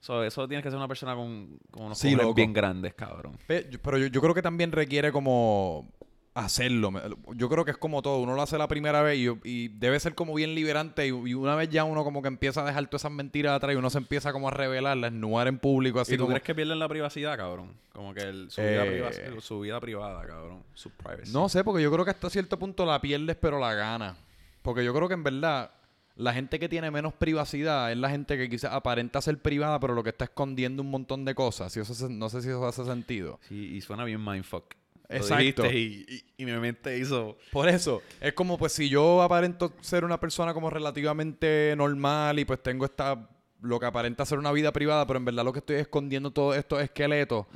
So, 0.00 0.24
eso 0.24 0.48
tienes 0.48 0.62
que 0.64 0.70
ser 0.70 0.78
una 0.78 0.88
persona 0.88 1.14
con, 1.14 1.58
con 1.70 1.84
unos 1.84 1.98
Sí, 1.98 2.14
cojones 2.14 2.34
bien 2.34 2.54
grandes, 2.54 2.94
cabrón. 2.94 3.36
Pero 3.46 3.98
yo, 3.98 4.06
yo 4.06 4.20
creo 4.22 4.34
que 4.34 4.40
también 4.40 4.72
requiere 4.72 5.12
como 5.12 5.92
hacerlo. 6.34 6.90
Yo 7.34 7.48
creo 7.48 7.64
que 7.64 7.70
es 7.70 7.76
como 7.76 8.02
todo. 8.02 8.18
Uno 8.18 8.34
lo 8.34 8.42
hace 8.42 8.58
la 8.58 8.68
primera 8.68 9.02
vez 9.02 9.18
y, 9.18 9.28
y 9.44 9.68
debe 9.68 9.98
ser 10.00 10.14
como 10.14 10.34
bien 10.34 10.54
liberante. 10.54 11.06
Y, 11.06 11.10
y 11.10 11.34
una 11.34 11.54
vez 11.54 11.70
ya 11.70 11.84
uno 11.84 12.04
como 12.04 12.22
que 12.22 12.28
empieza 12.28 12.62
a 12.62 12.66
dejar 12.66 12.86
todas 12.88 13.02
esas 13.02 13.12
mentiras 13.12 13.54
atrás 13.54 13.72
y 13.72 13.76
uno 13.76 13.88
se 13.90 13.98
empieza 13.98 14.32
como 14.32 14.48
a 14.48 14.50
revelarlas, 14.50 15.12
desnudar 15.12 15.48
en 15.48 15.58
público 15.58 16.00
así 16.00 16.14
¿Y 16.14 16.16
tú 16.16 16.24
como... 16.24 16.34
crees 16.34 16.42
que 16.44 16.54
pierden 16.54 16.78
la 16.78 16.88
privacidad, 16.88 17.36
cabrón? 17.36 17.72
Como 17.92 18.12
que 18.14 18.22
el- 18.22 18.50
su, 18.50 18.60
Eh, 18.60 18.70
vida 18.72 19.10
priva- 19.10 19.40
su 19.40 19.60
vida 19.60 19.80
privada, 19.80 20.26
cabrón. 20.26 20.62
Su 20.74 20.90
privacy. 20.90 21.32
No 21.32 21.48
sé, 21.48 21.62
porque 21.64 21.82
yo 21.82 21.92
creo 21.92 22.04
que 22.04 22.10
hasta 22.10 22.28
cierto 22.30 22.58
punto 22.58 22.84
la 22.84 23.00
pierdes, 23.00 23.36
pero 23.36 23.58
la 23.60 23.72
gana. 23.74 24.16
Porque 24.62 24.84
yo 24.84 24.92
creo 24.94 25.06
que 25.08 25.14
en 25.14 25.22
verdad 25.22 25.70
la 26.16 26.32
gente 26.32 26.58
que 26.58 26.68
tiene 26.68 26.90
menos 26.90 27.12
privacidad 27.12 27.90
es 27.90 27.98
la 27.98 28.08
gente 28.08 28.36
que 28.36 28.48
quizás 28.48 28.72
aparenta 28.72 29.20
ser 29.20 29.38
privada, 29.38 29.78
pero 29.80 29.94
lo 29.94 30.02
que 30.02 30.10
está 30.10 30.24
escondiendo 30.24 30.82
un 30.82 30.90
montón 30.90 31.24
de 31.24 31.34
cosas. 31.34 31.72
Si 31.72 31.80
eso 31.80 31.92
se- 31.94 32.08
no 32.08 32.28
sé 32.28 32.40
si 32.42 32.48
eso 32.48 32.66
hace 32.66 32.84
sentido. 32.84 33.38
Sí, 33.48 33.74
y 33.76 33.80
suena 33.80 34.04
bien 34.04 34.24
mindfuck. 34.24 34.74
Exacto. 35.08 35.66
Y, 35.66 36.06
y, 36.08 36.42
y 36.42 36.44
mi 36.46 36.52
mente 36.52 36.98
hizo... 36.98 37.36
Por 37.52 37.68
eso, 37.68 38.02
es 38.20 38.32
como 38.32 38.58
pues 38.58 38.72
si 38.72 38.88
yo 38.88 39.22
aparento 39.22 39.72
ser 39.80 40.04
una 40.04 40.18
persona 40.18 40.54
como 40.54 40.70
relativamente 40.70 41.74
normal 41.76 42.38
y 42.38 42.44
pues 42.44 42.62
tengo 42.62 42.84
esta 42.84 43.28
lo 43.64 43.80
que 43.80 43.86
aparenta 43.86 44.26
ser 44.26 44.38
una 44.38 44.52
vida 44.52 44.72
privada, 44.72 45.06
pero 45.06 45.18
en 45.18 45.24
verdad 45.24 45.44
lo 45.44 45.52
que 45.52 45.60
estoy 45.60 45.76
escondiendo 45.76 46.30
todos 46.30 46.56
estos 46.56 46.82
esqueletos, 46.82 47.46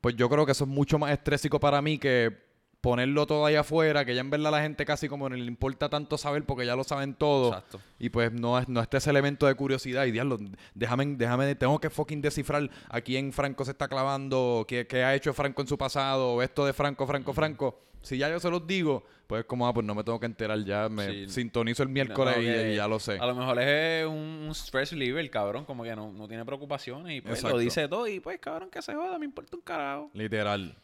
pues 0.00 0.14
yo 0.16 0.28
creo 0.28 0.46
que 0.46 0.52
eso 0.52 0.64
es 0.64 0.70
mucho 0.70 0.98
más 0.98 1.10
estrésico 1.10 1.58
para 1.58 1.82
mí 1.82 1.98
que 1.98 2.47
ponerlo 2.80 3.26
todo 3.26 3.44
ahí 3.44 3.56
afuera, 3.56 4.04
que 4.04 4.14
ya 4.14 4.20
en 4.20 4.30
verdad 4.30 4.50
la 4.52 4.62
gente 4.62 4.84
casi 4.84 5.08
como 5.08 5.28
no 5.28 5.34
le 5.36 5.44
importa 5.44 5.88
tanto 5.88 6.16
saber 6.16 6.44
porque 6.44 6.64
ya 6.64 6.76
lo 6.76 6.84
saben 6.84 7.14
todo. 7.14 7.48
Exacto. 7.48 7.80
Y 7.98 8.08
pues 8.10 8.32
no, 8.32 8.58
es- 8.58 8.68
no 8.68 8.80
está 8.80 8.98
ese 8.98 9.10
elemento 9.10 9.46
de 9.46 9.54
curiosidad 9.54 10.04
y 10.06 10.12
diablo, 10.12 10.38
déjame, 10.74 11.06
déjame, 11.16 11.54
tengo 11.56 11.80
que 11.80 11.90
fucking 11.90 12.20
descifrar 12.22 12.70
a 12.88 13.00
quién 13.00 13.32
Franco 13.32 13.64
se 13.64 13.72
está 13.72 13.88
clavando, 13.88 14.64
qué, 14.68 14.86
qué 14.86 15.02
ha 15.02 15.14
hecho 15.14 15.34
Franco 15.34 15.62
en 15.62 15.68
su 15.68 15.76
pasado, 15.76 16.40
esto 16.42 16.64
de 16.66 16.72
Franco, 16.72 17.06
Franco, 17.06 17.32
Franco. 17.32 17.82
Si 18.00 18.16
ya 18.16 18.30
yo 18.30 18.38
se 18.38 18.48
los 18.48 18.64
digo, 18.64 19.04
pues 19.26 19.44
como, 19.44 19.66
ah, 19.66 19.74
pues 19.74 19.84
no 19.84 19.92
me 19.92 20.04
tengo 20.04 20.20
que 20.20 20.26
enterar 20.26 20.64
ya, 20.64 20.88
me 20.88 21.06
Sí. 21.26 21.28
sintonizo 21.28 21.82
el 21.82 21.88
miércoles 21.88 22.36
No, 22.36 22.42
y- 22.70 22.76
ya 22.76 22.86
lo 22.86 23.00
sé. 23.00 23.18
A 23.18 23.26
lo 23.26 23.34
mejor 23.34 23.58
es 23.58 24.06
un, 24.06 24.14
un 24.46 24.50
stress 24.54 24.92
reliever, 24.92 25.28
cabrón. 25.30 25.64
Como 25.64 25.82
que 25.82 25.96
no, 25.96 26.12
no 26.12 26.28
tiene 26.28 26.44
preocupaciones 26.44 27.18
y 27.18 27.20
pues 27.22 27.34
Exacto. 27.40 27.56
lo 27.56 27.60
dice 27.60 27.88
todo. 27.88 28.06
Y 28.06 28.20
pues, 28.20 28.38
cabrón, 28.38 28.70
que 28.70 28.80
se 28.82 28.94
joda, 28.94 29.18
me 29.18 29.24
importa 29.24 29.56
un 29.56 29.62
carajo. 29.62 30.10
Literal. 30.14 30.76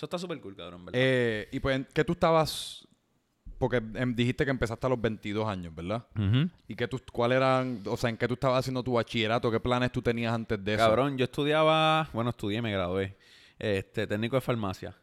Eso 0.00 0.06
está 0.06 0.18
súper 0.18 0.40
cool, 0.40 0.56
cabrón, 0.56 0.86
¿verdad? 0.86 0.98
Eh, 0.98 1.46
y 1.52 1.60
pues, 1.60 1.82
¿qué 1.92 2.02
tú 2.04 2.14
estabas? 2.14 2.88
Porque 3.58 3.82
em, 3.96 4.14
dijiste 4.14 4.46
que 4.46 4.50
empezaste 4.50 4.86
a 4.86 4.88
los 4.88 4.98
22 4.98 5.46
años, 5.46 5.74
¿verdad? 5.74 6.06
¿Y 6.66 6.74
qué 6.74 6.88
tú, 6.88 6.98
cuál 7.12 7.32
eran, 7.32 7.82
o 7.84 7.98
sea, 7.98 8.08
en 8.08 8.16
qué 8.16 8.26
tú 8.26 8.32
estabas 8.32 8.60
haciendo 8.60 8.82
tu 8.82 8.94
bachillerato? 8.94 9.50
¿Qué 9.50 9.60
planes 9.60 9.92
tú 9.92 10.00
tenías 10.00 10.32
antes 10.32 10.64
de 10.64 10.72
eso? 10.72 10.82
Cabrón, 10.82 11.18
yo 11.18 11.24
estudiaba... 11.24 12.08
Bueno, 12.14 12.30
estudié, 12.30 12.62
me 12.62 12.72
gradué. 12.72 13.14
Este, 13.58 14.06
técnico 14.06 14.36
de 14.36 14.40
farmacia. 14.40 14.96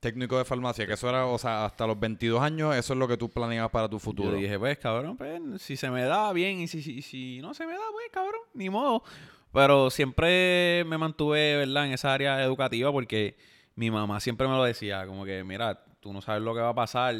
Técnico 0.00 0.38
de 0.38 0.46
farmacia, 0.46 0.86
que 0.86 0.94
eso 0.94 1.10
era, 1.10 1.26
o 1.26 1.36
sea, 1.36 1.66
hasta 1.66 1.86
los 1.86 2.00
22 2.00 2.40
años, 2.40 2.74
eso 2.74 2.94
es 2.94 2.98
lo 2.98 3.06
que 3.06 3.18
tú 3.18 3.28
planeabas 3.28 3.70
para 3.70 3.86
tu 3.86 3.98
futuro. 3.98 4.30
Yo 4.30 4.36
dije, 4.36 4.58
pues, 4.58 4.78
cabrón, 4.78 5.18
pues, 5.18 5.60
si 5.60 5.76
se 5.76 5.90
me 5.90 6.04
da 6.04 6.32
bien 6.32 6.60
y 6.60 6.68
si, 6.68 6.80
si, 6.80 7.02
si 7.02 7.40
no 7.42 7.52
se 7.52 7.66
me 7.66 7.74
da, 7.74 7.84
pues, 7.92 8.06
cabrón, 8.10 8.40
ni 8.54 8.70
modo. 8.70 9.02
Pero 9.52 9.90
siempre 9.90 10.84
me 10.86 10.96
mantuve, 10.96 11.58
¿verdad?, 11.58 11.84
en 11.84 11.92
esa 11.92 12.14
área 12.14 12.42
educativa 12.42 12.90
porque 12.90 13.36
mi 13.78 13.90
mamá 13.92 14.18
siempre 14.18 14.48
me 14.48 14.54
lo 14.56 14.64
decía, 14.64 15.06
como 15.06 15.24
que, 15.24 15.44
mira, 15.44 15.80
tú 16.00 16.12
no 16.12 16.20
sabes 16.20 16.42
lo 16.42 16.52
que 16.52 16.60
va 16.60 16.70
a 16.70 16.74
pasar. 16.74 17.14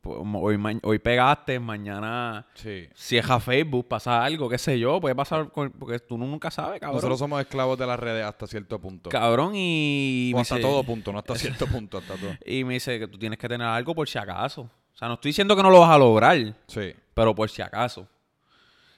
Pues, 0.00 0.18
Hoy, 0.34 0.56
ma- 0.56 0.78
hoy 0.84 0.98
pegaste, 1.00 1.58
mañana 1.58 2.46
Sí. 2.54 2.88
cierra 2.94 3.40
Facebook, 3.40 3.88
pasa 3.88 4.24
algo, 4.24 4.48
qué 4.48 4.56
sé 4.56 4.78
yo, 4.78 5.00
puede 5.00 5.14
pasar, 5.14 5.50
con- 5.50 5.70
porque 5.72 5.98
tú 5.98 6.16
nunca 6.16 6.50
sabes, 6.50 6.80
cabrón. 6.80 6.96
Nosotros 6.96 7.18
somos 7.18 7.40
esclavos 7.40 7.76
de 7.78 7.86
las 7.86 7.98
redes 8.00 8.24
hasta 8.24 8.46
cierto 8.46 8.78
punto. 8.80 9.10
Cabrón, 9.10 9.52
y... 9.54 10.32
o 10.34 10.38
hasta 10.38 10.54
dice- 10.56 10.66
todo 10.68 10.82
punto, 10.84 11.12
no 11.12 11.18
hasta 11.18 11.34
cierto 11.34 11.66
punto, 11.66 11.98
hasta 11.98 12.14
todo. 12.16 12.30
Y 12.46 12.64
me 12.64 12.74
dice 12.74 12.98
que 12.98 13.06
tú 13.08 13.18
tienes 13.18 13.38
que 13.38 13.48
tener 13.48 13.66
algo 13.66 13.94
por 13.94 14.08
si 14.08 14.18
acaso. 14.18 14.62
O 14.62 14.96
sea, 14.96 15.08
no 15.08 15.14
estoy 15.14 15.30
diciendo 15.30 15.54
que 15.56 15.62
no 15.62 15.70
lo 15.70 15.80
vas 15.80 15.90
a 15.90 15.98
lograr, 15.98 16.54
Sí. 16.68 16.94
pero 17.12 17.34
por 17.34 17.50
si 17.50 17.60
acaso. 17.60 18.08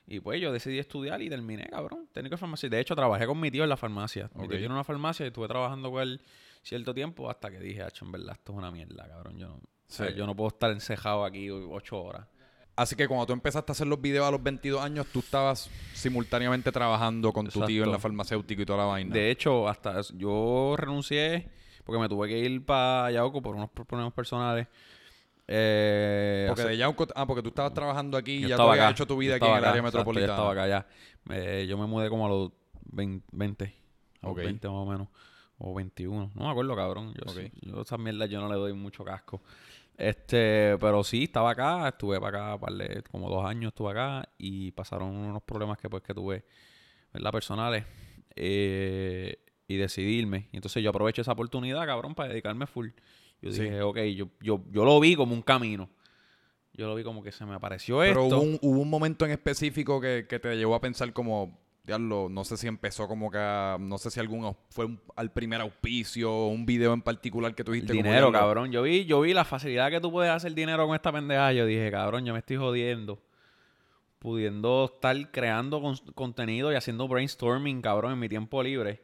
Y 0.07 0.21
pues 0.21 0.39
yo 0.39 0.53
decidí 0.53 0.79
estudiar 0.79 1.23
y 1.23 1.31
terminé, 1.31 1.67
cabrón, 1.67 2.09
técnico 2.13 2.35
de 2.37 2.41
farmacia. 2.41 2.69
De 2.69 2.79
hecho, 2.79 2.95
trabajé 2.95 3.27
con 3.27 3.41
mi 3.41 3.51
tío 3.51 3.63
en 3.63 3.71
la 3.71 3.79
farmacia. 3.79 4.29
Mi 4.35 4.45
Ok. 4.45 4.51
tío 4.51 4.59
tiene 4.59 4.75
una 4.75 4.85
farmacia 4.85 5.25
y 5.25 5.29
estuve 5.29 5.49
trabajando 5.49 5.91
con 5.91 6.03
él 6.03 6.21
cierto 6.65 6.93
tiempo 6.95 7.31
hasta 7.31 7.51
que 7.51 7.61
dije, 7.61 7.83
"Acho, 7.83 8.05
en 8.05 8.13
verdad, 8.13 8.33
esto 8.33 8.53
es 8.53 8.59
una 8.59 8.71
mierda, 8.71 9.07
cabrón. 9.09 9.39
Yo 9.39 9.49
no, 9.49 9.55
o 9.55 9.61
sea, 9.87 10.09
Sí. 10.09 10.15
yo 10.15 10.27
no 10.27 10.35
puedo 10.35 10.49
estar 10.49 10.71
encejado 10.73 11.25
aquí 11.25 11.51
ocho 11.51 12.03
horas. 12.03 12.27
Así 12.77 12.97
que 12.97 13.07
cuando 13.07 13.27
tú 13.27 13.33
empezaste 13.35 13.71
a 13.71 13.75
hacer 13.75 13.87
los 13.87 14.01
videos 14.01 14.27
a 14.27 14.33
los 14.33 14.43
22 14.43 14.83
años, 14.83 15.07
tú 15.13 15.21
estabas 15.21 15.71
simultáneamente 15.93 16.73
trabajando 16.73 17.33
con 17.33 17.47
tu 17.47 17.65
tío 17.65 17.85
en 17.85 17.93
la 17.93 18.01
farmacéutica 18.01 18.63
y 18.63 18.67
toda 18.67 18.81
la 18.81 18.85
vaina. 18.87 19.15
De 19.15 19.31
hecho, 19.31 19.69
hasta 19.69 20.01
yo 20.17 20.75
renuncié 20.77 21.49
porque 21.85 22.01
me 22.01 22.09
tuve 22.09 22.27
que 22.29 22.39
ir 22.41 22.65
para 22.67 23.13
Yauco 23.13 23.41
por 23.41 23.55
unos 23.55 23.71
problemas 23.71 24.13
personales. 24.13 24.67
Eh, 25.47 26.47
porque 26.49 26.63
hace- 26.63 26.71
de 26.71 26.77
Yauco, 26.79 27.07
ah, 27.15 27.27
porque 27.27 27.43
tú 27.43 27.51
estabas 27.51 27.75
trabajando 27.75 28.17
aquí 28.17 28.45
y 28.45 28.49
ya 28.49 28.57
tú 28.57 28.63
habías 28.63 28.91
hecho 28.93 29.07
tu 29.07 29.17
vida 29.19 29.37
aquí 29.37 29.45
en 29.45 29.51
el 29.53 29.57
área 29.59 29.69
exacto, 29.71 29.85
metropolitana. 29.85 30.27
Yo 30.27 30.33
estaba 30.33 30.53
acá 30.53 30.67
ya. 30.69 30.87
Me- 31.25 31.67
yo 31.67 31.77
me 31.79 31.87
mudé 31.87 32.09
como 32.09 32.27
a 32.27 32.29
los 32.29 32.51
20, 32.87 33.25
20 33.33 33.65
a 34.23 34.27
los 34.27 34.33
Ok. 34.33 34.39
20 34.39 34.67
más 34.69 34.77
o 34.79 34.87
menos. 34.87 35.09
O 35.59 35.75
21. 35.75 36.33
No 36.35 36.45
me 36.45 36.51
acuerdo, 36.51 36.75
cabrón. 36.77 37.15
Yo, 37.15 37.31
Ok. 37.33 37.39
sí- 37.39 37.51
yo 37.63 37.81
esas 37.83 37.99
mierdas 37.99 38.29
yo 38.29 38.41
no 38.41 38.49
le 38.49 38.57
doy 38.57 38.73
mucho 38.73 39.05
casco. 39.05 39.41
Este, 39.97 40.77
pero 40.81 41.05
sí, 41.05 41.25
estaba 41.25 41.51
acá, 41.51 41.89
estuve 41.89 42.21
para 42.21 42.55
acá, 42.55 42.67
como 43.11 43.31
dos 43.31 43.45
años 43.45 43.69
estuve 43.69 43.93
acá 43.93 44.29
y 44.39 44.73
pasaron 44.73 45.15
unos 45.15 45.43
problemas 45.45 45.79
que 45.79 45.89
pues 45.89 46.03
que 46.03 46.13
tuve, 46.15 46.45
¿verdad? 47.13 47.31
Personales. 47.33 47.85
eh, 48.37 49.39
y 49.69 49.77
decidí 49.77 50.19
irme. 50.19 50.49
Y 50.53 50.57
entonces 50.57 50.83
yo 50.83 50.91
aproveché 50.91 51.23
esa 51.23 51.31
oportunidad, 51.33 51.87
cabrón, 51.87 52.15
para 52.17 52.29
dedicarme 52.31 52.67
full. 52.67 52.89
Yo 53.41 53.53
Sí. 53.53 53.63
dije, 53.63 53.81
ok, 53.83 53.99
yo, 54.17 54.29
yo, 54.41 54.61
yo 54.73 54.85
lo 54.85 54.99
vi 54.99 55.15
como 55.15 55.35
un 55.35 55.43
camino. 55.43 55.89
Yo 56.73 56.89
lo 56.89 56.97
vi 56.97 57.05
como 57.05 57.23
que 57.23 57.31
se 57.31 57.47
me 57.47 57.55
apareció 57.55 58.01
Pero 58.01 58.25
esto. 58.25 58.37
hubo 58.39 58.43
un, 58.43 58.59
hubo 58.61 58.81
un 58.81 58.91
momento 58.91 59.25
en 59.25 59.31
específico 59.31 60.01
que, 60.01 60.27
que 60.29 60.41
te 60.41 60.57
llevó 60.57 60.75
a 60.75 60.81
pensar 60.81 61.13
como, 61.13 61.64
diablo, 61.85 62.29
no 62.31 62.45
sé 62.45 62.57
si 62.57 62.67
empezó 62.67 63.07
como 63.07 63.31
que, 63.31 63.39
a- 63.39 63.77
no 63.79 63.99
sé 63.99 64.11
si 64.11 64.19
algún 64.19 64.57
fue 64.71 64.87
un- 64.87 65.01
al 65.17 65.31
primer 65.33 65.61
auspicio 65.61 66.33
o 66.33 66.49
un 66.49 66.65
video 66.65 66.93
en 66.95 67.03
particular 67.03 67.55
que 67.55 67.63
como, 67.63 67.81
dinero, 67.81 68.33
cabrón. 68.33 68.73
Yo 68.73 68.83
vi, 68.83 69.05
yo 69.05 69.21
vi 69.21 69.35
la 69.35 69.45
facilidad 69.45 69.91
que 69.91 70.01
tú 70.01 70.11
puedes 70.11 70.31
hacer 70.33 70.55
dinero 70.55 70.87
con 70.87 70.95
esta 70.95 71.13
pendeja. 71.13 71.53
Yo 71.53 71.67
dije, 71.67 71.91
cabrón, 71.91 72.25
yo 72.25 72.33
me 72.33 72.39
estoy 72.39 72.57
jodiendo. 72.57 73.21
Pudiendo 74.19 74.91
estar 74.95 75.31
creando 75.31 75.83
con- 75.83 75.97
contenido 76.15 76.73
y 76.73 76.77
haciendo 76.77 77.07
brainstorming, 77.07 77.83
cabrón, 77.83 78.13
en 78.15 78.19
mi 78.19 78.29
tiempo 78.29 78.63
libre. 78.63 79.03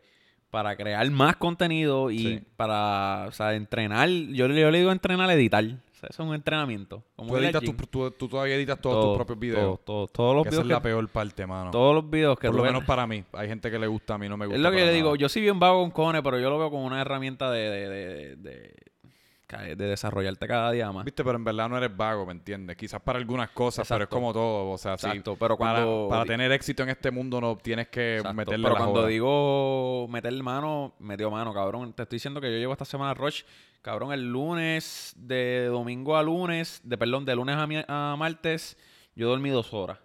Para 0.50 0.74
crear 0.76 1.08
más 1.10 1.36
contenido 1.36 2.10
y 2.10 2.18
Sí. 2.18 2.42
para, 2.56 3.26
o 3.28 3.32
sea, 3.32 3.54
entrenar. 3.54 4.08
Yo, 4.08 4.46
yo 4.48 4.70
le 4.70 4.78
digo 4.78 4.90
entrenar, 4.90 5.30
editar. 5.30 5.64
Sea, 6.00 6.08
eso 6.10 6.22
es 6.22 6.28
un 6.30 6.34
entrenamiento. 6.34 7.04
Como 7.14 7.30
Tú, 7.30 7.36
editas 7.36 7.62
tu- 7.62 7.72
tú- 7.74 8.10
tú 8.12 8.28
todavía 8.28 8.54
editas 8.56 8.80
todos 8.80 8.96
Todo, 8.96 9.08
tus 9.08 9.16
propios 9.18 9.38
videos. 9.38 9.62
todo, 9.84 10.06
todo, 10.06 10.06
todos 10.08 10.34
los 10.36 10.42
Que 10.44 10.48
esa 10.48 10.62
videos 10.62 10.66
es 10.70 10.72
la 10.78 10.82
peor 10.82 11.08
parte, 11.08 11.46
mano. 11.46 11.70
todos 11.70 11.94
los 11.94 12.08
videos 12.10 12.38
que 12.38 12.46
Por 12.48 12.56
lo 12.56 12.62
menos 12.64 12.84
para 12.84 13.06
mí. 13.06 13.22
Hay 13.34 13.48
gente 13.48 13.70
que 13.70 13.78
le 13.78 13.86
gusta, 13.86 14.14
a 14.14 14.18
mí 14.18 14.26
no 14.28 14.36
me 14.38 14.46
gusta. 14.46 14.56
Es 14.56 14.62
lo 14.62 14.70
que 14.70 14.78
yo 14.78 14.86
le 14.86 14.92
digo, 14.94 15.08
nada. 15.10 15.18
yo 15.18 15.28
sí 15.28 15.40
bien 15.42 15.60
vago 15.60 15.82
con 15.82 15.90
cojones, 15.90 16.22
pero 16.22 16.38
yo 16.38 16.48
lo 16.48 16.58
veo 16.58 16.70
como 16.70 16.86
una 16.86 17.00
herramienta 17.02 17.50
de, 17.50 17.68
de, 17.70 17.88
de, 17.88 18.36
de- 18.36 18.36
de- 18.36 19.74
de 19.76 19.86
desarrollarte 19.88 20.46
cada 20.46 20.70
día 20.70 20.92
más. 20.92 21.04
Viste, 21.04 21.24
pero 21.24 21.36
en 21.36 21.42
verdad 21.42 21.68
no 21.68 21.76
eres 21.76 21.94
vago, 21.96 22.24
¿me 22.24 22.30
entiendes? 22.32 22.76
Quizás 22.76 23.02
para 23.02 23.18
algunas 23.18 23.50
cosas, 23.50 23.86
pero 23.88 24.04
es 24.04 24.08
como 24.08 24.32
todo. 24.32 24.70
O 24.70 24.78
sea, 24.78 24.96
sí, 24.96 25.08
Exacto, 25.08 25.36
pero 25.38 25.58
para- 25.58 25.80
cuando- 25.84 26.06
para, 26.08 26.24
tener 26.24 26.52
éxito 26.52 26.84
en 26.84 26.90
este 26.90 27.10
mundo 27.10 27.40
no 27.40 27.56
tienes 27.56 27.88
que 27.88 28.18
Exacto, 28.18 28.34
meterle 28.36 28.62
Pero 28.62 28.74
la 28.74 28.78
cuando 28.78 29.00
joda. 29.00 29.08
digo 29.08 30.06
meter 30.08 30.32
mano, 30.42 30.92
metió 31.00 31.30
mano, 31.32 31.52
cabrón. 31.52 31.92
Te 31.92 32.04
estoy 32.04 32.16
diciendo 32.16 32.40
que 32.40 32.50
yo 32.50 32.58
llevo 32.58 32.72
esta 32.72 32.84
semana 32.84 33.12
Rush, 33.12 33.42
cabrón, 33.82 34.12
el 34.12 34.30
lunes, 34.30 35.12
de 35.16 35.66
domingo 35.66 36.16
a 36.16 36.22
lunes, 36.22 36.80
de 36.84 36.98
perdón, 36.98 37.24
de 37.24 37.34
lunes 37.36 37.56
a, 37.56 37.66
mi- 37.66 37.84
a 37.86 38.14
martes, 38.18 38.76
yo 39.14 39.28
dormí 39.28 39.50
dos 39.50 39.72
horas. 39.72 39.98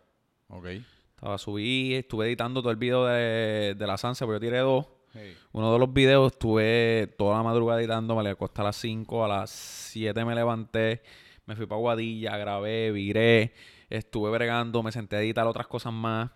Ok. 0.50 0.66
Estaba 1.16 1.38
subí, 1.38 1.94
estuve 1.96 2.28
editando 2.28 2.62
todo 2.62 2.72
el 2.72 2.78
video 2.78 3.06
de, 3.06 3.76
de 3.78 3.88
la 3.88 3.98
Sanse, 3.98 4.26
porque 4.26 4.36
yo 4.46 4.50
tiré 4.52 4.60
dos. 4.60 4.86
Hey. 5.14 5.34
Uno 5.54 5.72
de 5.72 5.80
los 5.80 5.94
videos 5.94 6.34
estuve 6.34 7.08
toda 7.18 7.38
la 7.38 7.44
madrugada 7.44 7.80
editando, 7.80 8.16
me 8.16 8.24
le 8.24 8.32
acosté 8.32 8.62
a 8.62 8.66
las 8.66 8.76
5, 8.76 9.24
a 9.24 9.28
las 9.30 9.50
7 9.50 10.26
me 10.26 10.36
levanté, 10.36 11.02
me 11.46 11.56
fui 11.56 11.66
para 11.66 11.80
Guadilla, 11.80 12.36
grabé, 12.38 12.92
viré, 12.92 13.54
estuve 13.90 14.30
bregando, 14.30 14.84
me 14.84 14.92
senté 14.92 15.16
a 15.16 15.22
editar 15.22 15.48
otras 15.48 15.68
cosas 15.68 15.94
más. 15.94 16.32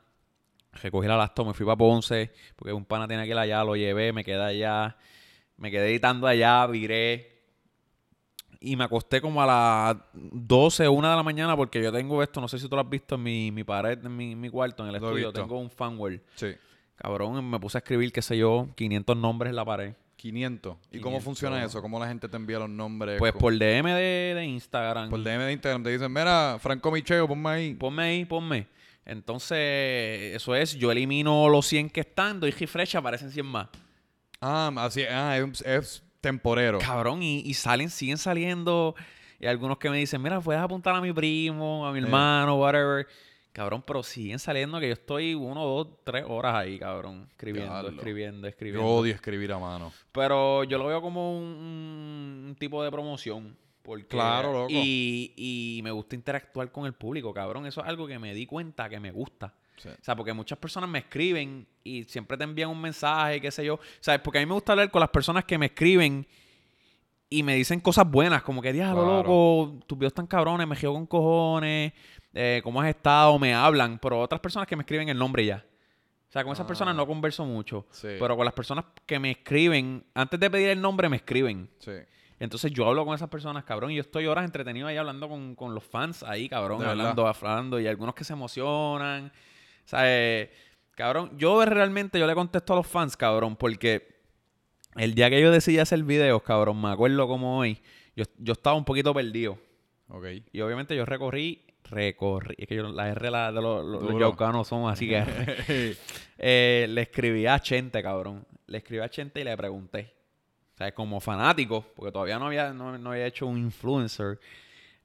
Recogí 0.72 1.08
la 1.08 1.18
laptop, 1.18 1.48
me 1.48 1.54
fui 1.54 1.66
para 1.66 1.76
Ponce, 1.76 2.32
porque 2.56 2.72
un 2.72 2.86
pana 2.86 3.08
tenía 3.08 3.24
que 3.26 3.32
ir 3.32 3.38
allá, 3.38 3.64
lo 3.64 3.76
llevé, 3.76 4.14
me 4.14 4.24
quedé 4.24 4.42
allá, 4.42 4.96
me 5.60 5.70
quedé 5.70 5.90
editando 5.90 6.26
allá, 6.26 6.66
viré. 6.68 7.38
Y 8.62 8.76
me 8.76 8.84
acosté 8.84 9.22
como 9.22 9.42
a 9.42 9.46
las 9.46 9.98
12, 10.14 10.90
1 10.90 11.10
de 11.10 11.16
la 11.16 11.24
mañana, 11.24 11.56
porque 11.56 11.82
yo 11.82 11.92
tengo 11.92 12.22
esto, 12.22 12.42
no 12.42 12.48
sé 12.48 12.60
si 12.60 12.68
tú 12.68 12.76
lo 12.76 12.82
has 12.82 12.90
visto 12.90 13.16
en 13.16 13.24
mi, 13.24 13.52
mi 13.52 13.64
pared, 13.64 14.04
en 14.04 14.16
mi, 14.16 14.36
mi 14.36 14.50
cuarto, 14.50 14.84
en 14.84 14.94
el 14.94 15.00
Lo 15.00 15.08
estudio, 15.08 15.32
tengo 15.32 15.58
un 15.58 15.70
fanware. 15.70 16.22
Sí. 16.36 16.48
Cabrón, 16.96 17.50
me 17.50 17.60
puse 17.60 17.78
a 17.78 17.80
escribir, 17.80 18.12
qué 18.12 18.22
sé 18.22 18.38
yo, 18.38 18.68
500 18.76 19.16
nombres 19.16 19.52
en 19.52 19.56
la 19.56 19.64
pared. 19.64 19.94
500. 20.18 20.76
¿Y 20.92 21.00
cómo 21.00 21.20
500. 21.20 21.24
funciona 21.24 21.64
eso? 21.64 21.82
¿Cómo 21.82 21.98
la 21.98 22.10
gente 22.10 22.28
te 22.28 22.36
envía 22.36 22.60
los 22.60 22.70
nombres? 22.70 23.18
Pues 23.20 23.32
por 23.32 23.54
DM 23.54 23.86
de, 23.94 24.34
de 24.36 24.46
Instagram. 24.46 25.10
Por 25.10 25.24
DM 25.24 25.46
de 25.46 25.54
Instagram 25.54 25.84
te 25.84 25.92
dicen, 25.92 26.12
mira, 26.12 26.58
Franco 26.60 26.92
Micheo, 26.92 27.26
ponme 27.26 27.50
ahí. 27.50 27.74
Ponme 27.76 28.04
ahí, 28.04 28.26
ponme. 28.26 28.68
Entonces, 29.06 30.36
eso 30.36 30.54
es, 30.54 30.76
yo 30.76 30.92
elimino 30.92 31.48
los 31.48 31.66
100 31.68 31.90
que 31.90 32.02
están, 32.02 32.42
doy 32.42 32.52
refresh, 32.52 32.98
aparecen 32.98 33.32
100 33.32 33.46
más. 33.46 33.70
Ah, 34.42 34.72
así, 34.78 35.04
ah, 35.04 35.38
es, 35.38 35.62
es 35.62 36.04
temporero. 36.22 36.80
Cabrón, 36.80 37.22
y, 37.24 37.40
y 37.42 37.54
salen, 37.54 37.90
siguen 37.90 38.18
saliendo. 38.18 38.96
Y 39.40 39.48
algunos 39.48 39.78
que 39.78 39.90
me 39.90 39.98
dicen, 39.98 40.22
mira, 40.22 40.40
puedes 40.42 40.62
apuntar 40.62 40.96
a 40.96 41.02
mi 41.02 41.14
primo, 41.14 41.86
a 41.88 41.92
mi 41.94 42.00
hermano, 42.00 42.56
whatever. 42.56 43.08
Cabrón, 43.52 43.84
pero 43.86 44.04
siguen 44.04 44.38
saliendo 44.40 44.80
que 44.80 44.88
yo 44.88 44.94
estoy 44.94 45.34
uno, 45.34 45.66
dos, 45.66 45.88
tres 46.04 46.24
horas 46.28 46.56
ahí, 46.56 46.78
cabrón. 46.78 47.28
Escribiendo, 47.32 47.72
Diablo. 47.74 47.90
escribiendo, 47.90 48.42
Yo 48.42 48.50
escribiendo. 48.50 48.86
odio 48.88 49.14
escribir 49.16 49.52
a 49.52 49.60
mano. 49.60 49.92
Pero 50.12 50.64
yo 50.66 50.78
lo 50.78 50.86
veo 50.88 51.02
como 51.02 51.38
un, 51.38 51.46
un 52.50 52.56
tipo 52.60 52.84
de 52.84 52.92
promoción. 52.92 53.58
Porque, 53.82 54.06
Claro, 54.06 54.54
loco. 54.54 54.68
Y, 54.70 55.34
y 55.36 55.82
me 55.84 55.92
gusta 55.92 56.16
interactuar 56.16 56.72
con 56.72 56.86
el 56.86 56.94
público, 56.94 57.34
cabrón. 57.34 57.66
Eso 57.66 57.82
es 57.82 57.88
algo 57.88 58.06
que 58.08 58.20
me 58.20 58.34
di 58.36 58.46
cuenta 58.46 58.88
que 58.88 59.00
me 59.00 59.12
gusta. 59.12 59.54
Sí. 59.80 59.90
O 59.90 60.04
sea, 60.04 60.16
porque 60.16 60.34
muchas 60.34 60.58
personas 60.60 60.90
me 60.90 61.00
escriben 61.00 61.66
y 61.84 62.04
siempre 62.04 62.38
te 62.38 62.44
envían 62.44 62.70
un 62.70 62.80
mensaje, 62.80 63.42
qué 63.42 63.50
sé 63.50 63.66
yo. 63.66 63.80
¿Sabes? 64.00 64.22
Porque 64.22 64.38
a 64.38 64.42
mí 64.42 64.46
me 64.46 64.54
gusta 64.54 64.74
hablar 64.74 64.92
con 64.92 65.00
las 65.00 65.10
personas 65.10 65.44
que 65.46 65.58
me 65.58 65.66
escriben 65.68 66.28
y 67.30 67.44
me 67.44 67.56
dicen 67.56 67.80
cosas 67.80 68.10
buenas, 68.10 68.42
como 68.44 68.62
que, 68.62 68.74
diablo, 68.74 69.04
Claro. 69.04 69.18
loco, 69.18 69.80
tus 69.88 69.98
videos 69.98 70.12
están 70.12 70.28
cabrones, 70.28 70.68
me 70.68 70.76
río 70.76 70.94
con 70.94 71.06
cojones, 71.06 71.94
eh, 72.34 72.60
cómo 72.64 72.82
has 72.82 72.90
estado, 72.90 73.38
me 73.40 73.54
hablan. 73.54 74.00
Pero 74.00 74.20
otras 74.20 74.42
personas 74.42 74.68
que 74.68 74.76
me 74.76 74.82
escriben 74.82 75.10
el 75.10 75.18
nombre 75.18 75.46
ya. 75.46 75.66
O 76.28 76.32
sea, 76.32 76.44
con 76.44 76.54
esas 76.54 76.66
Ah. 76.66 76.68
personas 76.68 76.96
no 76.96 77.08
converso 77.08 77.46
mucho. 77.46 77.86
Sí. 77.92 78.10
Pero 78.20 78.36
con 78.36 78.46
las 78.46 78.54
personas 78.54 78.86
que 79.06 79.18
me 79.20 79.32
escriben, 79.32 80.04
antes 80.14 80.40
de 80.40 80.50
pedir 80.50 80.70
el 80.70 80.82
nombre, 80.82 81.08
me 81.10 81.18
escriben. 81.18 81.70
Sí. 81.80 81.92
Entonces 82.40 82.72
yo 82.72 82.88
hablo 82.88 83.06
con 83.06 83.14
esas 83.14 83.30
personas, 83.30 83.64
cabrón, 83.66 83.92
y 83.92 83.96
yo 83.96 84.02
estoy 84.02 84.26
horas 84.26 84.46
entretenido 84.46 84.88
ahí 84.88 84.96
hablando 84.98 85.28
con, 85.28 85.56
con 85.56 85.76
los 85.76 85.84
fans 85.84 86.24
ahí, 86.24 86.48
cabrón, 86.48 86.82
hablando, 86.84 87.28
hablando, 87.28 87.80
y 87.80 87.88
algunos 87.88 88.16
que 88.16 88.24
se 88.24 88.34
emocionan. 88.34 89.32
O 89.90 89.96
sea, 89.98 90.02
eh, 90.06 90.52
cabrón, 90.94 91.32
yo 91.36 91.66
realmente 91.66 92.20
yo 92.20 92.28
le 92.28 92.36
contesto 92.36 92.74
a 92.74 92.76
los 92.76 92.86
fans, 92.86 93.18
cabrón, 93.18 93.56
porque 93.56 94.20
el 94.96 95.16
día 95.16 95.32
que 95.32 95.42
yo 95.42 95.52
decidí 95.52 95.80
hacer 95.80 96.04
videos, 96.04 96.44
cabrón, 96.44 96.80
me 96.80 96.90
acuerdo 96.90 97.28
como 97.28 97.58
hoy, 97.58 97.82
yo, 98.16 98.26
yo 98.38 98.54
estaba 98.54 98.76
un 98.76 98.86
poquito 98.86 99.14
perdido. 99.16 99.58
Ok. 100.10 100.26
Y 100.52 100.62
obviamente 100.62 100.96
yo 100.96 101.06
recorrí, 101.06 101.66
recorrí, 101.86 102.54
es 102.60 102.68
que 102.68 102.76
yo, 102.76 102.84
la 102.92 103.10
R 103.10 103.32
la- 103.32 103.52
de 103.52 103.62
los, 103.64 103.84
los, 103.84 104.04
los 104.04 104.20
yaucanos 104.20 104.68
son 104.68 104.88
así 104.92 105.08
que 105.10 105.24
eh, 106.38 106.86
le 106.88 107.02
escribí 107.02 107.48
a 107.48 107.60
Chente, 107.60 108.04
cabrón. 108.04 108.46
Le 108.68 108.78
escribí 108.78 109.02
a 109.02 109.10
Chente 109.10 109.42
y 109.42 109.44
le 109.44 109.58
pregunté. 109.58 110.14
O 110.76 110.78
sea, 110.78 110.94
como 110.94 111.20
fanático, 111.20 111.84
porque 111.96 112.12
todavía 112.12 112.38
no 112.38 112.46
había, 112.46 112.74
no, 112.74 112.96
no 112.98 113.12
había 113.12 113.26
hecho 113.26 113.48
un 113.48 113.58
influencer. 113.58 114.40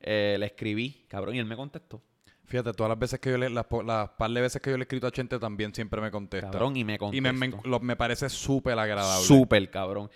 eh, 0.01 0.37
le 0.39 0.45
escribí, 0.47 1.07
cabrón, 1.09 1.35
y 1.37 1.39
él 1.39 1.47
me 1.47 1.57
contestó. 1.57 2.03
Fíjate, 2.47 2.73
todas 2.73 2.91
las 2.91 2.99
veces 2.99 3.21
que 3.21 3.31
yo 3.31 3.39
le, 3.39 3.49
las, 3.51 3.67
las 3.85 4.11
par 4.11 4.31
de 4.31 4.41
veces 4.41 4.61
que 4.61 4.71
yo 4.71 4.77
le 4.77 4.83
he 4.83 4.85
escrito 4.85 5.07
a 5.07 5.11
Chente 5.11 5.39
también 5.39 5.75
siempre 5.75 6.01
me 6.01 6.11
contesta. 6.11 6.51
Cabrón, 6.51 6.77
y 6.77 6.85
me 6.85 6.95
y 6.95 6.99
contestó. 6.99 7.23
me, 7.23 7.33
me, 7.33 7.55
lo- 7.65 7.81
me 7.81 7.97
parece 7.97 8.29
súper 8.29 8.79
agradable. 8.79 9.25
Súper, 9.27 9.71
cabrón. 9.71 10.11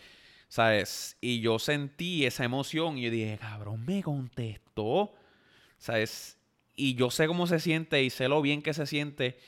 ¿Sabes? 0.49 1.17
Y 1.21 1.41
yo 1.41 1.59
sentí 1.59 2.25
esa 2.27 2.45
emoción 2.45 2.97
y 2.99 3.03
yo 3.03 3.11
dije, 3.11 3.39
cabrón, 3.41 3.85
me 3.85 4.03
contestó. 4.03 5.13
¿Sabes? 5.79 6.39
Y 6.75 6.95
yo 6.95 7.11
sé 7.11 7.27
cómo 7.27 7.47
se 7.47 7.61
siente 7.61 8.03
y 8.03 8.11
sé 8.11 8.29
lo 8.29 8.41
bien 8.43 8.63
que 8.63 8.73
se 8.75 8.87
siente. 8.87 9.39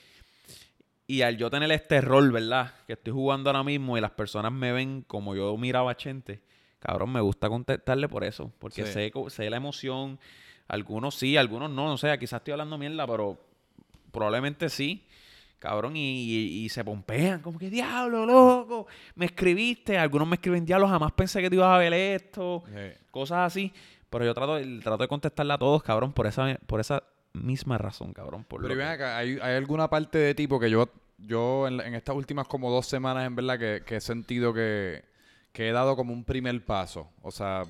Y 1.07 1.23
al 1.23 1.37
yo 1.39 1.51
tener 1.51 1.71
este 1.73 2.01
rol, 2.01 2.31
¿verdad? 2.33 2.73
Que 2.87 2.93
estoy 2.95 3.13
jugando 3.13 3.51
ahora 3.51 3.65
mismo 3.65 3.99
y 3.99 4.01
las 4.01 4.13
personas 4.13 4.53
me 4.53 4.73
ven 4.73 5.03
como 5.07 5.35
yo 5.35 5.57
miraba 5.57 5.91
a 5.91 5.97
Chente. 5.97 6.41
Cabrón, 6.79 7.13
me 7.13 7.21
gusta 7.21 7.49
contestarle 7.49 8.09
por 8.09 8.25
eso. 8.25 8.53
Porque 8.59 8.87
Sí. 8.87 8.93
sé, 8.93 9.13
sé 9.29 9.51
la 9.51 9.57
emoción. 9.57 10.19
Algunos 10.71 11.15
sí, 11.15 11.37
algunos 11.37 11.71
no. 11.71 11.87
No 11.87 11.97
sé, 11.99 12.17
quizás 12.19 12.39
estoy 12.41 12.53
hablando 12.53 12.79
mierda, 12.79 13.07
pero 13.07 13.39
probablemente 14.13 14.69
sí. 14.69 15.05
Cabrón, 15.59 15.95
y, 15.95 16.01
y- 16.01 16.65
y 16.65 16.69
se 16.71 16.83
pompean, 16.83 17.43
como 17.43 17.59
que 17.59 17.69
diablo, 17.69 18.25
loco, 18.25 18.87
me 19.15 19.27
escribiste. 19.27 19.99
Algunos 19.99 20.27
me 20.27 20.37
escriben, 20.37 20.65
diablo, 20.65 20.89
jamás 20.89 21.13
pensé 21.13 21.43
que 21.43 21.51
te 21.51 21.57
ibas 21.57 21.69
a 21.75 21.77
ver 21.79 21.93
esto. 21.93 22.63
Sí. 22.67 22.99
Cosas 23.11 23.39
así. 23.49 23.71
Pero 24.09 24.25
yo 24.25 24.33
trato, 24.33 24.59
trato 24.83 25.03
de 25.03 25.09
contestarle 25.09 25.53
a 25.53 25.59
todos, 25.59 25.83
cabrón, 25.83 26.13
por 26.15 26.27
esa, 26.27 26.59
por 26.67 26.81
esa 26.81 27.03
misma 27.35 27.77
razón, 27.77 28.13
cabrón. 28.15 28.45
Por 28.45 28.63
Pero 28.63 28.75
ven 28.75 28.87
que- 28.87 28.93
acá, 28.93 29.19
¿hay, 29.19 29.39
hay 29.43 29.55
alguna 29.57 29.89
parte 29.91 30.17
de 30.19 30.35
ti? 30.35 30.47
Porque 30.49 30.71
yo, 30.71 30.89
yo 31.19 31.69
en, 31.69 31.79
en 31.81 31.95
estas 31.95 32.17
últimas 32.17 32.49
como 32.49 32.71
dos 32.71 32.87
semanas, 32.87 33.27
en 33.27 33.37
verdad, 33.37 33.59
que, 33.59 33.83
que 33.85 33.97
he 33.97 34.01
sentido 34.01 34.55
que, 34.55 35.05
que 35.53 35.69
he 35.69 35.73
dado 35.73 35.95
como 35.95 36.15
un 36.15 36.25
primer 36.25 36.65
paso. 36.65 37.11
O 37.23 37.31
sea, 37.31 37.65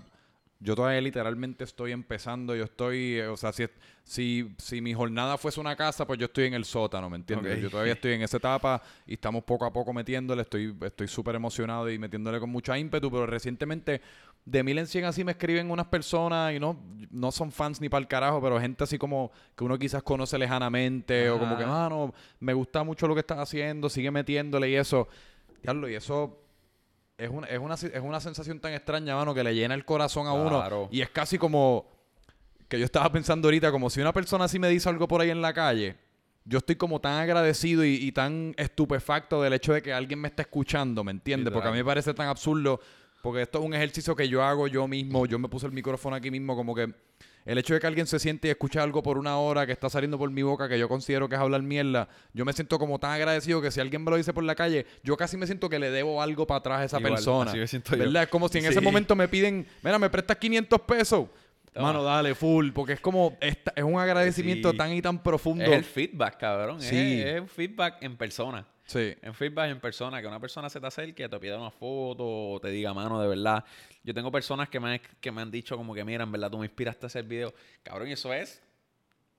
yo 0.62 0.76
todavía 0.76 1.00
literalmente 1.00 1.64
estoy 1.64 1.92
empezando. 1.92 2.54
Yo 2.54 2.64
estoy, 2.64 3.14
eh, 3.14 3.28
o 3.28 3.36
sea, 3.36 3.50
si, 3.50 3.66
si, 4.04 4.54
si 4.58 4.82
mi 4.82 4.92
jornada 4.92 5.38
fuese 5.38 5.58
una 5.58 5.74
casa, 5.74 6.06
pues 6.06 6.18
yo 6.18 6.26
estoy 6.26 6.44
en 6.44 6.54
el 6.54 6.66
sótano, 6.66 7.08
¿me 7.08 7.16
entiendes? 7.16 7.62
Yo 7.62 7.70
todavía 7.70 7.94
estoy 7.94 8.12
en 8.12 8.22
esa 8.22 8.36
etapa 8.36 8.82
y 9.06 9.14
estamos 9.14 9.42
poco 9.44 9.64
a 9.64 9.72
poco 9.72 9.94
metiéndole. 9.94 10.42
Estoy 10.42 10.76
estoy 10.82 11.08
súper 11.08 11.34
emocionado 11.34 11.90
y 11.90 11.98
metiéndole 11.98 12.38
con 12.38 12.50
mucho 12.50 12.76
ímpetu, 12.76 13.10
pero 13.10 13.26
recientemente 13.26 14.02
de 14.44 14.62
mil 14.62 14.78
en 14.78 14.86
cien 14.86 15.04
así 15.06 15.24
me 15.24 15.32
escriben 15.32 15.70
unas 15.70 15.86
personas 15.86 16.52
y 16.52 16.60
no, 16.60 16.78
no 17.10 17.32
son 17.32 17.52
fans 17.52 17.80
ni 17.80 17.88
para 17.88 18.02
el 18.02 18.08
carajo, 18.08 18.42
pero 18.42 18.60
gente 18.60 18.84
así 18.84 18.98
como 18.98 19.32
que 19.56 19.64
uno 19.64 19.78
quizás 19.78 20.02
conoce 20.02 20.38
lejanamente 20.38 21.30
o 21.30 21.38
como 21.38 21.56
que, 21.56 21.64
mano, 21.64 22.12
me 22.38 22.52
gusta 22.52 22.84
mucho 22.84 23.08
lo 23.08 23.14
que 23.14 23.20
estás 23.20 23.38
haciendo, 23.38 23.88
sigue 23.88 24.10
metiéndole 24.10 24.68
y 24.68 24.74
eso. 24.74 25.08
Diablo, 25.62 25.88
y 25.88 25.94
eso 25.94 26.38
es 27.20 27.30
una, 27.30 27.46
es 27.48 27.58
una, 27.58 27.74
es 27.74 28.02
una 28.02 28.20
sensación 28.20 28.60
tan 28.60 28.72
extraña, 28.72 29.14
mano, 29.16 29.34
que 29.34 29.44
le 29.44 29.54
llena 29.54 29.74
el 29.74 29.84
corazón 29.84 30.26
a 30.26 30.30
Claro. 30.48 30.80
uno. 30.82 30.88
Y 30.90 31.00
es 31.02 31.10
casi 31.10 31.38
como 31.38 31.86
que 32.68 32.78
yo 32.78 32.84
estaba 32.84 33.10
pensando 33.12 33.48
ahorita, 33.48 33.70
como 33.70 33.90
si 33.90 34.00
una 34.00 34.12
persona 34.12 34.44
así 34.44 34.58
me 34.58 34.68
dice 34.68 34.88
algo 34.88 35.06
por 35.08 35.20
ahí 35.20 35.30
en 35.30 35.42
la 35.42 35.52
calle. 35.52 35.96
Yo 36.44 36.58
estoy 36.58 36.76
como 36.76 37.00
tan 37.00 37.14
agradecido 37.20 37.84
y, 37.84 37.94
y 37.96 38.12
tan 38.12 38.54
estupefacto 38.56 39.42
del 39.42 39.52
hecho 39.52 39.72
de 39.74 39.82
que 39.82 39.92
alguien 39.92 40.20
me 40.20 40.28
está 40.28 40.42
escuchando, 40.42 41.04
¿me 41.04 41.10
entiendes? 41.12 41.52
Porque 41.52 41.68
a 41.68 41.70
mí 41.70 41.76
me 41.78 41.84
parece 41.84 42.14
tan 42.14 42.28
absurdo, 42.28 42.80
porque 43.22 43.42
esto 43.42 43.58
es 43.58 43.64
un 43.64 43.74
ejercicio 43.74 44.16
que 44.16 44.28
yo 44.28 44.42
hago 44.42 44.66
yo 44.66 44.88
mismo. 44.88 45.26
Yo 45.26 45.38
me 45.38 45.48
puse 45.48 45.66
el 45.66 45.72
micrófono 45.72 46.16
aquí 46.16 46.30
mismo, 46.30 46.56
como 46.56 46.74
que 46.74 46.92
el 47.46 47.58
hecho 47.58 47.74
de 47.74 47.80
que 47.80 47.86
alguien 47.86 48.06
se 48.06 48.18
siente 48.18 48.48
y 48.48 48.50
escuche 48.50 48.78
algo 48.78 49.02
por 49.02 49.18
una 49.18 49.38
hora 49.38 49.66
que 49.66 49.72
está 49.72 49.88
saliendo 49.90 50.18
por 50.18 50.30
mi 50.30 50.42
boca, 50.42 50.68
que 50.68 50.78
yo 50.78 50.88
considero 50.88 51.28
que 51.28 51.34
es 51.34 51.40
hablar 51.40 51.62
mierda, 51.62 52.08
yo 52.32 52.44
me 52.44 52.52
siento 52.52 52.78
como 52.78 52.98
tan 52.98 53.12
agradecido 53.12 53.60
que 53.62 53.70
si 53.70 53.80
alguien 53.80 54.04
me 54.04 54.10
lo 54.10 54.16
dice 54.16 54.32
por 54.32 54.44
la 54.44 54.54
calle, 54.54 54.86
yo 55.02 55.16
casi 55.16 55.36
me 55.36 55.46
siento 55.46 55.68
que 55.68 55.78
le 55.78 55.90
debo 55.90 56.22
algo 56.22 56.46
para 56.46 56.58
atrás 56.58 56.80
a 56.80 56.84
esa 56.84 56.98
Igual, 56.98 57.14
persona. 57.14 57.50
así 57.50 57.58
me 57.60 57.66
siento 57.66 57.92
yo. 57.96 58.04
¿Verdad? 58.04 58.24
Es 58.24 58.28
como 58.28 58.48
si 58.48 58.58
en 58.58 58.64
Sí. 58.64 58.70
ese 58.70 58.80
momento 58.80 59.16
me 59.16 59.26
piden, 59.28 59.66
mira, 59.82 59.98
me 59.98 60.10
prestas 60.10 60.36
500 60.36 60.80
pesos. 60.82 61.26
Toma. 61.72 61.86
Mano, 61.88 62.02
dale, 62.02 62.34
full, 62.34 62.72
porque 62.72 62.94
es 62.94 63.00
como, 63.00 63.36
esta- 63.40 63.72
es 63.76 63.84
un 63.84 63.96
agradecimiento 63.98 64.72
Sí. 64.72 64.76
tan 64.76 64.92
y 64.92 65.00
tan 65.00 65.22
profundo. 65.22 65.64
Es 65.64 65.70
el 65.70 65.84
feedback, 65.84 66.36
cabrón. 66.38 66.78
es- 66.78 66.86
Sí. 66.88 67.22
Es, 67.22 67.40
un 67.40 67.46
feedback 67.48 67.98
en 68.02 68.16
persona. 68.16 68.66
Sí. 68.86 69.14
En 69.22 69.32
feedback 69.34 69.70
en 69.70 69.78
persona, 69.78 70.20
que 70.20 70.26
una 70.26 70.40
persona 70.40 70.68
se 70.68 70.80
te 70.80 70.86
acerque, 70.88 71.28
te 71.28 71.38
pida 71.38 71.56
una 71.60 71.70
foto 71.70 72.24
o 72.26 72.60
te 72.60 72.70
diga, 72.70 72.92
mano, 72.92 73.20
de 73.22 73.28
verdad. 73.28 73.64
Yo 74.02 74.14
tengo 74.14 74.30
personas 74.32 74.68
que 74.68 74.80
me, 74.80 74.92
han- 74.94 75.00
que 75.20 75.30
me 75.30 75.42
han 75.42 75.50
dicho 75.50 75.76
como 75.76 75.94
que, 75.94 76.04
mira, 76.04 76.24
en 76.24 76.32
verdad 76.32 76.50
tú 76.50 76.58
me 76.58 76.66
inspiraste 76.66 77.06
a 77.06 77.08
hacer 77.08 77.24
video. 77.24 77.52
Cabrón, 77.82 78.08
y 78.08 78.12
eso 78.12 78.32
es, 78.32 78.62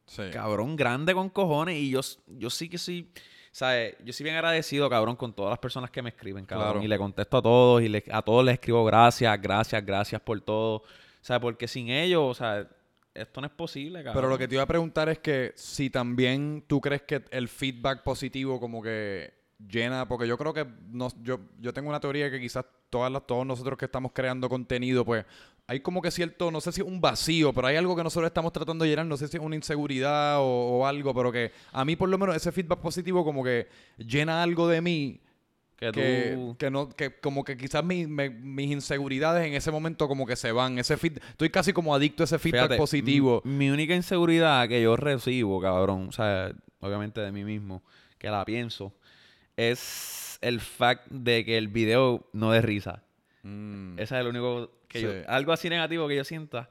Sí. 0.05 0.23
cabrón, 0.31 0.75
grande 0.75 1.13
con 1.13 1.29
cojones. 1.29 1.75
Y 1.77 1.89
yo, 1.91 2.01
yo 2.27 2.49
sí 2.49 2.69
que 2.69 2.77
sí, 2.77 3.11
¿sabes? 3.51 3.95
Yo 4.03 4.13
sí 4.13 4.23
bien 4.23 4.35
agradecido, 4.35 4.89
cabrón, 4.89 5.15
con 5.15 5.33
todas 5.33 5.49
las 5.51 5.59
personas 5.59 5.89
que 5.89 6.01
me 6.01 6.09
escriben, 6.09 6.45
cabrón. 6.45 6.67
Claro. 6.73 6.83
Y 6.83 6.87
le 6.87 6.97
contesto 6.97 7.37
a 7.37 7.41
todos 7.41 7.81
y 7.81 7.89
le- 7.89 8.03
a 8.11 8.21
todos 8.21 8.43
les 8.45 8.53
escribo 8.55 8.83
gracias, 8.85 9.41
gracias, 9.41 9.85
gracias 9.85 10.21
por 10.21 10.39
todo. 10.41 10.83
Sea, 11.21 11.39
porque 11.39 11.67
sin 11.67 11.89
ellos, 11.89 12.21
o 12.23 12.33
sea, 12.33 12.67
esto 13.13 13.41
no 13.41 13.47
es 13.47 13.53
posible, 13.53 13.99
cabrón. 14.03 14.13
Pero 14.15 14.29
lo 14.29 14.37
que 14.37 14.47
te 14.47 14.55
iba 14.55 14.63
a 14.63 14.67
preguntar 14.67 15.09
es 15.09 15.19
que 15.19 15.53
si 15.55 15.89
también 15.89 16.63
tú 16.67 16.79
crees 16.81 17.01
que 17.03 17.23
el 17.31 17.47
feedback 17.47 18.03
positivo 18.03 18.59
como 18.59 18.81
que 18.81 19.33
llena, 19.69 20.07
porque 20.07 20.27
yo 20.27 20.37
creo 20.37 20.53
que 20.53 20.65
nos, 20.91 21.15
yo, 21.23 21.39
yo 21.59 21.73
tengo 21.73 21.89
una 21.89 21.99
teoría 21.99 22.29
que 22.31 22.39
quizás 22.39 22.65
todas 22.89 23.11
las, 23.11 23.25
todos 23.25 23.45
nosotros 23.45 23.77
que 23.77 23.85
estamos 23.85 24.11
creando 24.13 24.49
contenido, 24.49 25.05
pues 25.05 25.25
hay 25.67 25.79
como 25.79 26.01
que 26.01 26.11
cierto, 26.11 26.51
no 26.51 26.59
sé 26.59 26.71
si 26.71 26.81
un 26.81 26.99
vacío, 26.99 27.53
pero 27.53 27.67
hay 27.67 27.77
algo 27.77 27.95
que 27.95 28.03
nosotros 28.03 28.27
estamos 28.27 28.51
tratando 28.51 28.83
de 28.83 28.89
llenar, 28.89 29.05
no 29.05 29.15
sé 29.17 29.27
si 29.27 29.37
es 29.37 29.43
una 29.43 29.55
inseguridad 29.55 30.39
o, 30.39 30.43
o 30.79 30.85
algo, 30.85 31.13
pero 31.13 31.31
que 31.31 31.51
a 31.71 31.85
mí 31.85 31.95
por 31.95 32.09
lo 32.09 32.17
menos 32.17 32.35
ese 32.35 32.51
feedback 32.51 32.79
positivo 32.79 33.23
como 33.23 33.43
que 33.43 33.67
llena 33.97 34.43
algo 34.43 34.67
de 34.67 34.81
mí 34.81 35.21
que 35.77 35.91
que, 35.91 36.33
tú... 36.35 36.55
que 36.59 36.69
no 36.69 36.89
que 36.89 37.15
como 37.19 37.43
que 37.43 37.57
quizás 37.57 37.83
mi- 37.83 38.05
me- 38.05 38.29
mis 38.29 38.69
inseguridades 38.71 39.47
en 39.47 39.53
ese 39.53 39.71
momento 39.71 40.07
como 40.07 40.25
que 40.27 40.35
se 40.35 40.51
van. 40.51 40.77
Ese 40.77 40.95
feed, 40.97 41.17
estoy 41.29 41.49
casi 41.49 41.71
como 41.73 41.95
adicto 41.95 42.21
a 42.23 42.25
ese 42.25 42.37
feedback 42.37 42.63
Fíjate, 42.63 42.77
positivo. 42.77 43.41
Mi 43.45 43.69
única 43.69 43.95
inseguridad 43.95 44.67
que 44.67 44.81
yo 44.81 44.95
recibo, 44.97 45.59
cabrón, 45.61 46.09
o 46.09 46.11
sea, 46.11 46.51
obviamente 46.81 47.21
de 47.21 47.31
mí 47.31 47.43
mismo, 47.43 47.81
que 48.19 48.29
la 48.29 48.45
pienso, 48.45 48.93
es 49.57 50.37
el 50.41 50.59
fact 50.59 51.07
de 51.09 51.45
que 51.45 51.57
el 51.57 51.67
video 51.67 52.27
no 52.33 52.51
dé 52.51 52.61
risa. 52.61 53.03
Mm. 53.43 53.93
Ese 53.99 54.15
es 54.15 54.21
el 54.21 54.27
único 54.27 54.71
que 54.87 55.01
yo... 55.01 55.09
Algo 55.27 55.51
así 55.53 55.69
negativo 55.69 56.07
que 56.07 56.15
yo 56.15 56.23
sienta. 56.23 56.69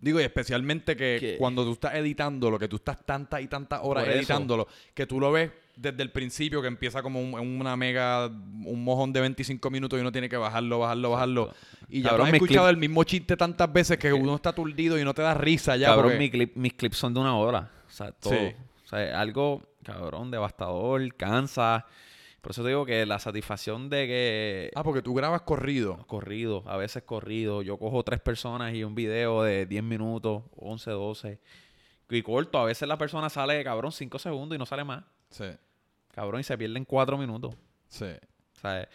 Digo, 0.00 0.20
y 0.20 0.24
especialmente 0.24 0.96
que 0.96 1.16
Que- 1.20 1.36
cuando 1.38 1.64
tú 1.64 1.72
estás 1.72 1.94
editándolo, 1.94 2.58
que 2.58 2.66
tú 2.68 2.76
estás 2.76 3.04
tantas 3.06 3.40
y 3.40 3.46
tantas 3.46 3.80
horas 3.82 4.06
editándolo, 4.08 4.66
que 4.94 5.06
tú 5.06 5.20
lo 5.20 5.30
ves 5.30 5.50
desde 5.76 6.02
el 6.02 6.10
principio, 6.10 6.60
que 6.60 6.66
empieza 6.68 7.02
como 7.02 7.20
un- 7.20 7.34
una 7.60 7.76
mega, 7.76 8.26
un 8.26 8.82
mojón 8.84 9.12
de 9.12 9.20
25 9.20 9.70
minutos 9.70 9.96
y 9.96 10.00
uno 10.00 10.10
tiene 10.10 10.28
que 10.28 10.36
bajarlo, 10.36 10.80
bajarlo, 10.80 11.10
bajarlo. 11.10 11.54
Y 11.88 12.02
ya 12.02 12.10
Cabrón, 12.10 12.28
has 12.28 12.34
escuchado 12.34 12.66
clip- 12.66 12.70
el 12.70 12.76
mismo 12.78 13.04
chiste 13.04 13.36
tantas 13.36 13.72
veces 13.72 13.96
que 13.96 14.12
uno 14.12 14.34
está 14.34 14.50
aturdido 14.50 14.98
y 14.98 15.04
no 15.04 15.14
te 15.14 15.22
da 15.22 15.34
risa 15.34 15.76
ya. 15.76 15.88
cabrón, 15.88 16.12
porque- 16.12 16.18
mi 16.18 16.30
clip- 16.30 16.52
mis 16.56 16.74
clips 16.74 16.96
son 16.96 17.14
de 17.14 17.20
una 17.20 17.36
hora. 17.36 17.70
O 17.86 17.90
sea, 17.90 18.10
todo. 18.12 18.32
Sí. 18.32 18.54
O 18.84 18.88
sea, 18.88 19.20
algo, 19.20 19.62
cabrón, 19.82 20.30
devastador, 20.30 21.14
cansa. 21.14 21.86
Por 22.40 22.50
eso 22.50 22.62
te 22.62 22.70
digo 22.70 22.84
que 22.84 23.06
la 23.06 23.20
satisfacción 23.20 23.88
de 23.88 24.06
que... 24.06 24.70
Ah, 24.74 24.82
porque 24.82 25.00
tú 25.00 25.14
grabas 25.14 25.42
corrido. 25.42 25.98
Corrido, 26.08 26.64
a 26.66 26.76
veces 26.76 27.04
corrido. 27.04 27.62
Yo 27.62 27.78
cojo 27.78 28.02
tres 28.02 28.20
personas 28.20 28.74
y 28.74 28.82
un 28.82 28.96
video 28.96 29.44
de 29.44 29.64
10 29.66 29.82
minutos, 29.84 30.42
11, 30.56 30.90
12. 30.90 31.40
Y 32.10 32.22
corto, 32.22 32.58
a 32.58 32.64
veces 32.64 32.88
la 32.88 32.98
persona 32.98 33.30
sale, 33.30 33.62
cabrón, 33.62 33.92
5 33.92 34.18
segundos 34.18 34.56
y 34.56 34.58
no 34.58 34.66
sale 34.66 34.84
más. 34.84 35.04
Sí, 35.30 35.44
Cabrón, 36.10 36.40
y 36.40 36.44
se 36.44 36.58
pierden 36.58 36.84
4 36.84 37.16
minutos. 37.16 37.54
sí. 37.88 38.06
¿sabes? 38.60 38.88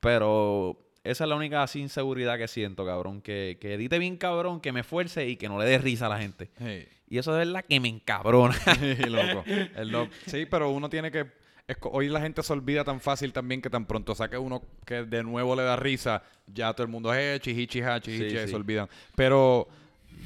Pero 0.00 0.78
esa 1.04 1.24
es 1.24 1.30
la 1.30 1.36
única 1.36 1.62
así 1.62 1.80
inseguridad 1.80 2.36
que 2.38 2.48
siento, 2.48 2.84
cabrón. 2.84 3.20
Que, 3.22 3.58
que 3.60 3.74
edite 3.74 3.98
bien, 3.98 4.16
cabrón, 4.16 4.60
que 4.60 4.72
me 4.72 4.80
esfuerce 4.80 5.26
y 5.28 5.36
que 5.36 5.48
no 5.48 5.58
le 5.58 5.64
dé 5.64 5.78
risa 5.78 6.06
a 6.06 6.08
la 6.10 6.18
gente. 6.18 6.50
Hey. 6.58 6.88
Y 7.10 7.18
eso 7.18 7.32
es 7.38 7.46
verdad 7.46 7.64
que 7.68 7.80
me 7.80 7.88
encabrona. 7.88 8.54
loco. 9.08 9.44
El 9.46 9.88
lo- 9.90 10.08
Sí, 10.26 10.46
pero 10.46 10.70
uno 10.70 10.88
tiene 10.90 11.10
que. 11.10 11.26
hoy 11.82 12.08
la 12.08 12.20
gente 12.20 12.42
se 12.42 12.52
olvida 12.52 12.84
tan 12.84 13.00
fácil 13.00 13.32
también 13.32 13.60
que 13.62 13.70
tan 13.70 13.86
pronto 13.86 14.14
saque 14.14 14.36
uno 14.38 14.62
que 14.84 15.04
de 15.04 15.22
nuevo 15.22 15.54
le 15.56 15.62
da 15.62 15.76
risa, 15.76 16.22
ya 16.46 16.72
todo 16.74 16.84
el 16.84 16.90
mundo 16.90 17.12
es 17.14 17.36
eh, 17.36 17.40
chihi, 17.40 17.66
chija, 17.66 18.00
chihi, 18.00 18.18
Sí, 18.18 18.24
y 18.36 18.38
sí. 18.38 18.48
se 18.48 18.56
olvidan. 18.56 18.88
Pero 19.16 19.68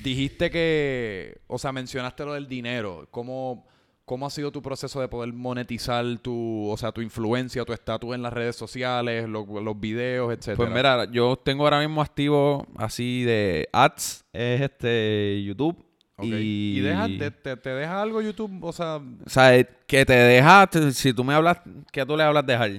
dijiste 0.03 0.51
que. 0.51 1.39
O 1.47 1.59
sea, 1.59 1.73
mencionaste 1.73 2.25
lo 2.25 2.35
del 2.35 2.49
dinero. 2.49 3.07
¿Cómo, 3.11 3.67
¿Cómo 4.05 4.27
ha 4.27 4.31
sido 4.31 4.51
tu 4.51 4.61
proceso 4.61 5.01
de 5.01 5.07
poder 5.09 5.33
monetizar 5.33 6.05
tu, 6.19 6.69
o 6.69 6.77
sea, 6.77 6.91
tu 6.93 7.01
influencia, 7.01 7.65
tu 7.65 7.73
estatus 7.73 8.15
en 8.15 8.23
las 8.23 8.33
redes 8.33 8.57
sociales, 8.57 9.29
lo- 9.29 9.47
los 9.61 9.79
videos, 9.81 10.33
etcétera? 10.33 10.57
Pues 10.57 10.71
mira, 10.71 11.05
yo 11.13 11.37
tengo 11.37 11.63
ahora 11.65 11.79
mismo 11.81 12.03
activo 12.03 12.67
así 12.77 13.23
de 13.23 13.69
ads, 13.73 14.25
es 14.33 14.61
este 14.63 15.43
YouTube. 15.45 15.85
Y, 16.27 16.79
¿Y 16.79 16.81
deja, 16.81 17.07
te, 17.07 17.31
te- 17.31 17.57
te 17.57 17.71
deja 17.71 18.01
algo 18.03 18.21
YouTube? 18.23 18.63
O 18.65 18.73
sea, 18.73 18.97
O 18.97 19.29
sea, 19.31 19.57
eh, 19.57 19.69
que 19.87 20.05
te 20.05 20.13
deja, 20.15 20.67
te- 20.67 20.93
si 20.93 21.13
tú 21.13 21.25
me 21.25 21.35
hablas, 21.35 21.59
que 21.91 22.05
tú 22.07 22.17
le 22.17 22.23
hablas 22.23 22.47
dejar. 22.47 22.71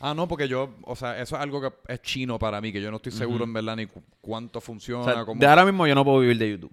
Ah, 0.00 0.14
no, 0.14 0.28
porque 0.28 0.46
yo, 0.46 0.74
o 0.82 0.94
sea, 0.94 1.20
eso 1.20 1.34
es 1.36 1.42
algo 1.42 1.60
que 1.60 1.72
es 1.92 2.00
chino 2.02 2.38
para 2.38 2.60
mí, 2.60 2.72
que 2.72 2.80
yo 2.80 2.90
no 2.90 2.98
estoy 2.98 3.10
seguro 3.12 3.44
en 3.44 3.52
verdad 3.52 3.74
ni 3.76 3.86
cu- 3.86 4.02
cuánto 4.20 4.58
O 4.58 4.62
funciona. 4.62 5.04
sea, 5.12 5.24
cómo- 5.24 5.40
de 5.40 5.46
ahora 5.46 5.64
mismo 5.64 5.86
yo 5.86 5.94
no 5.94 6.04
puedo 6.04 6.20
vivir 6.20 6.38
de 6.38 6.50
YouTube. 6.50 6.72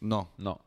No. 0.00 0.28
No. 0.36 0.60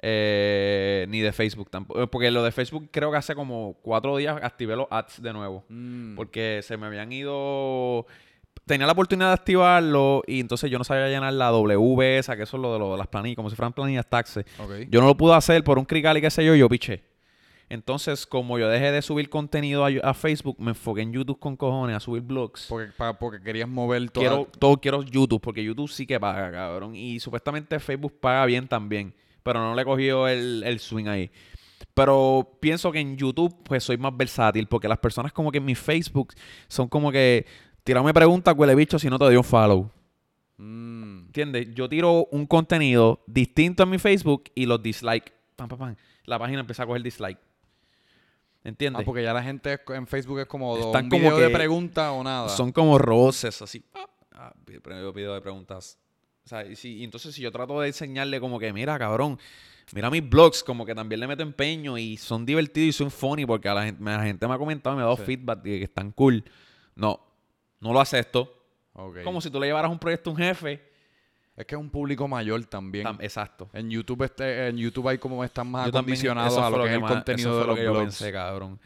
Eh, 0.00 1.06
ni 1.08 1.20
de 1.20 1.32
Facebook 1.32 1.70
tampoco. 1.70 2.02
Eh, 2.02 2.06
Porque 2.06 2.30
lo 2.30 2.42
de 2.42 2.52
Facebook 2.52 2.88
creo 2.92 3.10
que 3.10 3.16
hace 3.16 3.34
como 3.34 3.76
cuatro 3.82 4.16
días 4.16 4.38
activé 4.42 4.76
los 4.76 4.86
ads 4.90 5.20
de 5.22 5.32
nuevo. 5.32 5.64
Mm, 5.68 6.14
Porque 6.14 6.60
se 6.62 6.76
me 6.76 6.86
habían 6.86 7.10
ido. 7.12 8.06
Tenía 8.68 8.86
la 8.86 8.92
oportunidad 8.92 9.28
de 9.28 9.34
activarlo 9.34 10.22
y 10.26 10.38
entonces 10.40 10.70
yo 10.70 10.78
no 10.78 10.84
sabía 10.84 11.08
llenar 11.08 11.32
la 11.32 11.48
W 11.48 12.18
esa, 12.18 12.36
que 12.36 12.44
eso 12.44 12.56
es 12.56 12.62
lo 12.62 12.72
de, 12.74 12.78
lo 12.78 12.92
de 12.92 12.98
las 12.98 13.08
planillas, 13.08 13.34
como 13.36 13.50
si 13.50 13.56
fueran 13.56 13.72
planillas 13.72 14.08
taxes. 14.08 14.44
Yo 14.90 15.00
no 15.00 15.06
lo 15.08 15.16
pude 15.16 15.34
hacer 15.34 15.64
por 15.64 15.78
un 15.78 15.84
crical 15.84 16.16
y 16.16 16.20
qué 16.20 16.30
sé 16.30 16.44
yo, 16.44 16.54
yo 16.54 16.68
piché. 16.68 17.02
Entonces, 17.70 18.26
como 18.26 18.58
yo 18.58 18.66
dejé 18.68 18.92
de 18.92 19.02
subir 19.02 19.28
contenido 19.28 19.84
a, 19.84 19.90
a 20.02 20.14
Facebook, 20.14 20.56
me 20.58 20.70
enfoqué 20.70 21.02
en 21.02 21.12
YouTube 21.12 21.38
con 21.38 21.54
cojones, 21.56 21.96
a 21.96 22.00
subir 22.00 22.22
blogs. 22.22 22.64
Porque, 22.68 22.92
pa- 22.96 23.18
porque 23.18 23.42
querías 23.42 23.68
mover 23.68 24.08
todo. 24.10 24.22
Quiero, 24.22 24.48
todo 24.58 24.76
quiero 24.80 25.02
YouTube, 25.02 25.40
porque 25.42 25.62
YouTube 25.62 25.90
sí 25.90 26.06
que 26.06 26.18
paga, 26.18 26.50
cabrón. 26.50 26.94
Y 26.96 27.20
supuestamente 27.20 27.78
Facebook 27.78 28.14
paga 28.20 28.46
bien 28.46 28.68
también. 28.68 29.12
Pero 29.42 29.60
no 29.60 29.74
le 29.74 29.82
he 29.82 29.84
cogido 29.84 30.26
el, 30.28 30.62
el 30.64 30.78
swing 30.78 31.08
ahí. 31.08 31.30
Pero 31.94 32.56
pienso 32.60 32.90
que 32.90 33.00
en 33.00 33.16
YouTube, 33.16 33.54
pues 33.64 33.84
soy 33.84 33.98
más 33.98 34.16
versátil. 34.16 34.66
Porque 34.66 34.88
las 34.88 34.98
personas 34.98 35.32
como 35.32 35.52
que 35.52 35.58
en 35.58 35.64
mi 35.66 35.74
Facebook 35.74 36.32
son 36.68 36.88
como 36.88 37.12
que. 37.12 37.44
Tirame 37.88 38.12
preguntas, 38.12 38.54
huele 38.54 38.74
bicho, 38.74 38.98
si 38.98 39.08
no 39.08 39.18
te 39.18 39.24
doy 39.24 39.36
un 39.36 39.42
follow. 39.42 39.90
Mm, 40.58 41.20
¿Entiendes? 41.28 41.74
Yo 41.74 41.88
tiro 41.88 42.26
un 42.32 42.46
contenido 42.46 43.24
distinto 43.26 43.82
en 43.82 43.88
mi 43.88 43.96
Facebook 43.96 44.44
y 44.54 44.66
los 44.66 44.82
dislike. 44.82 45.32
Pam, 45.56 45.70
pam, 45.70 45.78
pam. 45.78 45.96
La 46.24 46.38
página 46.38 46.60
empieza 46.60 46.82
a 46.82 46.86
coger 46.86 47.02
dislike. 47.02 47.38
¿Entiendes? 48.62 49.00
Ah, 49.00 49.04
porque 49.06 49.22
ya 49.22 49.32
la 49.32 49.42
gente 49.42 49.80
en 49.88 50.06
Facebook 50.06 50.40
es 50.40 50.44
como 50.44 50.76
Están 50.76 51.04
un 51.04 51.08
como 51.08 51.22
video 51.22 51.38
de 51.38 51.46
que 51.46 51.54
pregunta 51.54 52.12
o 52.12 52.22
nada. 52.22 52.50
Son 52.50 52.72
como 52.72 52.98
roces, 52.98 53.62
así. 53.62 53.82
Ah, 53.94 54.06
ah, 54.34 54.54
pido 54.66 55.14
pido 55.14 55.32
de 55.32 55.40
preguntas. 55.40 55.98
O 56.44 56.48
sea, 56.50 56.66
y, 56.66 56.76
si, 56.76 56.98
y 56.98 57.04
entonces 57.04 57.34
si 57.34 57.40
yo 57.40 57.50
trato 57.50 57.80
de 57.80 57.86
enseñarle 57.86 58.38
como 58.38 58.58
que, 58.58 58.70
mira, 58.70 58.98
cabrón, 58.98 59.38
mira 59.94 60.10
mis 60.10 60.28
blogs, 60.28 60.62
como 60.62 60.84
que 60.84 60.94
también 60.94 61.20
le 61.20 61.26
meto 61.26 61.42
empeño 61.42 61.96
y 61.96 62.18
son 62.18 62.44
divertidos 62.44 62.88
y 62.88 62.92
son 62.92 63.10
funny 63.10 63.46
porque 63.46 63.70
a 63.70 63.72
la 63.72 63.84
gente, 63.84 64.04
la 64.04 64.22
gente 64.24 64.46
me 64.46 64.52
ha 64.52 64.58
comentado 64.58 64.94
y 64.94 64.96
me 64.98 65.02
ha 65.04 65.06
dado 65.06 65.16
Sí. 65.16 65.22
feedback 65.24 65.62
de 65.62 65.78
que 65.78 65.84
están 65.84 66.12
cool. 66.12 66.44
No, 66.94 67.27
no 67.80 67.92
lo 67.92 68.00
acepto. 68.00 68.52
Ok. 68.94 69.22
Como 69.24 69.40
si 69.40 69.50
tú 69.50 69.60
le 69.60 69.66
llevaras 69.66 69.90
un 69.90 69.98
proyecto 69.98 70.30
a 70.30 70.32
un 70.32 70.38
jefe. 70.38 70.82
Es 71.56 71.66
que 71.66 71.74
es 71.74 71.80
un 71.80 71.90
público 71.90 72.28
mayor 72.28 72.64
también. 72.66 73.04
Tam- 73.04 73.18
exacto. 73.20 73.68
En 73.72 73.90
YouTube, 73.90 74.22
este, 74.22 74.68
en 74.68 74.76
YouTube 74.76 75.08
hay 75.08 75.18
como 75.18 75.42
están 75.42 75.68
más 75.68 75.86
Yo 75.86 75.92
también- 75.92 76.14
acondicionados 76.14 76.52
eso 76.52 76.64
a 76.64 76.70
lo 76.70 76.78
que 76.84 76.88
es 76.90 76.94
el 76.94 77.00
más- 77.00 77.10
eso 77.10 77.14
contenido 77.16 77.50
fue 77.50 77.58
de 77.58 77.64
lo 77.64 77.66
los 77.68 77.76
que 77.78 77.84
yo 77.84 77.90
blogs. 77.92 78.04
pensé, 78.04 78.32
cabrón. 78.32 78.80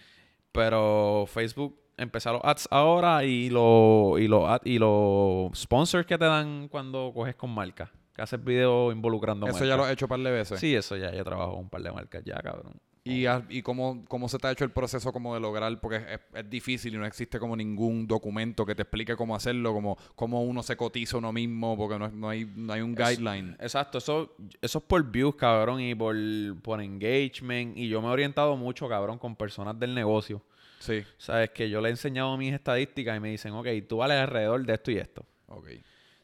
Pero 0.53 1.25
Facebook 1.29 1.79
empezó 1.97 2.33
los 2.33 2.41
ads 2.45 2.69
ahora 2.71 3.25
y 3.25 3.51
los 3.51 4.19
y 4.21 4.27
los 4.29 4.61
y 4.65 4.79
los 4.79 5.51
sponsors 5.59 6.07
que 6.07 6.17
te 6.19 6.25
dan 6.25 6.69
cuando 6.69 7.13
coges 7.15 7.35
con 7.37 7.51
marcas. 7.51 7.91
Que 8.15 8.23
haces 8.23 8.43
video 8.45 8.93
involucrando 8.93 9.47
Eso 9.47 9.65
ya 9.65 9.77
lo 9.77 9.87
he 9.89 9.93
hecho 9.93 10.05
un 10.07 10.11
par 10.11 10.21
de 10.21 10.31
veces. 10.31 10.61
Sí, 10.61 10.75
eso 10.75 10.97
ya. 10.97 11.11
Yo 11.15 11.25
trabajo 11.25 11.53
con 11.53 11.61
un 11.61 11.69
par 11.71 11.83
de 11.83 11.93
marcas 11.93 12.23
ya, 12.25 12.37
cabrón. 12.43 12.75
¿Y, 13.05 13.63
cómo, 13.63 14.05
cómo 14.07 14.29
se 14.29 14.39
te 14.39 14.47
ha 14.47 14.53
hecho 14.53 14.65
el 14.65 14.71
proceso 14.71 15.13
como 15.13 15.35
de 15.35 15.41
lograr? 15.41 15.81
Porque 15.81 15.97
es, 15.97 16.21
es 16.35 16.49
difícil 16.49 16.95
y 16.95 16.99
no 16.99 17.05
existe 17.05 17.41
como 17.41 17.57
ningún 17.57 18.07
documento 18.07 18.65
que 18.65 18.77
te 18.77 18.83
explique 18.83 19.17
cómo 19.17 19.35
hacerlo, 19.35 19.73
como 19.73 19.97
cómo 20.15 20.45
uno 20.45 20.63
se 20.63 20.77
cotiza 20.77 21.17
uno 21.17 21.33
mismo, 21.33 21.77
porque 21.77 21.99
no, 21.99 22.09
no 22.09 22.29
hay, 22.29 22.45
no 22.55 22.73
hay 22.73 22.81
un 22.81 22.95
guideline. 22.95 23.57
Exacto, 23.59 23.99
eso, 23.99 24.37
eso 24.61 24.79
es 24.79 24.85
por 24.85 25.11
views, 25.11 25.35
cabrón, 25.35 25.81
y 25.81 25.97
por, 25.97 26.15
por 26.63 26.81
engagement. 26.81 27.77
Y 27.77 27.89
yo 27.89 28.01
me 28.01 28.07
he 28.07 28.11
orientado 28.11 28.57
mucho, 28.57 28.89
cabrón, 28.89 29.19
con 29.19 29.35
personas 29.35 29.79
del 29.81 29.95
negocio. 29.95 30.41
Sí. 30.79 31.05
Sabes 31.19 31.51
que 31.51 31.69
yo 31.69 31.81
le 31.81 31.89
he 31.89 31.91
enseñado 31.93 32.37
mis 32.37 32.55
estadísticas 32.55 33.17
y 33.17 33.21
me 33.21 33.31
dicen, 33.31 33.53
ok, 33.53 33.67
tú 33.89 33.97
vales 33.99 34.19
alrededor 34.19 34.65
de 34.65 34.75
esto 34.75 34.93
y 34.93 34.99
esto. 34.99 35.27
Ok. 35.47 35.67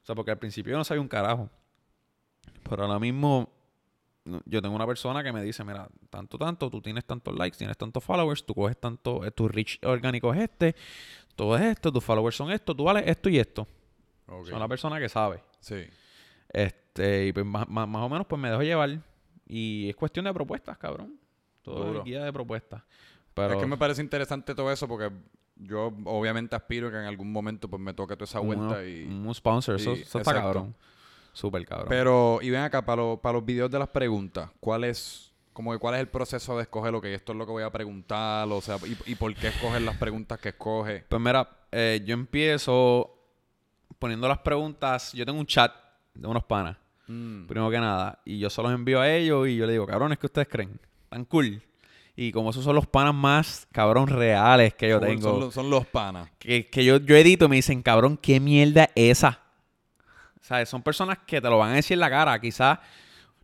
O 0.02 0.06
sea, 0.06 0.14
porque 0.14 0.30
al 0.30 0.38
principio 0.38 0.72
yo 0.72 0.78
no 0.78 0.84
sabía 0.84 1.00
un 1.00 1.08
carajo. 1.08 1.50
Pero 2.68 2.84
ahora 2.84 3.00
mismo 3.00 3.57
yo 4.46 4.62
tengo 4.62 4.74
una 4.74 4.86
persona 4.86 5.22
que 5.22 5.32
me 5.32 5.42
dice, 5.42 5.64
mira, 5.64 5.88
tanto, 6.10 6.38
tanto, 6.38 6.70
tú 6.70 6.80
tienes 6.80 7.04
tantos 7.04 7.34
likes, 7.36 7.56
tienes 7.58 7.76
tantos 7.76 8.02
followers, 8.04 8.44
tú 8.44 8.54
coges 8.54 8.76
tanto, 8.78 9.24
eh, 9.24 9.30
tu 9.30 9.48
reach 9.48 9.78
orgánico 9.84 10.32
es 10.34 10.40
este, 10.40 10.74
todo 11.36 11.56
es 11.56 11.62
esto, 11.62 11.92
tus 11.92 12.02
followers 12.04 12.36
son 12.36 12.50
esto, 12.50 12.74
tú 12.74 12.84
vales 12.84 13.04
esto 13.06 13.28
y 13.28 13.38
esto. 13.38 13.66
Son 14.26 14.58
la 14.58 14.68
persona 14.68 14.98
que 14.98 15.08
sabe. 15.08 15.42
Sí. 15.60 15.84
Este, 16.52 17.26
y 17.26 17.32
pues 17.32 17.46
más, 17.46 17.68
más- 17.68 17.88
más 17.88 18.02
o 18.02 18.08
menos 18.08 18.26
pues 18.26 18.40
me 18.40 18.50
dejo 18.50 18.62
llevar. 18.62 18.98
Y 19.46 19.88
es 19.88 19.96
cuestión 19.96 20.24
de 20.26 20.34
propuestas, 20.34 20.76
cabrón. 20.78 21.18
Todo 21.62 21.84
Duro. 21.84 21.98
es 22.00 22.04
guía 22.04 22.24
de 22.24 22.32
propuestas. 22.32 22.82
Pero 23.34 23.54
Es 23.54 23.58
que 23.60 23.66
me 23.66 23.76
parece 23.76 24.02
interesante 24.02 24.54
todo 24.54 24.70
eso 24.72 24.88
porque 24.88 25.10
yo 25.56 25.92
obviamente 26.04 26.56
aspiro 26.56 26.90
que 26.90 26.96
en 26.96 27.04
algún 27.04 27.30
momento 27.32 27.68
pues 27.68 27.80
me 27.80 27.94
toque 27.94 28.14
toda 28.16 28.24
esa 28.24 28.40
vuelta 28.40 28.64
uno- 28.66 28.84
y... 28.86 29.04
un 29.04 29.34
sponsor, 29.34 29.76
eso, 29.76 29.90
y- 29.94 30.00
eso 30.00 30.18
está 30.18 30.30
exacto. 30.32 30.40
cabrón. 30.42 30.74
Súper 31.38 31.64
cabrón. 31.64 31.86
Pero, 31.88 32.40
y 32.42 32.50
ven 32.50 32.62
acá, 32.62 32.84
para, 32.84 33.00
los- 33.02 33.20
para 33.20 33.34
los 33.34 33.44
videos 33.46 33.70
de 33.70 33.78
las 33.78 33.88
preguntas, 33.88 34.50
¿cuál 34.58 34.82
es, 34.82 35.30
como 35.52 35.70
que 35.72 35.78
cuál 35.78 35.94
es 35.94 36.00
el 36.00 36.08
proceso 36.08 36.56
de 36.56 36.62
escoger 36.62 36.90
lo 36.90 37.00
que 37.00 37.14
esto 37.14 37.30
es 37.32 37.38
lo 37.38 37.46
que 37.46 37.52
voy 37.52 37.62
a 37.62 37.70
preguntar? 37.70 38.48
O 38.50 38.60
sea, 38.60 38.76
y, 38.84 39.12
y 39.12 39.14
por 39.14 39.32
qué 39.36 39.48
escoger 39.48 39.82
las 39.82 39.96
preguntas 39.96 40.40
que 40.40 40.48
escoge? 40.48 41.04
Pues 41.08 41.22
mira, 41.22 41.48
eh, 41.70 42.02
yo 42.04 42.14
empiezo 42.14 43.14
poniendo 44.00 44.26
las 44.26 44.38
preguntas. 44.38 45.12
Yo 45.12 45.24
tengo 45.24 45.38
un 45.38 45.46
chat 45.46 45.72
de 46.14 46.26
unos 46.26 46.42
panas, 46.44 46.76
Mm, 47.06 47.46
primero 47.46 47.70
que 47.70 47.78
nada. 47.78 48.20
Y 48.24 48.38
yo 48.40 48.50
se 48.50 48.60
los 48.62 48.70
envío 48.72 49.00
a 49.00 49.08
ellos 49.10 49.46
y 49.48 49.56
yo 49.56 49.64
les 49.64 49.74
digo, 49.74 49.86
cabrones, 49.86 50.18
¿qué 50.18 50.26
ustedes 50.26 50.48
creen? 50.48 50.78
Tan 51.08 51.24
cool. 51.24 51.62
Y 52.16 52.32
como 52.32 52.50
esos 52.50 52.64
son 52.64 52.74
los 52.74 52.86
panas 52.88 53.14
más, 53.14 53.66
cabrón, 53.72 54.08
reales 54.08 54.74
que 54.74 54.88
yo 54.88 54.98
Son- 54.98 55.08
tengo. 55.08 55.30
Son, 55.30 55.40
los- 55.40 55.54
son 55.54 55.70
los 55.70 55.86
panas. 55.86 56.28
que, 56.40 56.66
que 56.66 56.84
yo, 56.84 56.96
yo 56.98 57.16
edito 57.16 57.44
y 57.44 57.48
me 57.48 57.56
dicen, 57.56 57.80
cabrón, 57.82 58.16
¿qué 58.20 58.40
mierda 58.40 58.90
es 58.96 59.18
esa? 59.18 59.40
¿Sabes? 60.48 60.70
Son 60.70 60.82
personas 60.82 61.18
que 61.26 61.42
te 61.42 61.50
lo 61.50 61.58
van 61.58 61.72
a 61.72 61.74
decir 61.74 61.92
en 61.94 62.00
la 62.00 62.08
cara. 62.08 62.40
Quizás 62.40 62.78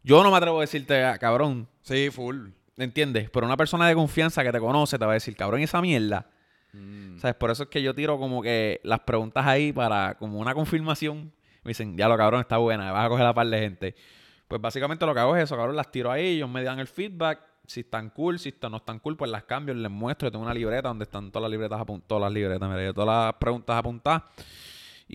yo 0.03 0.23
no 0.23 0.31
me 0.31 0.39
atrevo 0.39 0.57
a 0.57 0.61
decirte, 0.63 1.05
"Ah, 1.05 1.19
cabrón, 1.19 1.69
Sí, 1.83 2.09
full. 2.11 2.49
¿entiendes? 2.79 3.29
Pero 3.29 3.45
una 3.45 3.59
persona 3.59 3.87
de 3.87 3.95
confianza 3.95 4.43
que 4.43 4.51
te 4.51 4.59
conoce 4.59 4.99
te 4.99 5.05
va 5.05 5.11
a 5.13 5.15
decir, 5.15 5.37
cabrón, 5.37 5.61
esa 5.61 5.83
mierda. 5.83 6.27
Mm, 6.73 7.19
¿Sabes? 7.19 7.37
Por 7.37 7.51
eso 7.51 7.65
es 7.65 7.69
que 7.69 7.83
yo 7.83 7.95
tiro 7.95 8.19
como 8.19 8.41
que 8.41 8.81
las 8.85 9.01
preguntas 9.01 9.47
ahí 9.47 9.71
para 9.71 10.15
como 10.15 10.39
una 10.39 10.55
confirmación. 10.55 11.31
Me 11.63 11.69
dicen, 11.71 11.95
ya 11.95 12.09
lo 12.09 12.17
cabrón, 12.17 12.41
está 12.41 12.57
buena, 12.57 12.91
vas 12.91 13.05
a 13.05 13.09
coger 13.11 13.27
a 13.27 13.35
par 13.35 13.49
de 13.49 13.59
gente. 13.59 13.95
Pues 14.49 14.63
básicamente 14.63 15.05
lo 15.05 15.13
que 15.13 15.21
hago 15.21 15.37
es 15.37 15.45
eso, 15.45 15.57
cabrón, 15.57 15.77
las 15.77 15.91
tiro 15.91 16.11
ahí, 16.11 16.37
ellos 16.37 16.49
me 16.49 16.65
dan 16.65 16.79
el 16.79 16.87
feedback. 16.89 17.41
Si 17.67 17.81
están 17.81 18.09
cool, 18.11 18.39
si 18.39 18.49
están, 18.49 18.71
no 18.71 18.79
están 18.79 18.99
cool, 18.99 19.15
pues 19.19 19.31
las 19.31 19.45
cambio, 19.45 19.75
les 19.75 19.91
muestro. 19.91 20.29
Yo 20.29 20.33
tengo 20.33 20.45
una 20.47 20.55
libreta 20.55 20.89
donde 20.89 21.05
están 21.05 21.31
todas 21.31 21.43
las 21.43 21.51
libretas 21.51 21.79
apuntadas, 21.79 22.09
todas 22.09 22.23
las 22.23 22.33
libretas, 22.33 22.67
mira, 22.71 22.93
todas 22.95 23.27
las 23.27 23.35
preguntas 23.35 23.77
apuntadas. 23.77 24.23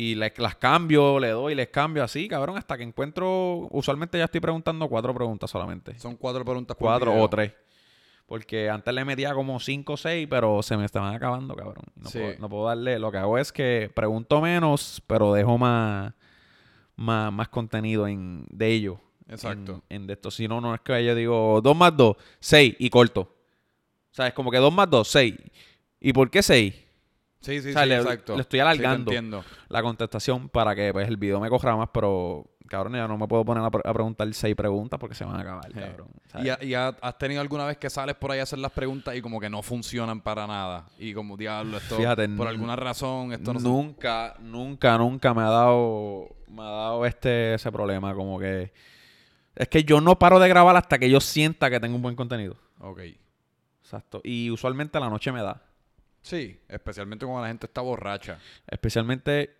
Y 0.02 0.16
las 0.16 0.56
cambio, 0.56 1.20
le 1.20 1.28
doy, 1.32 1.56
les 1.56 1.68
cambio 1.68 2.02
así, 2.06 2.30
cabrón, 2.30 2.58
hasta 2.58 2.78
que 2.78 2.84
encuentro. 2.84 3.68
Usualmente 3.72 4.18
ya 4.18 4.24
estoy 4.24 4.39
preguntando 4.39 4.88
cuatro 4.88 5.14
preguntas 5.14 5.52
solamente. 5.52 6.00
Son 6.00 6.16
cuatro 6.16 6.45
preguntas 6.45 6.78
por 6.78 6.88
Cuatro 6.88 7.12
video. 7.12 7.26
o 7.26 7.30
tres. 7.30 7.52
Porque 8.26 8.70
antes 8.70 8.93
le 8.93 9.04
metía 9.04 9.34
como 9.34 9.60
cinco 9.60 9.93
o 9.93 9.97
seis, 9.97 10.26
pero 10.30 10.64
se 10.64 10.78
me 10.78 10.86
estaban 10.86 11.14
acabando, 11.14 11.54
cabrón. 11.54 11.84
No, 11.97 12.10
Sí. 12.10 12.18
puedo, 12.20 12.39
no 12.39 12.47
puedo 12.50 12.66
darle. 12.68 12.97
Lo 12.97 13.12
que 13.12 13.18
hago 13.18 13.38
es 13.38 13.52
que 13.52 13.91
pregunto 13.93 14.39
menos, 14.39 15.02
pero 15.06 15.34
dejo 15.34 15.58
más, 15.58 16.14
más, 16.95 17.34
más 17.34 17.50
contenido 17.50 18.08
en, 18.08 18.45
de 18.52 18.68
ellos. 18.68 19.00
Exacto. 19.28 19.84
En, 19.89 20.04
en 20.04 20.08
de 20.08 20.14
esto. 20.14 20.32
Si 20.32 20.47
no, 20.47 20.62
no 20.62 20.74
es 20.76 20.80
que 20.80 21.04
yo 21.04 21.14
digo 21.14 21.60
dos 21.62 21.76
más 21.76 21.97
dos, 21.97 22.16
seis 22.39 22.74
y 22.80 22.89
corto. 22.89 23.22
O 23.22 24.14
sea, 24.14 24.28
es 24.28 24.34
como 24.34 24.50
que 24.50 24.60
dos 24.60 24.74
más 24.74 24.89
dos, 24.89 25.10
seis. 25.10 25.36
¿Y 26.00 26.14
por 26.14 26.30
qué 26.30 26.41
seis? 26.41 26.74
Sí, 27.42 27.62
sí, 27.62 27.70
O 27.70 27.74
sea, 27.74 27.84
sí, 27.84 27.90
le- 27.90 27.96
exacto. 27.98 28.36
le 28.36 28.42
estoy 28.42 28.60
alargando. 28.60 29.12
La 29.70 29.82
contestación 29.82 30.50
para 30.50 30.76
que 30.76 30.92
pues, 30.92 31.08
el 31.08 31.18
video 31.18 31.40
me 31.40 31.50
coja 31.50 31.76
más, 31.76 31.90
pero 31.94 32.46
cabrón, 32.68 32.94
ya 32.94 33.08
no 33.08 33.18
me 33.18 33.28
puedo 33.28 33.44
poner 33.46 33.64
a, 33.64 33.72
pre- 33.72 33.82
a 33.84 33.94
preguntar 33.94 34.32
seis 34.34 34.56
preguntas 34.56 35.00
porque 35.00 35.16
se 35.16 35.26
van 35.26 35.38
a 35.38 35.40
acabar, 35.42 35.66
Sí. 35.74 35.80
cabrón. 35.80 36.10
¿sabes? 36.28 36.58
¿Y, 36.62 36.66
y 36.68 36.74
ha- 36.76 36.90
has 37.02 37.18
tenido 37.18 37.42
alguna 37.42 37.66
vez 37.66 37.78
que 37.78 37.90
sales 37.90 38.16
por 38.16 38.32
ahí 38.32 38.40
a 38.40 38.44
hacer 38.44 38.60
las 38.60 38.72
preguntas 38.72 39.16
y 39.16 39.22
como 39.22 39.40
que 39.40 39.50
no 39.50 39.62
funcionan 39.64 40.22
para 40.22 40.46
nada? 40.46 40.86
Y 41.00 41.14
como, 41.14 41.36
diablo, 41.38 41.78
esto, 41.78 41.96
Fíjate, 41.96 42.28
por 42.30 42.48
alguna 42.48 42.76
razón, 42.76 43.32
esto 43.34 43.54
no 43.54 43.60
se- 43.60 43.66
nunca, 43.68 44.36
nunca, 44.42 44.98
nunca 44.98 45.34
me 45.34 45.42
ha 45.42 45.50
dado, 45.50 46.36
me 46.48 46.62
ha 46.62 46.66
dado 46.66 47.06
este 47.06 47.56
ese 47.56 47.72
problema. 47.72 48.14
Como 48.14 48.38
que 48.38 48.72
es 49.56 49.68
que 49.70 49.84
yo 49.84 50.00
no 50.02 50.20
paro 50.20 50.40
de 50.40 50.48
grabar 50.50 50.76
hasta 50.76 51.00
que 51.00 51.10
yo 51.10 51.20
sienta 51.22 51.70
que 51.72 51.80
tengo 51.80 51.96
un 51.96 52.02
buen 52.04 52.16
contenido. 52.16 52.56
Ok. 52.82 53.00
Exacto. 53.82 54.22
Y 54.24 54.52
usualmente 54.52 54.98
a 54.98 55.02
la 55.02 55.10
noche 55.10 55.32
me 55.32 55.42
da. 55.42 55.64
Sí, 56.22 56.60
especialmente 56.68 57.26
cuando 57.26 57.42
la 57.44 57.48
gente 57.48 57.66
está 57.66 57.82
borracha. 57.82 58.40
Especialmente, 58.68 59.56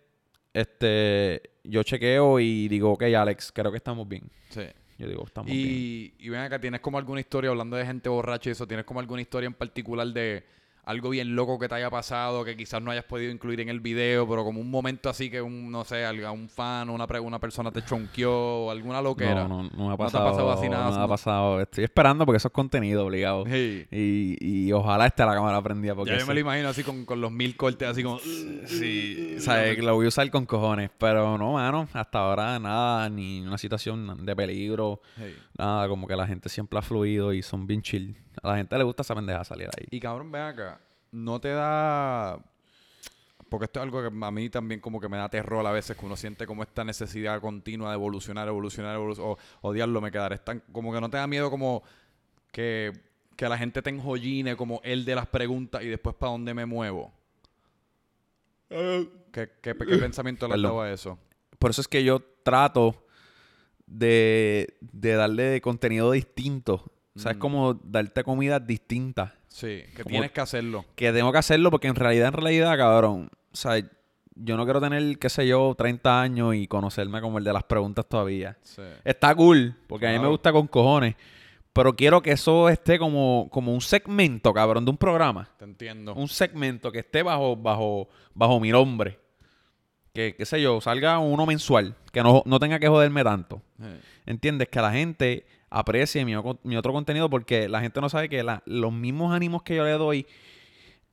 este, 0.52 1.42
yo 1.64 1.82
chequeo 1.82 2.40
y 2.40 2.68
digo, 2.68 2.92
ok, 2.92 3.02
Alex, 3.02 3.52
creo 3.52 3.70
que 3.70 3.78
estamos 3.78 4.06
bien. 4.08 4.30
Sí. 4.50 4.66
Yo 4.98 5.08
digo, 5.08 5.24
estamos 5.24 5.50
bien. 5.50 5.66
Y, 5.68 6.14
y 6.18 6.28
ven 6.28 6.40
acá, 6.40 6.60
¿tienes 6.60 6.80
como 6.80 6.98
alguna 6.98 7.20
historia, 7.20 7.50
hablando 7.50 7.76
de 7.76 7.86
gente 7.86 8.08
borracha 8.08 8.50
y 8.50 8.52
eso, 8.52 8.66
¿tienes 8.66 8.84
como 8.84 9.00
alguna 9.00 9.22
historia 9.22 9.46
en 9.46 9.54
particular 9.54 10.06
de 10.08 10.44
algo 10.90 11.10
bien 11.10 11.34
loco 11.34 11.58
que 11.58 11.68
te 11.68 11.74
haya 11.76 11.88
pasado, 11.90 12.44
que 12.44 12.56
quizás 12.56 12.82
no 12.82 12.90
hayas 12.90 13.04
podido 13.04 13.30
incluir 13.32 13.60
en 13.60 13.68
el 13.68 13.80
video, 13.80 14.28
pero 14.28 14.44
como 14.44 14.60
un 14.60 14.70
momento 14.70 15.08
así 15.08 15.30
que 15.30 15.40
un, 15.40 15.70
no 15.70 15.84
sé, 15.84 16.04
un 16.30 16.48
fan 16.48 16.88
o 16.88 16.94
una, 16.94 17.06
una 17.20 17.38
persona 17.38 17.70
te 17.70 17.82
chonqueó 17.84 18.32
o 18.66 18.70
alguna 18.70 19.00
loquera? 19.00 19.46
No, 19.46 19.48
no, 19.48 19.62
no 19.70 19.70
me 19.70 19.84
ha 19.86 19.90
¿No 19.90 19.96
te 19.96 20.02
ha 20.02 20.06
pasado. 20.06 20.24
pasado 20.30 20.52
así 20.52 20.68
nada? 20.68 20.90
No 20.90 20.98
me 20.98 21.04
ha 21.04 21.08
pasado. 21.08 21.60
Estoy 21.60 21.84
esperando 21.84 22.26
porque 22.26 22.38
eso 22.38 22.48
es 22.48 22.54
contenido 22.54 23.06
obligado. 23.06 23.44
Sí. 23.46 23.86
Y, 23.90 24.36
y 24.40 24.72
ojalá 24.72 25.06
esté 25.06 25.24
la 25.24 25.34
cámara 25.34 25.62
prendida 25.62 25.94
porque 25.94 26.10
Ya 26.12 26.18
yo 26.18 26.26
me 26.26 26.34
lo 26.34 26.40
imagino 26.40 26.68
así 26.68 26.82
con, 26.82 27.04
con 27.04 27.20
los 27.20 27.30
mil 27.30 27.56
cortes, 27.56 27.88
así 27.88 28.02
como... 28.02 28.18
Sí, 28.18 29.34
o 29.38 29.40
sea, 29.40 29.74
que 29.74 29.82
lo 29.82 29.94
voy 29.94 30.06
a 30.06 30.08
usar 30.08 30.30
con 30.30 30.46
cojones. 30.46 30.90
Pero 30.98 31.38
no, 31.38 31.52
mano, 31.52 31.88
hasta 31.92 32.18
ahora 32.18 32.58
nada, 32.58 33.08
ni 33.08 33.40
una 33.40 33.58
situación 33.58 34.24
de 34.24 34.36
peligro, 34.36 35.00
Sí. 35.16 35.34
nada, 35.56 35.88
como 35.88 36.06
que 36.06 36.16
la 36.16 36.26
gente 36.26 36.48
siempre 36.48 36.78
ha 36.78 36.82
fluido 36.82 37.32
y 37.32 37.42
son 37.42 37.66
bien 37.66 37.82
chill. 37.82 38.16
A 38.42 38.48
la 38.48 38.56
gente 38.56 38.76
le 38.78 38.84
gusta 38.84 39.02
esa 39.02 39.14
pendeja 39.14 39.44
salir 39.44 39.68
ahí. 39.76 39.86
Y 39.90 40.00
cabrón, 40.00 40.30
ven 40.32 40.42
acá, 40.42 40.79
no 41.12 41.40
te 41.40 41.48
da... 41.48 42.38
Porque 43.48 43.64
esto 43.64 43.80
es 43.80 43.82
algo 43.84 44.00
que 44.00 44.24
a 44.24 44.30
mí 44.30 44.48
también 44.48 44.80
como 44.80 45.00
que 45.00 45.08
me 45.08 45.16
da 45.16 45.28
terror 45.28 45.66
a 45.66 45.72
veces, 45.72 45.96
que 45.96 46.06
uno 46.06 46.16
siente 46.16 46.46
como 46.46 46.62
esta 46.62 46.84
necesidad 46.84 47.40
continua 47.40 47.88
de 47.88 47.94
evolucionar, 47.96 48.46
evolucionar, 48.46 48.94
evolucionar, 48.94 49.28
o 49.28 49.38
odiarlo, 49.68 50.00
me 50.00 50.12
quedaré 50.12 50.38
tan... 50.38 50.60
Como 50.72 50.92
que 50.92 51.00
no 51.00 51.10
te 51.10 51.16
da 51.16 51.26
miedo 51.26 51.50
como 51.50 51.82
que, 52.52 52.92
que 53.34 53.48
la 53.48 53.58
gente 53.58 53.82
te 53.82 53.90
enjolline 53.90 54.54
como 54.56 54.80
el 54.84 55.04
de 55.04 55.16
las 55.16 55.26
preguntas 55.26 55.82
y 55.82 55.88
después 55.88 56.14
para 56.14 56.30
dónde 56.32 56.54
me 56.54 56.64
muevo. 56.64 57.12
¿Qué, 58.68 59.08
qué, 59.32 59.50
qué 59.62 59.74
pensamiento 59.98 60.46
le 60.46 60.60
dado 60.60 60.80
a 60.80 60.92
eso? 60.92 61.18
Por 61.58 61.72
eso 61.72 61.80
es 61.80 61.88
que 61.88 62.04
yo 62.04 62.20
trato 62.44 63.04
de, 63.86 64.76
de 64.80 65.14
darle 65.14 65.60
contenido 65.60 66.12
distinto. 66.12 66.84
O 67.16 67.18
sea, 67.18 67.32
es 67.32 67.36
Mm. 67.36 67.40
como 67.40 67.74
darte 67.74 68.22
comidas 68.22 68.64
distintas. 68.64 69.32
Sí, 69.50 69.82
que 69.94 70.02
Como- 70.04 70.12
tienes 70.14 70.30
que 70.30 70.40
hacerlo. 70.40 70.84
Que 70.94 71.12
tengo 71.12 71.30
que 71.32 71.38
hacerlo 71.38 71.70
porque 71.70 71.88
en 71.88 71.96
realidad, 71.96 72.28
en 72.28 72.34
realidad, 72.34 72.78
cabrón, 72.78 73.30
o 73.52 73.56
sea, 73.56 73.78
yo 74.36 74.56
no 74.56 74.64
quiero 74.64 74.80
tener, 74.80 75.18
qué 75.18 75.28
sé 75.28 75.46
yo, 75.46 75.74
30 75.76 76.22
años 76.22 76.54
y 76.54 76.66
conocerme 76.66 77.20
como 77.20 77.36
el 77.38 77.44
de 77.44 77.52
las 77.52 77.64
preguntas 77.64 78.06
todavía. 78.08 78.56
Sí. 78.62 78.80
Está 79.04 79.34
cool, 79.34 79.74
porque 79.86 80.06
a 80.06 80.12
mí 80.12 80.18
me 80.18 80.28
gusta 80.28 80.52
con 80.52 80.66
cojones. 80.66 81.16
Pero 81.72 81.94
quiero 81.94 82.22
que 82.22 82.32
eso 82.32 82.68
esté 82.68 82.98
como, 82.98 83.48
como 83.50 83.72
un 83.74 83.80
segmento, 83.80 84.52
cabrón, 84.54 84.84
de 84.84 84.90
un 84.92 84.96
programa. 84.96 85.48
Te 85.58 85.64
entiendo. 85.64 86.14
Un 86.14 86.28
segmento 86.28 86.90
que 86.90 87.00
esté 87.00 87.22
bajo, 87.22 87.54
bajo, 87.56 88.08
bajo 88.34 88.58
mi 88.60 88.70
nombre. 88.70 89.18
Que, 90.12 90.34
qué 90.36 90.44
sé 90.46 90.60
yo, 90.60 90.80
salga 90.80 91.18
uno 91.18 91.46
mensual. 91.46 91.94
Que 92.12 92.22
no, 92.22 92.42
no 92.46 92.58
tenga 92.58 92.78
que 92.80 92.88
joderme 92.88 93.22
tanto. 93.22 93.62
¿Entiendes? 94.26 94.68
Que 94.68 94.80
la 94.80 94.92
gente 94.92 95.46
aprecie 95.70 96.24
mi, 96.24 96.34
otro 96.34 96.92
contenido 96.92 97.30
porque 97.30 97.68
la 97.68 97.80
gente 97.80 98.00
no 98.00 98.08
sabe 98.08 98.28
que 98.28 98.42
la- 98.42 98.62
los 98.66 98.92
mismos 98.92 99.32
ánimos 99.32 99.62
que 99.62 99.76
yo 99.76 99.84
le 99.84 99.92
doy 99.92 100.26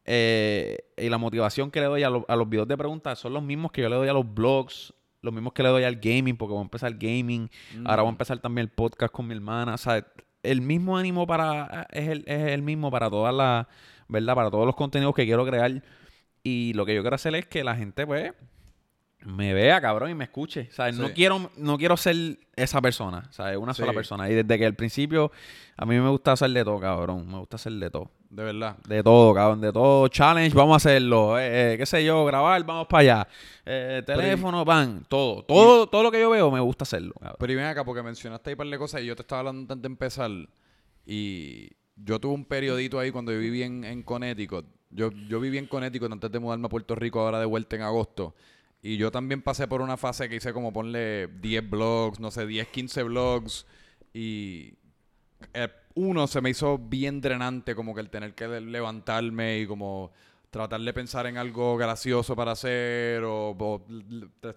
eh, 0.05 0.77
y 0.97 1.09
la 1.09 1.17
motivación 1.17 1.69
que 1.69 1.79
le 1.81 1.87
doy 1.87 2.03
a, 2.03 2.09
lo- 2.09 2.25
a 2.27 2.35
los 2.35 2.49
videos 2.49 2.67
de 2.67 2.77
preguntas 2.77 3.19
son 3.19 3.33
los 3.33 3.43
mismos 3.43 3.71
que 3.71 3.81
yo 3.81 3.89
le 3.89 3.95
doy 3.95 4.07
a 4.07 4.13
los 4.13 4.33
blogs, 4.33 4.93
los 5.21 5.33
mismos 5.33 5.53
que 5.53 5.63
le 5.63 5.69
doy 5.69 5.83
al 5.83 5.97
gaming, 5.97 6.37
porque 6.37 6.53
voy 6.53 6.61
a 6.61 6.63
empezar 6.63 6.93
gaming, 6.97 7.49
ahora 7.85 8.03
voy 8.03 8.09
a 8.09 8.11
empezar 8.13 8.39
también 8.39 8.63
el 8.67 8.69
podcast 8.71 9.11
con 9.13 9.27
mi 9.27 9.33
hermana, 9.35 9.73
o 9.73 9.77
sea, 9.77 10.05
el 10.43 10.61
mismo 10.61 10.97
ánimo 10.97 11.27
para, 11.27 11.87
es 11.91 12.07
el, 12.07 12.23
es 12.27 12.51
el 12.53 12.61
mismo 12.61 12.89
para 12.89 13.09
todas 13.09 13.33
las, 13.33 13.67
¿verdad? 14.07 14.35
Para 14.35 14.49
todos 14.49 14.65
los 14.65 14.75
contenidos 14.75 15.13
que 15.13 15.25
quiero 15.25 15.45
crear. 15.45 15.83
Y 16.43 16.71
lo 16.73 16.85
que 16.85 16.95
yo 16.95 17.01
quiero 17.01 17.15
hacer 17.15 17.35
es 17.35 17.45
que 17.47 17.63
la 17.65 17.75
gente, 17.75 18.07
pues, 18.07 18.31
me 19.25 19.53
vea, 19.53 19.81
cabrón, 19.81 20.11
y 20.11 20.15
me 20.15 20.23
escuche. 20.25 20.67
O 20.71 20.73
sea, 20.73 20.91
no 20.91 21.07
Sí. 21.07 21.13
quiero, 21.13 21.49
no 21.57 21.77
quiero 21.77 21.97
ser 21.97 22.15
esa 22.55 22.81
persona, 22.81 23.25
o 23.29 23.33
sea, 23.33 23.57
una 23.59 23.73
sola 23.73 23.91
Sí. 23.91 23.95
persona. 23.95 24.29
Y 24.29 24.33
desde 24.35 24.57
que 24.57 24.65
al 24.65 24.75
principio, 24.75 25.31
a 25.75 25.85
mí 25.85 25.99
me 25.99 26.09
gusta 26.09 26.31
hacer 26.33 26.49
de 26.51 26.63
todo, 26.63 26.79
cabrón. 26.79 27.27
Me 27.27 27.37
gusta 27.39 27.55
hacer 27.57 27.73
de 27.73 27.89
todo. 27.89 28.11
De 28.29 28.43
verdad. 28.43 28.77
De 28.87 29.01
todo, 29.03 29.33
cabrón, 29.33 29.61
de 29.61 29.71
todo. 29.71 30.07
Challenge, 30.09 30.53
vamos 30.55 30.73
a 30.73 30.77
hacerlo. 30.77 31.39
Eh, 31.39 31.73
eh, 31.73 31.77
qué 31.77 31.85
sé 31.85 32.03
yo, 32.03 32.25
grabar, 32.25 32.63
vamos 32.65 32.87
para 32.87 33.01
allá. 33.01 33.27
Eh, 33.65 34.03
teléfono, 34.05 34.63
van, 34.65 35.05
todo. 35.07 35.43
Todo, 35.43 35.87
todo 35.87 36.03
lo 36.03 36.11
que 36.11 36.19
yo 36.19 36.29
veo 36.29 36.51
me 36.51 36.59
gusta 36.59 36.83
hacerlo, 36.83 37.13
cabrón. 37.19 37.37
Pero 37.39 37.53
y 37.53 37.55
ven 37.55 37.65
acá, 37.65 37.83
porque 37.85 38.03
mencionaste 38.03 38.49
ahí 38.49 38.53
un 38.53 38.57
par 38.57 38.67
de 38.67 38.77
cosas 38.77 39.01
y 39.01 39.05
yo 39.05 39.15
te 39.15 39.21
estaba 39.21 39.39
hablando 39.39 39.61
antes 39.73 39.81
de 39.81 39.87
empezar. 39.87 40.29
Y 41.05 41.69
yo 41.95 42.19
tuve 42.19 42.33
un 42.33 42.45
periodito 42.45 42.99
ahí 42.99 43.11
cuando 43.11 43.31
yo 43.31 43.39
viví 43.39 43.63
en, 43.63 43.83
en 43.83 44.03
Connecticut. 44.03 44.65
Yo, 44.89 45.11
yo 45.11 45.39
viví 45.39 45.57
en 45.57 45.67
Connecticut 45.67 46.11
antes 46.11 46.31
de 46.31 46.39
mudarme 46.39 46.65
a 46.65 46.69
Puerto 46.69 46.95
Rico, 46.95 47.19
ahora 47.21 47.39
de 47.39 47.45
vuelta 47.45 47.75
en 47.75 47.81
agosto. 47.81 48.35
Y 48.87 48.95
yo 48.95 49.11
también 49.11 49.41
pasé 49.41 49.67
por 49.67 49.81
una 49.81 49.97
fase 49.97 50.29
que 50.29 50.37
hice 50.37 50.53
como 50.53 50.71
ponle 50.71 51.27
10 51.27 51.69
blogs, 51.69 52.21
no 52.21 52.31
sé, 52.31 52.47
10, 52.47 52.69
15 52.69 53.03
blogs. 53.03 53.65
Y 54.13 54.75
eh, 55.53 55.67
uno 55.95 56.25
se 56.25 56.39
me 56.39 56.51
hizo 56.51 56.77
bien 56.77 57.19
drenante, 57.19 57.75
como 57.75 57.93
que 57.93 57.99
el 57.99 58.09
tener 58.09 58.33
que 58.33 58.47
le- 58.47 58.61
levantarme 58.61 59.59
y 59.59 59.67
como 59.67 60.13
tratar 60.49 60.79
de 60.79 60.93
pensar 60.93 61.27
en 61.27 61.35
algo 61.37 61.75
gracioso 61.75 62.33
para 62.33 62.53
hacer 62.53 63.21
o, 63.25 63.85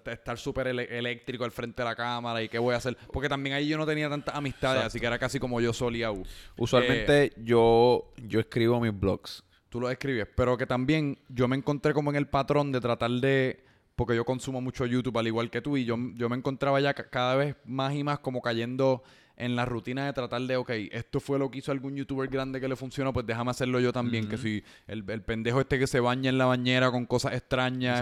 estar 0.06 0.38
súper 0.38 0.68
eléctrico 0.68 1.42
al 1.42 1.50
frente 1.50 1.82
de 1.82 1.88
la 1.88 1.96
cámara 1.96 2.40
y 2.40 2.48
qué 2.48 2.60
voy 2.60 2.74
a 2.74 2.76
hacer. 2.76 2.96
Porque 3.12 3.28
también 3.28 3.56
ahí 3.56 3.66
yo 3.66 3.78
no 3.78 3.84
tenía 3.84 4.08
tantas 4.08 4.36
amistades, 4.36 4.84
así 4.84 5.00
que 5.00 5.06
era 5.06 5.18
casi 5.18 5.40
como 5.40 5.60
yo 5.60 5.72
soleado. 5.72 6.22
Usualmente 6.56 7.32
yo, 7.36 8.12
yo 8.28 8.38
escribo 8.38 8.78
mis 8.78 8.96
blogs. 8.96 9.42
Tú 9.68 9.80
lo 9.80 9.90
escribes, 9.90 10.28
pero 10.36 10.56
que 10.56 10.66
también 10.66 11.18
yo 11.28 11.48
me 11.48 11.56
encontré 11.56 11.92
como 11.92 12.10
en 12.10 12.16
el 12.16 12.28
patrón 12.28 12.70
de 12.70 12.80
tratar 12.80 13.10
de, 13.10 13.64
porque 13.96 14.16
yo 14.16 14.24
consumo 14.24 14.60
mucho 14.60 14.86
YouTube 14.86 15.16
al 15.18 15.26
igual 15.26 15.50
que 15.50 15.60
tú, 15.60 15.76
y 15.76 15.84
yo, 15.84 15.96
yo 16.14 16.28
me 16.28 16.36
encontraba 16.36 16.80
ya 16.80 16.94
ca- 16.94 17.08
cada 17.10 17.34
vez 17.36 17.56
más 17.64 17.94
y 17.94 18.02
más 18.04 18.18
como 18.20 18.40
cayendo 18.40 19.02
en 19.36 19.56
la 19.56 19.64
rutina 19.64 20.04
de 20.04 20.12
tratar 20.12 20.42
de, 20.42 20.56
ok, 20.56 20.70
esto 20.92 21.18
fue 21.18 21.38
lo 21.38 21.50
que 21.50 21.58
hizo 21.58 21.72
algún 21.72 21.96
youtuber 21.96 22.28
grande 22.28 22.60
que 22.60 22.68
le 22.68 22.76
funcionó, 22.76 23.12
pues 23.12 23.24
déjame 23.26 23.50
hacerlo 23.50 23.80
yo 23.80 23.90
también, 23.92 24.28
que 24.28 24.36
si 24.36 24.62
el, 24.86 25.02
el 25.08 25.22
pendejo 25.22 25.60
este 25.60 25.78
que 25.78 25.86
se 25.86 25.98
baña 26.00 26.28
en 26.28 26.36
la 26.36 26.44
bañera 26.44 26.90
con 26.90 27.06
cosas 27.06 27.32
extrañas, 27.34 28.00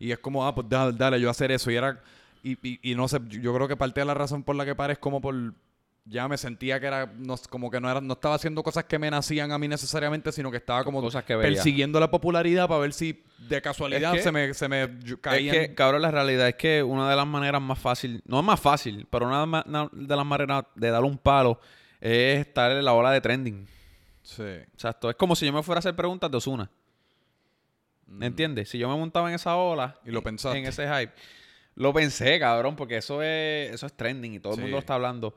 y 0.00 0.10
es 0.10 0.18
como, 0.18 0.44
ah, 0.46 0.54
pues 0.54 0.68
dale, 0.68 0.96
dale, 0.96 1.20
yo 1.20 1.30
hacer 1.30 1.52
eso, 1.52 1.70
y 1.70 1.76
era, 1.76 2.02
y, 2.42 2.52
y, 2.68 2.80
y 2.90 2.94
no 2.96 3.06
sé, 3.06 3.20
yo 3.28 3.54
creo 3.54 3.68
que 3.68 3.76
parte 3.76 4.00
de 4.00 4.06
la 4.06 4.14
razón 4.14 4.42
por 4.42 4.56
la 4.56 4.64
que 4.64 4.74
paré 4.74 4.94
es 4.94 4.98
como 4.98 5.20
por 5.20 5.54
ya 6.04 6.26
me 6.26 6.36
sentía 6.36 6.80
que 6.80 6.86
era 6.86 7.06
no, 7.16 7.36
como 7.48 7.70
que 7.70 7.80
no 7.80 7.88
era 7.88 8.00
no 8.00 8.14
estaba 8.14 8.34
haciendo 8.34 8.62
cosas 8.64 8.84
que 8.84 8.98
me 8.98 9.08
nacían 9.10 9.52
a 9.52 9.58
mí 9.58 9.68
necesariamente 9.68 10.32
sino 10.32 10.50
que 10.50 10.56
estaba 10.56 10.82
como 10.82 11.00
Cosas 11.00 11.22
que 11.24 11.36
persiguiendo 11.36 12.00
la 12.00 12.10
popularidad 12.10 12.66
para 12.66 12.80
ver 12.80 12.92
si 12.92 13.22
de 13.38 13.62
casualidad 13.62 14.10
Es 14.12 14.18
que- 14.18 14.22
se 14.24 14.32
me 14.32 14.52
se 14.54 14.68
me 14.68 14.82
Es 14.82 15.16
caían 15.20 15.54
que, 15.54 15.74
cabrón, 15.74 16.02
la 16.02 16.10
realidad 16.10 16.48
es 16.48 16.56
que 16.56 16.82
una 16.82 17.08
de 17.08 17.14
las 17.14 17.26
maneras 17.26 17.62
más 17.62 17.78
fácil, 17.78 18.20
no 18.26 18.40
es 18.40 18.44
más 18.44 18.58
fácil, 18.58 19.06
pero 19.10 19.26
una 19.26 19.62
de 19.92 20.16
las 20.16 20.26
maneras 20.26 20.64
de 20.74 20.90
dar 20.90 21.04
un 21.04 21.18
palo 21.18 21.60
es 22.00 22.40
estar 22.40 22.72
en 22.72 22.84
la 22.84 22.92
ola 22.94 23.12
de 23.12 23.20
trending. 23.20 23.66
sí 24.22 24.42
O 24.42 24.78
sea, 24.78 24.90
esto 24.90 25.08
es 25.10 25.14
como 25.16 25.36
si 25.36 25.46
yo 25.46 25.52
me 25.52 25.62
fuera 25.62 25.78
a 25.78 25.80
hacer 25.80 25.94
preguntas 25.94 26.28
de 26.30 26.36
Osuna. 26.36 26.68
¿Me 28.06 28.26
entiendes? 28.26 28.68
Si 28.68 28.78
yo 28.78 28.88
me 28.88 28.96
montaba 28.96 29.28
en 29.28 29.36
esa 29.36 29.56
ola, 29.56 29.96
Mm. 30.04 30.08
Y 30.08 30.12
lo 30.12 30.18
en- 30.18 30.24
pensaste. 30.24 30.58
en 30.58 30.66
ese 30.66 30.86
hype, 30.86 31.12
lo 31.76 31.92
pensé, 31.92 32.38
cabrón, 32.38 32.76
porque 32.76 32.96
eso 32.98 33.22
es, 33.22 33.72
eso 33.72 33.86
es 33.86 33.92
trending 33.94 34.34
y 34.34 34.40
todo 34.40 34.52
Sí. 34.54 34.58
el 34.58 34.62
mundo 34.64 34.76
lo 34.76 34.80
está 34.80 34.94
hablando. 34.94 35.34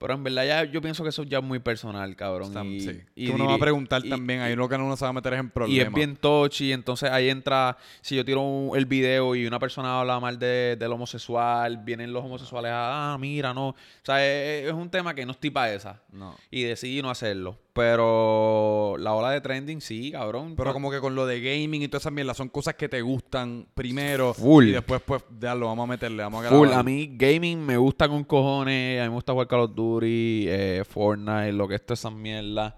Pero 0.00 0.14
en 0.14 0.24
verdad 0.24 0.46
ya 0.46 0.64
yo 0.64 0.80
pienso 0.80 1.02
que 1.02 1.10
eso 1.10 1.24
ya 1.24 1.38
es 1.38 1.44
muy 1.44 1.58
personal, 1.58 2.16
cabrón. 2.16 2.48
Está- 2.48 2.64
y, 2.64 2.80
sí. 2.80 3.00
y 3.14 3.26
que 3.26 3.32
uno 3.32 3.44
va 3.46 3.54
a 3.56 3.58
preguntar 3.58 4.00
y- 4.02 4.08
también 4.08 4.40
ahí 4.40 4.56
lo 4.56 4.66
que 4.66 4.76
uno 4.76 4.96
se 4.96 5.04
va 5.04 5.10
a 5.10 5.12
meter 5.12 5.34
es 5.34 5.40
en 5.40 5.50
problemas 5.50 5.76
y 5.76 5.80
es 5.86 5.92
bien 5.92 6.16
touchy, 6.16 6.72
entonces 6.72 7.10
ahí 7.10 7.28
entra, 7.28 7.76
si 8.00 8.16
yo 8.16 8.24
tiro 8.24 8.40
un- 8.40 8.74
el 8.78 8.86
video 8.86 9.34
y 9.34 9.46
una 9.46 9.58
persona 9.58 10.00
habla 10.00 10.18
mal 10.18 10.38
de, 10.38 10.76
del 10.80 10.90
homosexual, 10.90 11.76
vienen 11.84 12.14
los 12.14 12.24
homosexuales 12.24 12.72
a, 12.72 13.12
ah, 13.12 13.18
mira, 13.18 13.52
no. 13.52 13.68
O 13.68 13.74
sea, 14.02 14.26
es, 14.26 14.68
es 14.68 14.72
un 14.72 14.88
tema 14.88 15.14
que 15.14 15.26
no 15.26 15.32
estoy 15.32 15.50
para 15.50 15.74
esa. 15.74 16.00
no 16.12 16.34
Y 16.50 16.62
decidí 16.62 17.02
no 17.02 17.10
hacerlo. 17.10 17.58
Pero 17.72 18.96
la 18.98 19.14
ola 19.14 19.30
de 19.30 19.40
trending, 19.40 19.80
sí, 19.80 20.12
cabrón. 20.12 20.54
pero 20.56 20.72
como 20.72 20.90
que 20.90 21.00
con 21.00 21.14
lo 21.14 21.26
de 21.26 21.40
gaming 21.40 21.82
y 21.82 21.88
todas 21.88 22.02
esas 22.02 22.12
mierdas 22.12 22.36
son 22.36 22.48
cosas 22.48 22.74
que 22.74 22.88
te 22.88 23.00
gustan 23.00 23.66
primero 23.74 24.34
Full. 24.34 24.68
y 24.68 24.72
después 24.72 25.00
pues 25.04 25.22
ya 25.40 25.54
lo 25.54 25.66
vamos 25.66 25.84
a 25.84 25.86
meterle 25.86 26.22
vamos 26.22 26.40
a 26.40 26.48
grabar 26.48 26.58
Full, 26.68 26.72
a 26.78 26.82
mí 26.82 27.10
gaming 27.16 27.64
me 27.64 27.76
gusta 27.76 28.08
con 28.08 28.24
cojones, 28.24 29.00
a 29.00 29.04
mí 29.04 29.08
me 29.08 29.14
gusta 29.14 29.32
jugar 29.32 29.46
Call 29.48 29.60
of 29.60 29.74
Duty, 29.74 30.46
eh, 30.48 30.82
Fortnite, 30.88 31.52
lo 31.52 31.66
que 31.68 31.76
es 31.76 31.84
toda 31.86 31.94
esa 31.94 32.10
mierda. 32.10 32.76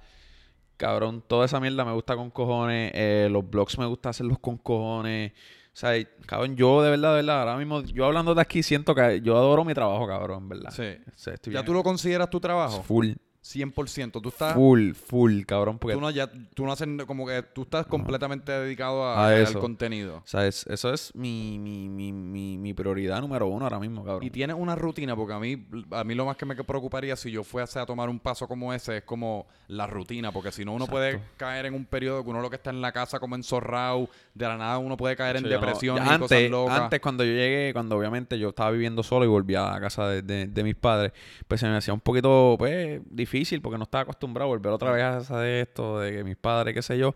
Cabrón, 0.76 1.22
toda 1.26 1.46
esa 1.46 1.60
mierda 1.60 1.84
me 1.84 1.92
gusta 1.92 2.16
con 2.16 2.30
cojones, 2.30 2.90
eh, 2.94 3.28
los 3.30 3.48
blogs 3.48 3.78
me 3.78 3.86
gusta 3.86 4.08
hacerlos 4.08 4.38
con 4.40 4.56
cojones. 4.58 5.32
O 5.32 5.76
sea, 5.76 5.92
cabrón, 6.26 6.56
yo 6.56 6.82
de 6.82 6.90
verdad, 6.90 7.10
de 7.10 7.16
verdad, 7.22 7.40
ahora 7.40 7.56
mismo, 7.56 7.82
yo 7.82 8.04
hablando 8.04 8.34
de 8.34 8.42
aquí 8.42 8.62
siento 8.62 8.94
que 8.94 9.20
yo 9.22 9.36
adoro 9.36 9.64
mi 9.64 9.74
trabajo, 9.74 10.06
cabrón, 10.06 10.42
en 10.42 10.48
verdad. 10.48 10.70
sí 10.70 10.82
O 11.08 11.16
sea, 11.18 11.34
estoy 11.34 11.52
ya 11.52 11.60
bien- 11.60 11.66
tú 11.66 11.72
lo 11.72 11.82
consideras 11.82 12.28
tu 12.28 12.40
trabajo 12.40 12.82
Full, 12.82 13.12
100% 13.44 14.20
tú 14.22 14.28
estás 14.28 14.54
full, 14.54 14.92
full, 14.92 15.42
cabrón, 15.42 15.78
porque... 15.78 15.94
tú 15.94 16.00
no 16.00 16.10
ya 16.10 16.30
tú 16.54 16.64
no 16.64 16.72
haces 16.72 16.86
como 17.06 17.26
que 17.26 17.42
tú 17.42 17.62
estás 17.62 17.86
completamente 17.86 18.52
dedicado 18.52 19.04
a, 19.04 19.26
A 19.26 19.36
eso. 19.40 19.58
contenido 19.58 20.18
O 20.18 20.22
sea, 20.26 20.46
es- 20.46 20.64
eso 20.68 20.92
es 20.92 21.12
mi, 21.16 21.58
mi, 21.58 21.88
mi, 21.88 22.12
mi, 22.12 22.56
mi 22.56 22.72
prioridad 22.72 23.20
número 23.20 23.48
uno 23.48 23.64
ahora 23.64 23.80
mismo, 23.80 24.04
cabrón. 24.04 24.22
Y 24.24 24.30
tienes 24.30 24.54
una 24.56 24.76
rutina, 24.76 25.16
porque 25.16 25.32
a 25.34 25.40
mí, 25.40 25.66
a 25.90 26.04
mí 26.04 26.14
lo 26.14 26.24
más 26.24 26.36
que 26.36 26.46
me 26.46 26.54
preocuparía 26.54 27.16
si 27.16 27.32
yo 27.32 27.42
fuese 27.42 27.80
a 27.80 27.86
tomar 27.86 28.08
un 28.08 28.20
paso 28.20 28.46
como 28.46 28.72
ese 28.72 28.98
es 28.98 29.02
como 29.02 29.46
la 29.66 29.88
rutina, 29.88 30.30
porque 30.30 30.52
si 30.52 30.64
no 30.64 30.72
uno 30.74 30.86
puede 30.86 31.20
caer 31.36 31.66
en 31.66 31.74
un 31.74 31.84
periodo 31.84 32.22
que 32.22 32.30
uno 32.30 32.40
lo 32.40 32.48
que 32.50 32.56
está 32.56 32.70
en 32.70 32.80
la 32.80 32.92
casa 32.92 33.18
como 33.18 33.34
enzorrado, 33.34 34.08
de 34.34 34.46
la 34.46 34.56
nada 34.56 34.78
uno 34.78 34.96
puede 34.96 35.16
caer 35.16 35.36
en 35.36 35.42
Sí, 35.44 35.48
yo 35.50 35.56
no- 35.56 35.66
depresión 35.66 35.96
y 35.96 36.00
antes, 36.00 36.18
cosas 36.20 36.42
locas. 36.50 36.80
Antes, 36.80 37.00
cuando 37.00 37.24
yo 37.24 37.32
llegué, 37.32 37.72
cuando 37.72 37.96
obviamente 37.96 38.38
yo 38.38 38.50
estaba 38.50 38.70
viviendo 38.70 39.02
solo 39.02 39.24
y 39.24 39.28
volvía 39.28 39.74
a 39.74 39.80
casa 39.80 40.06
de, 40.08 40.22
de- 40.22 40.46
de 40.46 40.62
mis 40.62 40.76
padres, 40.76 41.12
pues 41.48 41.60
se 41.60 41.66
me 41.66 41.76
hacía 41.76 41.92
un 41.92 42.00
poquito 42.00 42.54
pues, 42.56 43.00
difícil 43.10 43.31
porque 43.62 43.78
no 43.78 43.84
estaba 43.84 44.02
acostumbrado 44.02 44.50
a 44.50 44.54
volver 44.54 44.72
otra 44.72 44.92
vez 44.92 45.02
a 45.02 45.12
casa 45.18 45.40
de 45.40 45.62
esto, 45.62 46.00
de 46.00 46.12
que 46.12 46.24
mis 46.24 46.36
padres, 46.36 46.74
qué 46.74 46.82
sé 46.82 46.98
yo. 46.98 47.14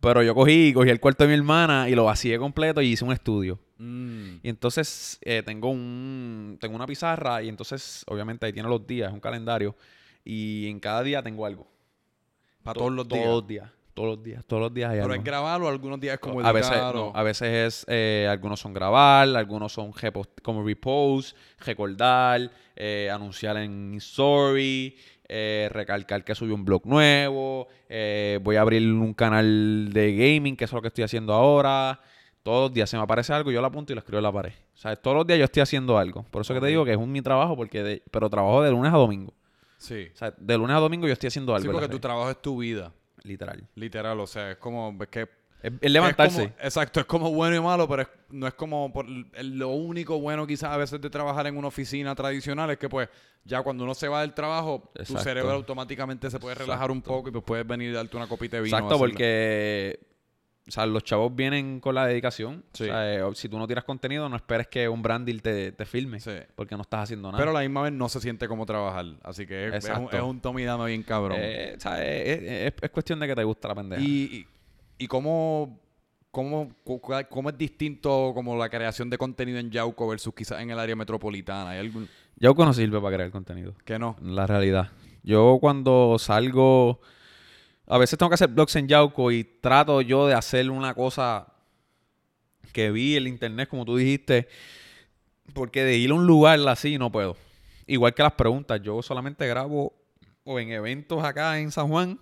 Pero 0.00 0.22
yo 0.22 0.34
cogí, 0.34 0.72
cogí 0.72 0.88
el 0.88 0.98
cuarto 0.98 1.24
de 1.24 1.28
mi 1.28 1.34
hermana 1.34 1.88
y 1.88 1.94
lo 1.94 2.04
vacié 2.04 2.38
completo 2.38 2.80
y 2.80 2.86
hice 2.92 3.04
un 3.04 3.12
estudio. 3.12 3.58
Mm, 3.78 4.36
Y 4.42 4.48
entonces 4.48 5.18
eh, 5.22 5.42
tengo 5.44 5.68
un 5.70 6.56
tengo 6.60 6.74
una 6.76 6.86
pizarra 6.86 7.42
y 7.42 7.48
entonces 7.50 8.02
obviamente 8.08 8.46
ahí 8.46 8.52
tiene 8.52 8.68
los 8.68 8.86
días, 8.86 9.08
es 9.08 9.14
un 9.14 9.20
calendario. 9.20 9.76
Y 10.24 10.68
en 10.68 10.80
cada 10.80 11.02
día 11.02 11.22
tengo 11.22 11.44
algo. 11.44 11.66
para 12.62 12.74
To- 12.74 12.80
todos 12.80 12.92
los 12.92 13.08
días. 13.08 13.24
Todos 13.24 13.36
los 13.40 13.46
días. 13.48 13.70
Todos 13.92 14.10
los 14.16 14.22
días. 14.24 14.44
Todos 14.46 14.62
los 14.62 14.72
días 14.74 14.90
hay 14.90 14.96
Pero 15.00 15.12
algo. 15.12 15.14
es 15.16 15.24
grabarlo, 15.24 15.68
algunos 15.68 16.00
días 16.00 16.14
es 16.14 16.20
como 16.20 16.40
a 16.40 16.52
veces, 16.52 16.70
editar 16.72 16.94
no, 16.94 17.06
o- 17.08 17.16
a 17.16 17.22
veces 17.22 17.48
es, 17.48 17.86
eh, 17.88 18.26
algunos 18.30 18.58
son 18.60 18.72
grabar, 18.72 19.28
algunos 19.36 19.72
son 19.72 19.92
como 20.42 20.64
repost, 20.64 21.36
recordar, 21.58 22.50
eh, 22.76 23.10
anunciar 23.12 23.56
en 23.58 23.94
story, 23.96 24.96
eh, 25.32 25.68
recalcar 25.70 26.24
que 26.24 26.34
subí 26.34 26.50
un 26.50 26.64
blog 26.64 26.84
nuevo, 26.86 27.68
eh, 27.88 28.40
voy 28.42 28.56
a 28.56 28.62
abrir 28.62 28.82
un 28.92 29.14
canal 29.14 29.90
de 29.92 30.16
gaming, 30.16 30.56
que 30.56 30.64
eso 30.64 30.72
es 30.74 30.78
lo 30.78 30.82
que 30.82 30.88
estoy 30.88 31.04
haciendo 31.04 31.32
ahora. 31.32 32.00
Todos 32.42 32.68
los 32.70 32.74
días 32.74 32.90
se 32.90 32.96
me 32.96 33.02
aparece 33.04 33.32
algo, 33.32 33.50
yo 33.52 33.60
lo 33.60 33.66
apunto 33.68 33.92
y 33.92 33.94
lo 33.94 34.00
escribo 34.00 34.18
en 34.18 34.24
la 34.24 34.32
pared. 34.32 34.52
O 34.74 34.76
sea, 34.76 34.96
todos 34.96 35.16
los 35.18 35.26
días 35.26 35.38
yo 35.38 35.44
estoy 35.44 35.60
haciendo 35.62 35.96
algo. 35.98 36.24
Por 36.24 36.40
eso 36.42 36.52
que 36.52 36.60
te 36.60 36.66
digo 36.66 36.84
que 36.84 36.90
es 36.92 36.96
un 36.96 37.12
mi 37.12 37.22
trabajo, 37.22 37.54
porque 37.54 37.82
de- 37.82 38.02
pero 38.10 38.28
trabajo 38.28 38.62
de 38.62 38.70
lunes 38.72 38.92
a 38.92 38.96
domingo. 38.96 39.32
Sí. 39.78 40.08
O 40.12 40.16
sea, 40.16 40.34
de 40.36 40.58
lunes 40.58 40.74
a 40.76 40.80
domingo 40.80 41.06
yo 41.06 41.12
estoy 41.12 41.28
haciendo 41.28 41.54
algo. 41.54 41.66
Sí, 41.68 41.72
porque 41.72 41.88
tu 41.88 42.00
trabajo 42.00 42.28
es 42.30 42.40
tu 42.42 42.58
vida, 42.58 42.92
Literal. 43.22 43.62
literal, 43.76 44.18
o 44.20 44.26
sea, 44.26 44.50
es 44.52 44.56
como 44.56 44.96
es 45.00 45.08
que 45.08 45.28
Es, 45.62 45.72
es 45.80 45.90
levantarse. 45.90 46.42
Es 46.44 46.48
como- 46.50 46.62
exacto, 46.64 47.00
es 47.00 47.06
como 47.06 47.30
bueno 47.32 47.56
y 47.56 47.60
malo, 47.60 47.88
pero 47.88 48.02
es- 48.02 48.08
no 48.30 48.46
es 48.46 48.54
como 48.54 48.92
por, 48.92 49.06
lo 49.08 49.68
único 49.68 50.18
bueno 50.20 50.46
quizás 50.46 50.70
a 50.72 50.76
veces 50.76 51.00
de 51.00 51.10
trabajar 51.10 51.46
en 51.46 51.56
una 51.56 51.68
oficina 51.68 52.14
tradicional 52.14 52.70
es 52.70 52.78
que 52.78 52.88
pues 52.88 53.08
ya 53.44 53.62
cuando 53.62 53.84
uno 53.84 53.94
se 53.94 54.08
va 54.08 54.20
del 54.22 54.32
trabajo, 54.34 54.90
tu 55.06 55.16
cerebro 55.18 55.52
automáticamente 55.52 56.30
se 56.30 56.38
puede 56.38 56.54
relajar 56.54 56.90
un 56.90 57.02
poco 57.02 57.28
y 57.28 57.32
pues 57.32 57.44
puedes 57.44 57.66
venir 57.66 57.90
y 57.90 57.92
darte 57.92 58.16
una 58.16 58.26
copita 58.26 58.56
de 58.56 58.62
vino. 58.64 58.76
Exacto, 58.76 58.98
porque 58.98 60.00
o 60.68 60.70
sea, 60.72 60.86
los 60.86 61.02
chavos 61.02 61.34
vienen 61.34 61.80
con 61.80 61.94
la 61.96 62.06
dedicación. 62.06 62.62
Sí. 62.74 62.84
O 62.84 62.86
sea, 62.86 63.12
eh, 63.14 63.22
si 63.34 63.48
tú 63.48 63.58
no 63.58 63.66
tiras 63.66 63.82
contenido, 63.82 64.28
no 64.28 64.36
esperes 64.36 64.68
que 64.68 64.88
un 64.88 65.02
brand 65.02 65.26
deal 65.26 65.42
te, 65.42 65.72
te 65.72 65.84
filme. 65.84 66.20
Sí. 66.20 66.32
Porque 66.54 66.76
no 66.76 66.82
estás 66.82 67.04
haciendo 67.04 67.28
nada. 67.32 67.38
Pero 67.42 67.50
a 67.50 67.54
la 67.54 67.60
misma 67.60 67.82
vez 67.82 67.92
no 67.92 68.08
se 68.08 68.20
siente 68.20 68.46
como 68.46 68.64
trabajar, 68.66 69.06
así 69.24 69.46
que 69.46 69.68
es, 69.68 69.84
es 69.84 69.90
un, 69.98 70.08
es 70.12 70.20
un 70.22 70.38
tome 70.40 70.62
y 70.62 70.64
dame 70.66 70.86
bien 70.86 71.02
cabrón. 71.02 71.38
Eh, 71.40 71.74
o 71.76 71.80
sea, 71.80 72.04
es, 72.06 72.40
es- 72.42 72.74
es 72.80 72.90
cuestión 72.90 73.18
de 73.18 73.26
que 73.26 73.34
te 73.34 73.42
gusta 73.42 73.66
la 73.68 73.74
pendeja. 73.74 74.00
y, 74.00 74.06
y, 74.06 74.46
y 75.00 75.08
cómo 75.08 75.80
¿cómo, 76.30 76.70
cómo 77.28 77.50
es 77.50 77.58
distinto 77.58 78.32
como 78.34 78.56
la 78.56 78.68
creación 78.68 79.10
de 79.10 79.18
contenido 79.18 79.58
en 79.58 79.70
Yauco 79.70 80.06
versus 80.06 80.34
quizás 80.34 80.60
en 80.60 80.70
el 80.70 80.78
área 80.78 80.94
metropolitana? 80.94 81.70
¿Hay 81.70 81.78
algún 81.80 82.08
Yauco 82.36 82.64
no 82.64 82.72
sirve 82.72 83.00
para 83.00 83.16
crear 83.16 83.30
contenido. 83.30 83.74
que 83.84 83.98
no? 83.98 84.16
La 84.22 84.46
realidad. 84.46 84.90
Yo 85.22 85.58
cuando 85.60 86.16
salgo, 86.18 87.00
a 87.86 87.98
veces 87.98 88.18
tengo 88.18 88.30
que 88.30 88.34
hacer 88.34 88.48
blogs 88.48 88.76
en 88.76 88.88
Yauco 88.88 89.32
y 89.32 89.44
trato 89.44 90.00
yo 90.02 90.26
de 90.26 90.34
hacer 90.34 90.70
una 90.70 90.94
cosa 90.94 91.46
que 92.72 92.90
vi 92.90 93.16
en 93.16 93.22
el 93.22 93.28
internet, 93.28 93.68
como 93.68 93.84
tú 93.84 93.96
dijiste, 93.96 94.48
porque 95.54 95.82
de 95.82 95.96
ir 95.96 96.10
a 96.10 96.14
un 96.14 96.26
lugar 96.26 96.60
así 96.68 96.98
no 96.98 97.10
puedo. 97.10 97.36
Igual 97.86 98.14
que 98.14 98.22
las 98.22 98.32
preguntas, 98.32 98.80
yo 98.82 99.02
solamente 99.02 99.46
grabo 99.48 99.94
o 100.44 100.58
en 100.60 100.70
eventos 100.70 101.24
acá 101.24 101.58
en 101.58 101.72
San 101.72 101.88
Juan 101.88 102.18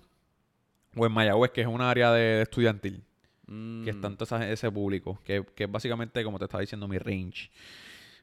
o 0.98 1.06
en 1.06 1.12
Mayagüez, 1.12 1.50
que 1.52 1.60
es 1.62 1.66
un 1.66 1.80
área 1.80 2.12
de, 2.12 2.20
de 2.20 2.42
estudiantil, 2.42 3.02
Mm, 3.50 3.84
que 3.84 3.90
es 3.90 4.00
tanto 4.02 4.24
esa- 4.24 4.46
ese 4.50 4.70
público, 4.70 5.18
que, 5.24 5.42
que 5.54 5.64
es 5.64 5.70
básicamente, 5.72 6.22
como 6.22 6.38
te 6.38 6.44
estaba 6.44 6.60
diciendo, 6.60 6.86
mi 6.86 6.98
range. 6.98 7.50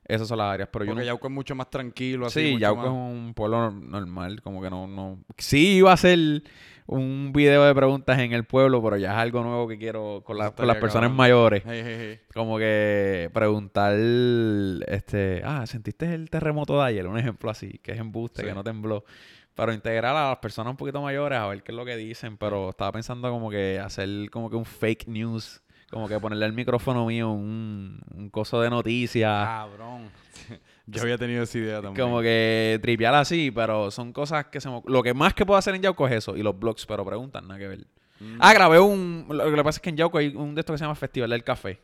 Esas 0.08 0.28
son 0.28 0.38
las 0.38 0.54
áreas, 0.54 0.70
pero 0.72 0.86
yo 0.86 0.92
Porque 0.92 1.02
no- 1.02 1.06
Yauco 1.08 1.26
es 1.28 1.34
mucho 1.34 1.56
más 1.56 1.68
tranquilo. 1.72 2.28
Así, 2.28 2.40
Sí, 2.54 2.60
Yauco 2.60 2.78
más- 2.82 2.86
es 2.90 2.92
un 2.94 3.34
pueblo 3.34 3.72
normal, 3.72 4.44
como 4.44 4.62
que 4.62 4.70
no, 4.70 4.86
no... 4.86 5.18
Sí 5.40 5.78
iba 5.78 5.90
a 5.90 5.96
hacer 5.96 6.44
un 6.86 7.32
video 7.34 7.64
de 7.66 7.74
preguntas 7.74 8.20
en 8.20 8.34
el 8.34 8.44
pueblo, 8.44 8.84
pero 8.84 8.98
ya 8.98 9.14
es 9.14 9.18
algo 9.18 9.42
nuevo 9.42 9.68
que 9.68 9.80
quiero 9.80 10.22
con, 10.24 10.38
la- 10.38 10.52
con 10.52 10.68
las 10.68 10.76
personas 10.78 11.06
cabrón. 11.10 11.18
mayores. 11.18 11.64
Hey, 11.66 11.82
hey, 11.84 11.96
hey. 12.00 12.20
Como 12.32 12.60
que 12.60 13.32
preguntar, 13.34 13.96
este, 14.88 15.42
ah, 15.44 15.66
¿sentiste 15.66 16.14
el 16.14 16.30
terremoto 16.30 16.78
de 16.80 16.86
ayer? 16.86 17.08
Un 17.08 17.18
ejemplo 17.18 17.50
así, 17.50 17.80
que 17.82 17.94
es 17.94 18.00
embuste, 18.00 18.42
Sí. 18.42 18.48
que 18.48 18.54
no 18.54 18.64
tembló. 18.64 19.06
Pero 19.56 19.72
integrar 19.74 20.16
a 20.16 20.30
las 20.30 20.38
personas 20.40 20.72
un 20.72 20.78
poquito 20.78 21.02
mayores 21.02 21.40
a 21.40 21.48
ver 21.48 21.64
qué 21.64 21.72
es 21.72 21.76
lo 21.76 21.86
que 21.86 21.96
dicen, 21.96 22.36
pero 22.38 22.70
estaba 22.72 22.92
pensando 22.92 23.30
como 23.32 23.50
que 23.50 23.80
hacer 23.80 24.30
como 24.30 24.50
que 24.50 24.58
un 24.58 24.66
fake 24.66 25.08
news, 25.08 25.62
como 25.90 26.10
que 26.10 26.20
ponerle 26.20 26.44
al 26.46 26.52
micrófono 26.54 27.06
mío 27.06 27.30
un, 27.32 28.02
un 28.14 28.30
coso 28.30 28.60
de 28.60 28.70
noticias. 28.70 29.46
Cabrón. 29.46 30.10
Yo 30.88 31.02
había 31.02 31.18
tenido 31.18 31.44
esa 31.44 31.58
idea 31.58 31.82
también. 31.82 32.06
Como 32.06 32.22
que 32.22 32.80
tripear 32.82 33.16
así, 33.16 33.50
pero 33.50 33.90
son 33.92 34.12
cosas 34.14 34.46
que 34.48 34.60
se 34.62 34.70
me... 34.70 34.82
Lo 34.86 35.02
que 35.02 35.14
más 35.14 35.34
que 35.34 35.46
puedo 35.46 35.58
hacer 35.58 35.74
en 35.74 35.82
Yauco 35.82 36.06
es 36.08 36.14
eso. 36.14 36.36
Y 36.38 36.44
los 36.44 36.60
blogs, 36.60 36.86
pero 36.86 37.04
preguntan, 37.06 37.48
nada 37.48 37.58
que 37.60 37.68
ver. 37.68 37.80
Mm, 38.20 38.38
Ah, 38.40 38.54
grabé 38.54 38.80
un... 38.80 39.26
Lo 39.30 39.50
que 39.56 39.64
pasa 39.64 39.78
es 39.78 39.82
que 39.82 39.90
en 39.90 39.98
Yauco 39.98 40.18
hay 40.20 40.28
un 40.36 40.54
de 40.54 40.60
estos 40.62 40.74
que 40.74 40.78
se 40.78 40.84
llama 40.84 40.94
Festival 40.96 41.30
del 41.32 41.44
Café. 41.44 41.80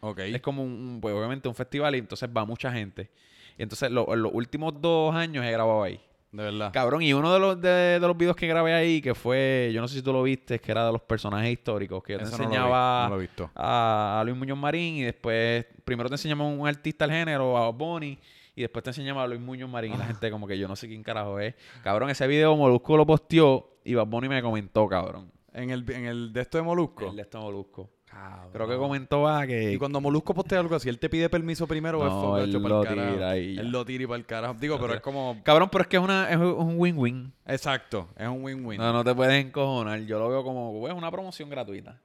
ok. 0.00 0.18
Es 0.18 0.42
como 0.42 0.62
un, 0.64 0.72
un- 0.72 1.00
pues 1.00 1.14
obviamente 1.14 1.48
un 1.48 1.54
festival 1.54 1.94
y 1.94 1.98
entonces 1.98 2.28
va 2.36 2.44
mucha 2.44 2.70
gente. 2.72 3.08
Y 3.56 3.62
entonces 3.62 3.90
lo- 3.90 4.12
en 4.12 4.20
los 4.22 4.32
últimos 4.34 4.78
dos 4.80 5.14
años 5.14 5.44
he 5.44 5.50
grabado 5.52 5.82
ahí. 5.84 6.00
De 6.34 6.42
verdad. 6.42 6.70
Cabrón, 6.72 7.02
y 7.02 7.12
uno 7.12 7.32
de 7.32 7.38
los, 7.38 7.60
de, 7.60 7.68
de 7.70 8.00
los 8.00 8.16
videos 8.16 8.34
que 8.34 8.48
grabé 8.48 8.74
ahí, 8.74 9.00
que 9.00 9.14
fue... 9.14 9.70
Yo 9.72 9.80
no 9.80 9.86
sé 9.86 9.94
si 9.96 10.02
tú 10.02 10.12
lo 10.12 10.22
viste, 10.24 10.58
que 10.58 10.72
era 10.72 10.84
de 10.86 10.90
los 10.92 11.00
personajes 11.02 11.48
históricos. 11.52 12.02
Que 12.02 12.14
yo 12.14 12.18
te 12.18 12.24
Eso 12.24 12.32
no 12.32 12.38
lo 12.42 12.48
vi, 12.48 12.54
enseñaba 12.56 13.04
no 13.08 13.14
lo 13.14 13.16
he 13.20 13.20
visto. 13.26 13.50
a, 13.54 14.18
a 14.20 14.24
Luis 14.24 14.36
Muñoz 14.36 14.58
Marín 14.58 14.96
y 14.96 15.02
después 15.04 15.64
primero 15.84 16.08
te 16.08 16.14
enseñamos 16.16 16.46
a 16.52 16.60
un 16.60 16.66
artista 16.66 17.06
del 17.06 17.16
género, 17.16 17.56
a 17.56 17.70
Bonnie, 17.70 18.18
y 18.56 18.62
después 18.62 18.82
te 18.82 18.90
enseñamos 18.90 19.22
a 19.22 19.28
Luis 19.28 19.40
Muñoz 19.40 19.70
Marín 19.70 19.92
Ah. 19.92 19.96
y 19.96 19.98
la 19.98 20.06
gente 20.06 20.30
como 20.32 20.46
que 20.48 20.58
yo 20.58 20.66
no 20.66 20.74
sé 20.74 20.88
quién 20.88 21.04
carajo 21.04 21.38
es. 21.38 21.54
Cabrón, 21.84 22.10
ese 22.10 22.26
video 22.26 22.56
Molusco 22.56 22.96
lo 22.96 23.06
posteó 23.06 23.76
y 23.84 23.94
Bad 23.94 24.06
Bunny 24.06 24.28
me 24.28 24.42
comentó, 24.42 24.88
cabrón. 24.88 25.30
En 25.52 25.70
el, 25.70 25.88
en 25.92 26.04
el 26.06 26.32
de 26.32 26.40
esto 26.40 26.58
de 26.58 26.64
Molusco. 26.64 27.10
El 27.10 27.14
de 27.16 27.22
este 27.22 27.38
Molusco. 27.38 27.90
Cabrón. 28.14 28.52
Creo 28.52 28.68
que 28.68 28.76
comentó 28.76 29.26
ah, 29.28 29.46
que... 29.46 29.72
Y 29.72 29.78
cuando 29.78 30.00
Molusco 30.00 30.32
postea 30.32 30.60
algo 30.60 30.76
así, 30.76 30.88
él 30.88 30.98
te 30.98 31.08
pide 31.08 31.28
permiso 31.28 31.66
primero 31.66 31.98
o 31.98 32.04
No, 32.04 32.38
es 32.38 32.44
él 32.44 32.52
lo 32.52 32.62
pa'l 32.62 32.84
carajo? 32.84 33.12
tira 33.14 33.36
y 33.36 33.54
ya. 33.56 33.60
Él 33.62 33.70
lo 33.70 33.84
tira 33.84 34.04
y 34.04 34.06
para 34.06 34.18
el 34.18 34.26
carajo. 34.26 34.54
Digo, 34.60 34.76
pero 34.76 34.88
tira. 34.88 34.96
es 34.96 35.02
como. 35.02 35.40
Cabrón, 35.42 35.68
pero 35.70 35.82
es 35.82 35.88
que 35.88 35.96
es, 35.96 36.02
una, 36.02 36.30
es 36.30 36.36
un 36.36 36.74
win-win. 36.78 37.32
Exacto, 37.46 38.08
es 38.16 38.28
un 38.28 38.42
win-win. 38.44 38.78
No, 38.78 38.92
no 38.92 39.02
te 39.04 39.14
puedes 39.14 39.44
encojonar. 39.44 40.00
Yo 40.00 40.18
lo 40.18 40.28
veo 40.28 40.44
como, 40.44 40.78
pues, 40.80 40.94
una 40.94 41.10
promoción 41.10 41.50
gratuita. 41.50 42.00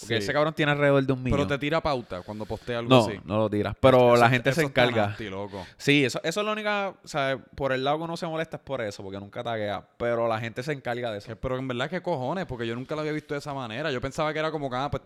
Porque 0.00 0.16
Sí. 0.16 0.24
ese 0.24 0.32
cabrón 0.32 0.54
tiene 0.54 0.72
alrededor 0.72 1.04
de 1.04 1.12
un 1.12 1.22
millón. 1.22 1.38
Pero 1.38 1.48
te 1.48 1.58
tira 1.58 1.80
pauta 1.80 2.22
cuando 2.22 2.44
postea 2.46 2.78
algo 2.80 2.88
No, 2.90 3.04
así. 3.06 3.20
no 3.24 3.36
lo 3.38 3.50
tiras. 3.50 3.76
Pero 3.80 4.14
Eso- 4.14 4.16
la 4.22 4.28
gente 4.30 4.52
se 4.52 4.60
eso 4.62 4.68
encarga. 4.68 5.08
nasty, 5.08 5.28
loco. 5.28 5.64
Sí, 5.76 6.04
eso, 6.04 6.20
eso 6.24 6.40
es 6.40 6.46
la 6.46 6.52
única, 6.52 6.94
o 7.04 7.08
sea, 7.08 7.38
por 7.54 7.72
el 7.72 7.84
lado 7.84 7.98
que 7.98 8.04
uno 8.04 8.16
se 8.16 8.26
molesta 8.26 8.56
es 8.56 8.62
por 8.62 8.80
eso, 8.80 9.02
porque 9.02 9.20
nunca 9.20 9.42
taguea, 9.44 9.86
pero 9.98 10.26
la 10.26 10.40
gente 10.40 10.62
se 10.62 10.72
encarga 10.72 11.10
de 11.12 11.18
eso. 11.18 11.28
Que- 11.28 11.36
Pero 11.36 11.58
en 11.58 11.68
verdad, 11.68 11.88
¿qué 11.90 12.00
cojones? 12.02 12.46
Porque 12.46 12.66
yo 12.66 12.74
nunca 12.74 12.94
lo 12.94 13.02
había 13.02 13.12
visto 13.12 13.34
de 13.34 13.38
esa 13.38 13.52
manera. 13.54 13.90
Yo 13.92 14.00
pensaba 14.00 14.32
que 14.32 14.38
era 14.38 14.50
como 14.50 14.68
que, 14.70 14.76
ah, 14.76 14.90
pues, 14.90 15.02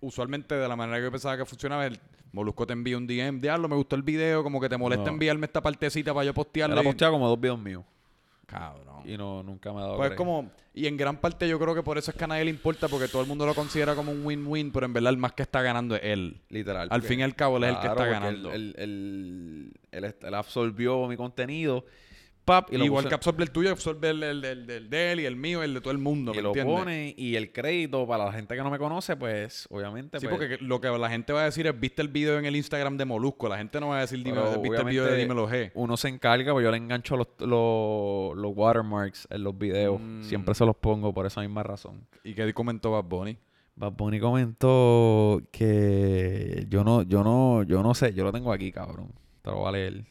usualmente 0.00 0.54
de 0.54 0.68
la 0.68 0.76
manera 0.76 0.98
que 0.98 1.04
yo 1.04 1.10
pensaba 1.12 1.36
que 1.36 1.44
funcionaba, 1.44 1.86
el 1.86 1.98
Molusco 2.32 2.64
te 2.66 2.72
envía 2.72 2.96
un 2.96 3.06
DM, 3.06 3.40
diablo, 3.40 3.68
me 3.68 3.74
gustó 3.76 3.96
el 3.96 4.02
video, 4.02 4.42
como 4.44 4.60
que 4.60 4.68
te 4.68 4.76
molesta 4.76 5.06
No. 5.06 5.10
enviarme 5.12 5.46
esta 5.46 5.60
partecita 5.60 6.14
para 6.14 6.24
yo 6.24 6.30
ha 6.30 6.32
y- 6.32 6.84
posteado 6.84 7.12
como 7.12 7.28
dos 7.28 7.40
videos 7.40 7.58
míos 7.58 7.82
Cabrón. 8.50 9.02
y 9.04 9.16
no, 9.16 9.42
nunca 9.42 9.72
me 9.72 9.78
ha 9.78 9.82
dado 9.82 9.96
Pues 9.96 10.08
crédito. 10.10 10.24
como, 10.24 10.50
y 10.74 10.86
en 10.86 10.96
gran 10.96 11.16
parte 11.18 11.48
yo 11.48 11.58
creo 11.58 11.74
que 11.74 11.82
por 11.82 11.96
eso 11.98 12.10
es 12.10 12.16
que 12.16 12.24
a 12.24 12.26
nadie 12.26 12.44
le 12.44 12.50
importa, 12.50 12.88
porque 12.88 13.08
todo 13.08 13.22
el 13.22 13.28
mundo 13.28 13.46
lo 13.46 13.54
considera 13.54 13.94
como 13.94 14.10
un 14.12 14.24
win-win, 14.26 14.72
pero 14.72 14.86
en 14.86 14.92
verdad 14.92 15.10
el 15.12 15.18
más 15.18 15.32
que 15.32 15.42
está 15.42 15.62
ganando 15.62 15.94
es 15.96 16.02
él. 16.04 16.40
Literal. 16.48 16.88
Al 16.90 17.02
fin 17.02 17.20
y 17.20 17.22
al 17.22 17.34
cabo, 17.36 17.56
él 17.58 17.64
es 17.64 17.70
el 17.70 17.78
que 17.80 17.86
está 17.86 18.04
ganando. 18.06 18.52
Él, 18.52 18.74
él- 18.76 19.72
él- 19.92 20.14
él 20.20 20.34
absorbió 20.34 21.06
mi 21.06 21.16
contenido, 21.16 21.84
pap, 22.50 22.72
y 22.72 22.76
lo 22.78 22.84
Igual 22.84 23.08
que 23.08 23.14
absorbe 23.14 23.44
el 23.44 23.50
tuyo, 23.50 23.70
absorbe 23.70 24.10
el, 24.10 24.22
el- 24.22 24.44
el- 24.44 24.70
el 24.70 24.90
de 24.90 25.12
él 25.12 25.20
y 25.20 25.24
el 25.26 25.36
mío 25.36 25.62
el 25.62 25.74
de 25.74 25.80
todo 25.80 25.92
el 25.92 25.98
mundo, 25.98 26.32
y 26.32 26.36
¿me 26.36 26.42
lo 26.42 26.48
entiendes? 26.50 26.74
pone, 26.76 27.14
y 27.16 27.36
el 27.36 27.52
crédito 27.52 28.06
para 28.06 28.24
la 28.26 28.32
gente 28.32 28.54
que 28.56 28.62
no 28.62 28.70
me 28.70 28.78
conoce, 28.78 29.16
pues, 29.16 29.66
obviamente, 29.70 30.18
Sí, 30.20 30.26
pues, 30.26 30.38
porque 30.38 30.64
lo 30.64 30.80
que 30.80 30.88
la 30.88 31.08
gente 31.08 31.32
va 31.32 31.42
a 31.42 31.44
decir 31.44 31.66
es, 31.66 31.78
viste 31.78 32.02
el 32.02 32.08
video 32.08 32.38
en 32.38 32.44
el 32.46 32.56
Instagram 32.56 32.96
de 32.96 33.04
Molusco. 33.04 33.48
La 33.48 33.58
gente 33.58 33.78
no 33.80 33.88
va 33.88 33.98
a 33.98 34.00
decir, 34.00 34.22
dime, 34.22 34.40
viste 34.62 34.78
el 34.78 34.84
video 34.84 35.04
de 35.04 35.16
Dímelo 35.16 35.48
G. 35.48 35.70
uno 35.74 35.96
se 35.96 36.08
encarga, 36.08 36.52
pues 36.52 36.64
yo 36.64 36.70
le 36.70 36.76
engancho 36.76 37.16
los, 37.16 37.28
los, 37.38 38.36
los 38.36 38.52
watermarks 38.56 39.28
en 39.30 39.44
los 39.44 39.56
videos. 39.56 40.00
Mm. 40.00 40.22
Siempre 40.22 40.54
se 40.54 40.64
los 40.66 40.76
pongo 40.76 41.14
por 41.14 41.26
esa 41.26 41.40
misma 41.40 41.62
razón. 41.62 42.06
¿Y 42.24 42.34
qué 42.34 42.52
comentó 42.52 42.90
Bad 42.92 43.04
Bunny? 43.04 43.36
Bad 43.76 43.92
Bunny 43.92 44.20
comentó 44.20 45.40
que 45.50 46.66
yo 46.68 46.84
no, 46.84 47.02
yo 47.02 47.22
no, 47.24 47.62
yo 47.62 47.82
no 47.82 47.94
sé, 47.94 48.12
yo 48.12 48.24
lo 48.24 48.32
tengo 48.32 48.52
aquí, 48.52 48.72
cabrón. 48.72 49.12
Te 49.42 49.50
lo 49.50 49.56
voy 49.58 49.68
a 49.68 49.72
leer. 49.72 50.04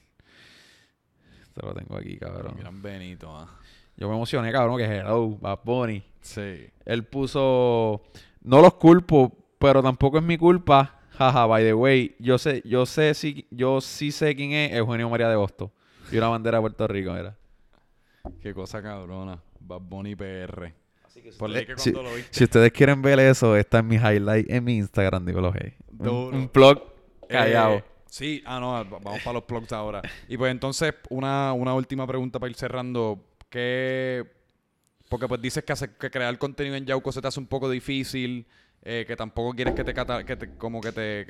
Te 1.60 1.66
lo 1.66 1.74
tengo 1.74 1.98
aquí, 1.98 2.18
cabrón. 2.18 2.56
Gran 2.58 2.82
Benito, 2.82 3.30
ah. 3.36 3.50
Yo 3.98 4.08
me 4.08 4.16
emocioné, 4.16 4.50
cabrón, 4.50 4.78
que 4.78 4.86
hello, 4.86 5.38
Bad 5.42 5.60
Bunny. 5.66 6.02
Sí. 6.22 6.70
Él 6.86 7.04
puso, 7.04 8.02
no 8.42 8.62
los 8.62 8.76
culpo, 8.76 9.36
pero 9.58 9.84
tampoco 9.84 10.20
es 10.20 10.24
mi 10.24 10.38
culpa. 10.38 11.02
Jaja, 11.18 11.46
by 11.48 11.66
the 11.66 11.74
way, 11.74 12.16
yo 12.18 12.38
sé, 12.38 12.62
yo 12.64 12.86
sé 12.86 13.14
si, 13.14 13.46
yo 13.52 13.82
sí 13.82 14.14
sé 14.14 14.38
quién 14.38 14.54
es 14.54 14.72
Eugenio 14.72 15.10
María 15.10 15.28
de 15.28 15.36
Hosto. 15.36 15.74
Y 16.14 16.18
una 16.18 16.30
bandera 16.30 16.60
de 16.60 16.62
Puerto 16.62 16.88
Rico, 16.88 17.14
era. 17.14 17.36
Qué 18.42 18.54
cosa 18.54 18.82
cabrona. 18.82 19.42
Bad 19.60 19.82
Bunny 19.82 20.16
PR. 20.16 20.74
Así 21.04 21.22
que 21.22 21.32
Por 21.34 21.52
que 21.52 21.74
si, 21.76 21.92
cuando 21.92 22.10
lo 22.10 22.16
viste. 22.16 22.30
si 22.32 22.46
ustedes 22.46 22.72
quieren 22.72 23.02
ver 23.02 23.20
eso, 23.20 23.58
está 23.58 23.80
en 23.80 23.88
mi 23.88 23.98
highlight 23.98 24.50
en 24.50 24.64
mi 24.64 24.78
Instagram, 24.78 25.26
digo 25.26 25.42
lo 25.42 25.52
hey. 25.54 25.74
Un, 26.00 26.08
un 26.34 26.52
blog 26.54 26.82
callado. 27.28 27.76
Eh, 27.76 27.84
sí, 28.10 28.44
ah, 28.46 28.60
no, 28.60 28.72
va- 28.72 28.84
vamos 28.84 29.22
para 29.24 29.34
los 29.34 29.44
plugs 29.44 29.72
ahora. 29.72 30.02
Y 30.28 30.38
pues 30.38 30.52
entonces, 30.52 30.94
una, 31.10 31.54
una 31.54 31.74
última 31.74 32.06
pregunta 32.08 32.40
para 32.40 32.50
ir 32.50 32.56
cerrando. 32.56 33.24
¿Qué...? 33.50 34.26
Porque 35.10 35.28
pues 35.28 35.42
dices 35.42 35.64
que, 35.64 35.74
crear 36.12 36.38
contenido 36.38 36.76
en 36.76 36.86
Yauco 36.86 37.12
se 37.12 37.20
te 37.22 37.28
hace 37.28 37.40
un 37.40 37.48
poco 37.48 37.68
difícil, 37.70 38.46
eh, 38.84 39.06
que 39.08 39.16
tampoco 39.16 39.56
quieres 39.56 39.74
que 39.74 39.84
te, 39.84 39.92
cata- 39.94 40.24
que 40.24 40.36
te- 40.36 40.56
como 40.56 40.82
que 40.82 40.92
te, 40.92 41.26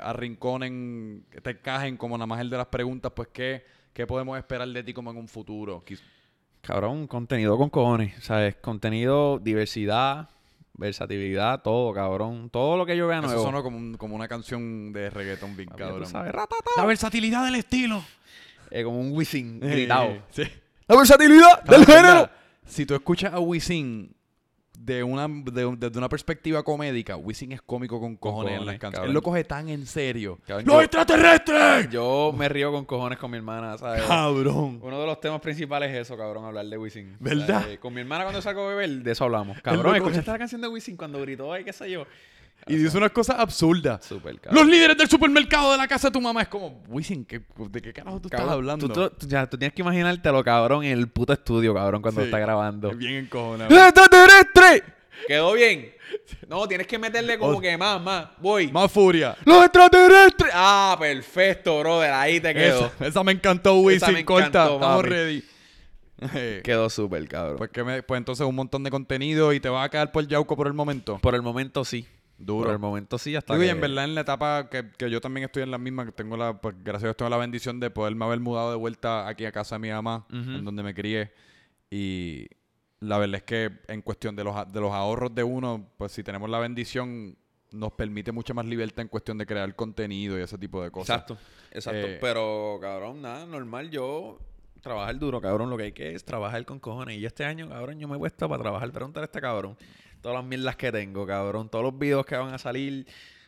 arrinconen, 0.00 1.26
que 1.30 1.40
te 1.40 1.50
encajen 1.50 1.96
como 1.96 2.16
nada 2.16 2.26
más 2.26 2.40
el 2.40 2.50
de 2.50 2.56
las 2.56 2.66
preguntas, 2.68 3.10
pues 3.16 3.28
¿qué, 3.32 3.64
qué 3.92 4.06
podemos 4.06 4.38
esperar 4.38 4.68
de 4.68 4.82
ti 4.84 4.92
como 4.92 5.10
en 5.10 5.16
un 5.16 5.26
futuro? 5.26 5.82
Cabrón, 6.60 7.06
contenido 7.08 7.56
con 7.58 7.68
cojones. 7.68 8.14
¿Sabes? 8.22 8.54
Contenido, 8.56 9.38
diversidad, 9.40 10.28
versatilidad, 10.76 11.62
todo, 11.62 11.92
cabrón. 11.92 12.50
Todo 12.50 12.76
lo 12.76 12.86
que 12.86 12.96
yo 12.96 13.06
vea 13.06 13.18
Eso 13.18 13.26
nuevo. 13.28 13.42
sonó 13.42 13.62
como, 13.62 13.76
un- 13.78 13.96
como 13.96 14.14
una 14.16 14.28
canción 14.28 14.92
de 14.92 15.10
reggaeton 15.10 15.56
bien 15.56 15.68
tú 15.68 15.76
cabrón. 15.76 16.06
sabes. 16.06 16.32
La 16.76 16.84
versatilidad 16.84 17.44
del 17.44 17.56
estilo. 17.56 18.02
Eh, 18.70 18.82
como 18.82 19.00
un 19.00 19.12
Wisin 19.12 19.60
gritado. 19.60 20.18
Sí. 20.30 20.42
¡La 20.88 20.96
versatilidad 20.96 21.62
del 21.64 21.84
género! 21.86 22.28
Si 22.66 22.84
tú 22.86 22.94
escuchas 22.94 23.32
a 23.32 23.38
Wisin 23.38 24.15
de 24.78 25.02
una, 25.02 25.26
de- 25.28 25.76
desde 25.76 25.98
una 25.98 26.08
perspectiva 26.08 26.62
comédica, 26.62 27.16
Wisin 27.16 27.52
es 27.52 27.62
cómico 27.62 28.00
con 28.00 28.16
cojones, 28.16 28.60
en 28.60 28.66
las 28.66 28.78
canciones. 28.78 29.08
Él 29.08 29.14
lo 29.14 29.22
coge 29.22 29.42
tan 29.44 29.68
en 29.68 29.86
serio. 29.86 30.38
Cabrón, 30.46 30.66
¡Los 30.66 30.76
yo- 30.76 30.82
extraterrestres! 30.82 31.90
Yo 31.90 32.32
me 32.36 32.48
río 32.48 32.70
con 32.72 32.84
cojones 32.84 33.18
con 33.18 33.30
mi 33.30 33.36
hermana, 33.36 33.76
¿sabes? 33.78 34.02
Cabrón. 34.02 34.78
Uno 34.82 35.00
de 35.00 35.06
los 35.06 35.20
temas 35.20 35.40
principales 35.40 35.90
es 35.90 35.98
eso, 36.02 36.16
cabrón, 36.16 36.44
hablar 36.44 36.66
de 36.66 36.78
Wisin. 36.78 37.16
¿Verdad? 37.20 37.62
¿Sabes? 37.62 37.78
Con 37.78 37.94
mi 37.94 38.00
hermana 38.00 38.24
cuando 38.24 38.40
salgo 38.42 38.64
a 38.64 38.68
beber, 38.68 38.90
de 39.02 39.10
eso 39.12 39.24
hablamos. 39.24 39.60
Cabrón, 39.62 39.96
¿escuchaste 39.96 40.30
la 40.30 40.38
canción 40.38 40.60
de 40.60 40.68
Wisin 40.68 40.96
cuando 40.96 41.20
gritó 41.20 41.52
ahí, 41.52 41.64
qué 41.64 41.72
sé 41.72 41.90
yo? 41.90 42.06
Y 42.68 42.76
dice 42.76 42.98
unas 42.98 43.12
cosas 43.12 43.38
absurdas. 43.38 44.04
Súper, 44.04 44.40
cabrón. 44.40 44.62
Los 44.64 44.72
líderes 44.72 44.96
del 44.98 45.08
supermercado 45.08 45.70
de 45.72 45.78
la 45.78 45.86
casa 45.86 46.08
de 46.08 46.12
tu 46.12 46.20
mamá 46.20 46.42
es 46.42 46.48
como, 46.48 46.82
Wisin, 46.88 47.24
¿qué- 47.24 47.40
¿de 47.70 47.80
qué 47.82 47.92
carajo 47.92 48.20
tú 48.20 48.28
Cabrón, 48.28 48.44
estás 48.46 48.54
hablando? 48.54 48.88
Tú, 48.88 49.10
tú- 49.10 49.26
ya, 49.28 49.46
tú 49.48 49.56
tienes 49.56 49.72
que 49.74 49.82
imaginártelo, 49.82 50.42
cabrón, 50.42 50.82
en 50.84 50.98
el 50.98 51.08
puto 51.08 51.32
estudio, 51.32 51.72
cabrón, 51.74 52.02
cuando 52.02 52.20
Sí. 52.22 52.24
está 52.26 52.38
grabando. 52.40 52.90
Es 52.90 52.98
bien 52.98 53.14
encojonado. 53.24 53.70
¡El 53.72 53.80
extraterrestre! 53.82 54.82
¿Quedó 55.28 55.52
bien? 55.52 55.92
No, 56.48 56.66
tienes 56.68 56.86
que 56.86 56.98
meterle 56.98 57.36
como 57.38 57.58
O- 57.58 57.60
que 57.60 57.76
más, 57.76 58.00
más. 58.00 58.28
Voy. 58.38 58.70
Más 58.70 58.90
furia. 58.90 59.36
¡Los 59.44 59.64
extraterrestres! 59.64 60.50
Ah, 60.54 60.96
perfecto, 60.98 61.80
brother. 61.80 62.12
Ahí 62.12 62.40
te 62.40 62.54
quedó. 62.54 62.86
Esa, 62.96 63.06
esa 63.06 63.24
me 63.24 63.32
encantó, 63.32 63.74
Wisin. 63.80 64.12
me 64.14 64.24
Corta, 64.24 64.46
encantó, 64.46 64.74
estamos 64.74 64.96
papi. 65.02 65.08
ready. 65.08 65.44
Eh, 66.34 66.60
Quedó 66.64 66.88
súper, 66.88 67.26
cabrón. 67.28 67.56
pues, 67.58 67.70
que 67.70 67.84
me- 67.84 68.02
pues 68.02 68.18
entonces 68.18 68.46
un 68.46 68.54
montón 68.54 68.82
de 68.84 68.90
contenido 68.90 69.52
y 69.52 69.60
te 69.60 69.68
vas 69.68 69.84
a 69.84 69.90
quedar 69.90 70.12
por 70.12 70.26
Yauco 70.26 70.56
por 70.56 70.66
el 70.68 70.72
momento. 70.72 71.18
Por 71.18 71.34
el 71.34 71.42
momento 71.42 71.84
sí. 71.84 72.06
Duro. 72.38 72.64
Por 72.64 72.72
el 72.74 72.78
momento 72.78 73.16
sí, 73.18 73.34
hasta 73.34 73.54
Digo, 73.54 73.64
y 73.64 73.66
que- 73.68 73.72
en 73.72 73.80
verdad 73.80 74.04
en 74.04 74.14
la 74.14 74.20
etapa 74.20 74.68
que, 74.68 74.90
que 74.98 75.10
yo 75.10 75.20
también 75.20 75.44
estoy 75.44 75.62
en 75.62 75.70
la 75.70 75.78
misma, 75.78 76.04
que 76.04 76.12
tengo 76.12 76.36
la, 76.36 76.60
pues 76.60 76.74
gracias 76.84 77.04
a 77.04 77.06
Dios 77.08 77.16
tengo 77.16 77.30
la 77.30 77.38
bendición 77.38 77.80
de 77.80 77.90
poderme 77.90 78.24
haber 78.26 78.40
mudado 78.40 78.70
de 78.70 78.76
vuelta 78.76 79.26
aquí 79.26 79.46
a 79.46 79.52
casa 79.52 79.76
de 79.76 79.78
mi 79.80 79.90
mamá, 79.90 80.26
en 80.30 80.64
donde 80.64 80.82
me 80.82 80.92
crié. 80.94 81.32
Y 81.90 82.46
la 83.00 83.18
verdad 83.18 83.36
es 83.36 83.42
que 83.44 83.70
en 83.88 84.02
cuestión 84.02 84.36
de 84.36 84.44
los, 84.44 84.72
de 84.72 84.80
los 84.80 84.92
ahorros 84.92 85.34
de 85.34 85.44
uno, 85.44 85.88
pues 85.96 86.12
si 86.12 86.22
tenemos 86.22 86.50
la 86.50 86.58
bendición, 86.58 87.36
nos 87.72 87.92
permite 87.92 88.32
mucha 88.32 88.54
más 88.54 88.66
libertad 88.66 89.00
en 89.02 89.08
cuestión 89.08 89.38
de 89.38 89.46
crear 89.46 89.74
contenido 89.74 90.38
y 90.38 90.42
ese 90.42 90.58
tipo 90.58 90.82
de 90.82 90.90
cosas. 90.90 91.16
Exacto, 91.20 91.38
exacto. 91.72 92.06
Eh, 92.06 92.18
Pero, 92.20 92.78
cabrón, 92.80 93.22
nada, 93.22 93.44
normal. 93.46 93.90
Yo 93.90 94.38
trabajar 94.80 95.18
duro, 95.18 95.40
cabrón. 95.40 95.68
Lo 95.70 95.76
que 95.76 95.84
hay 95.84 95.92
que 95.92 96.14
es 96.14 96.24
trabajar 96.24 96.64
con 96.64 96.78
cojones. 96.80 97.16
Y 97.16 97.20
yo 97.20 97.26
este 97.26 97.44
año, 97.44 97.68
cabrón, 97.68 97.98
yo 97.98 98.08
me 98.08 98.16
he 98.16 98.18
puesto 98.18 98.48
para 98.48 98.62
trabajar. 98.62 98.90
Preguntar 98.92 99.22
a 99.22 99.26
este 99.26 99.40
cabrón. 99.40 99.76
Todas 100.20 100.36
las 100.36 100.44
mierdas 100.44 100.76
que 100.76 100.92
tengo, 100.92 101.26
cabrón. 101.26 101.68
Todos 101.68 101.84
los 101.84 101.98
videos 101.98 102.26
que 102.26 102.36
van 102.36 102.52
a 102.52 102.58
salir. 102.58 103.06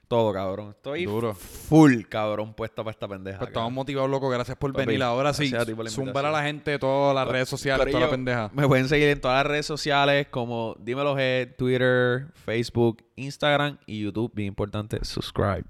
Todo, 0.09 0.33
cabrón. 0.33 0.71
Estoy 0.71 1.05
Duro. 1.05 1.35
full, 1.35 2.05
cabrón, 2.09 2.55
puesto 2.55 2.83
para 2.83 2.93
esta 2.93 3.07
pendeja. 3.07 3.39
Pues 3.39 3.49
estamos 3.49 3.71
motivados, 3.71 4.11
loco. 4.11 4.31
Gracias 4.31 4.57
por 4.57 4.73
Papi, 4.73 4.87
venir. 4.87 5.03
Ahora 5.03 5.35
sí, 5.35 5.55
a 5.55 5.65
la 5.65 5.91
zumbar 5.91 6.25
a 6.25 6.31
la 6.31 6.43
gente 6.43 6.71
de 6.71 6.79
todas 6.79 7.15
las 7.15 7.29
redes 7.29 7.49
sociales, 7.49 7.87
toda 7.87 8.01
la 8.01 8.07
Corillo, 8.07 8.11
pendeja. 8.11 8.51
Me 8.55 8.67
pueden 8.67 8.89
seguir 8.89 9.09
en 9.09 9.21
todas 9.21 9.37
las 9.45 9.47
redes 9.47 9.67
sociales 9.67 10.29
como 10.31 10.77
Dímelo 10.79 11.15
G, 11.15 11.55
Twitter, 11.57 12.29
Facebook, 12.33 13.05
Instagram 13.17 13.79
y 13.85 14.01
YouTube. 14.01 14.33
Bien 14.35 14.49
importante, 14.49 15.05
subscribe. 15.05 15.65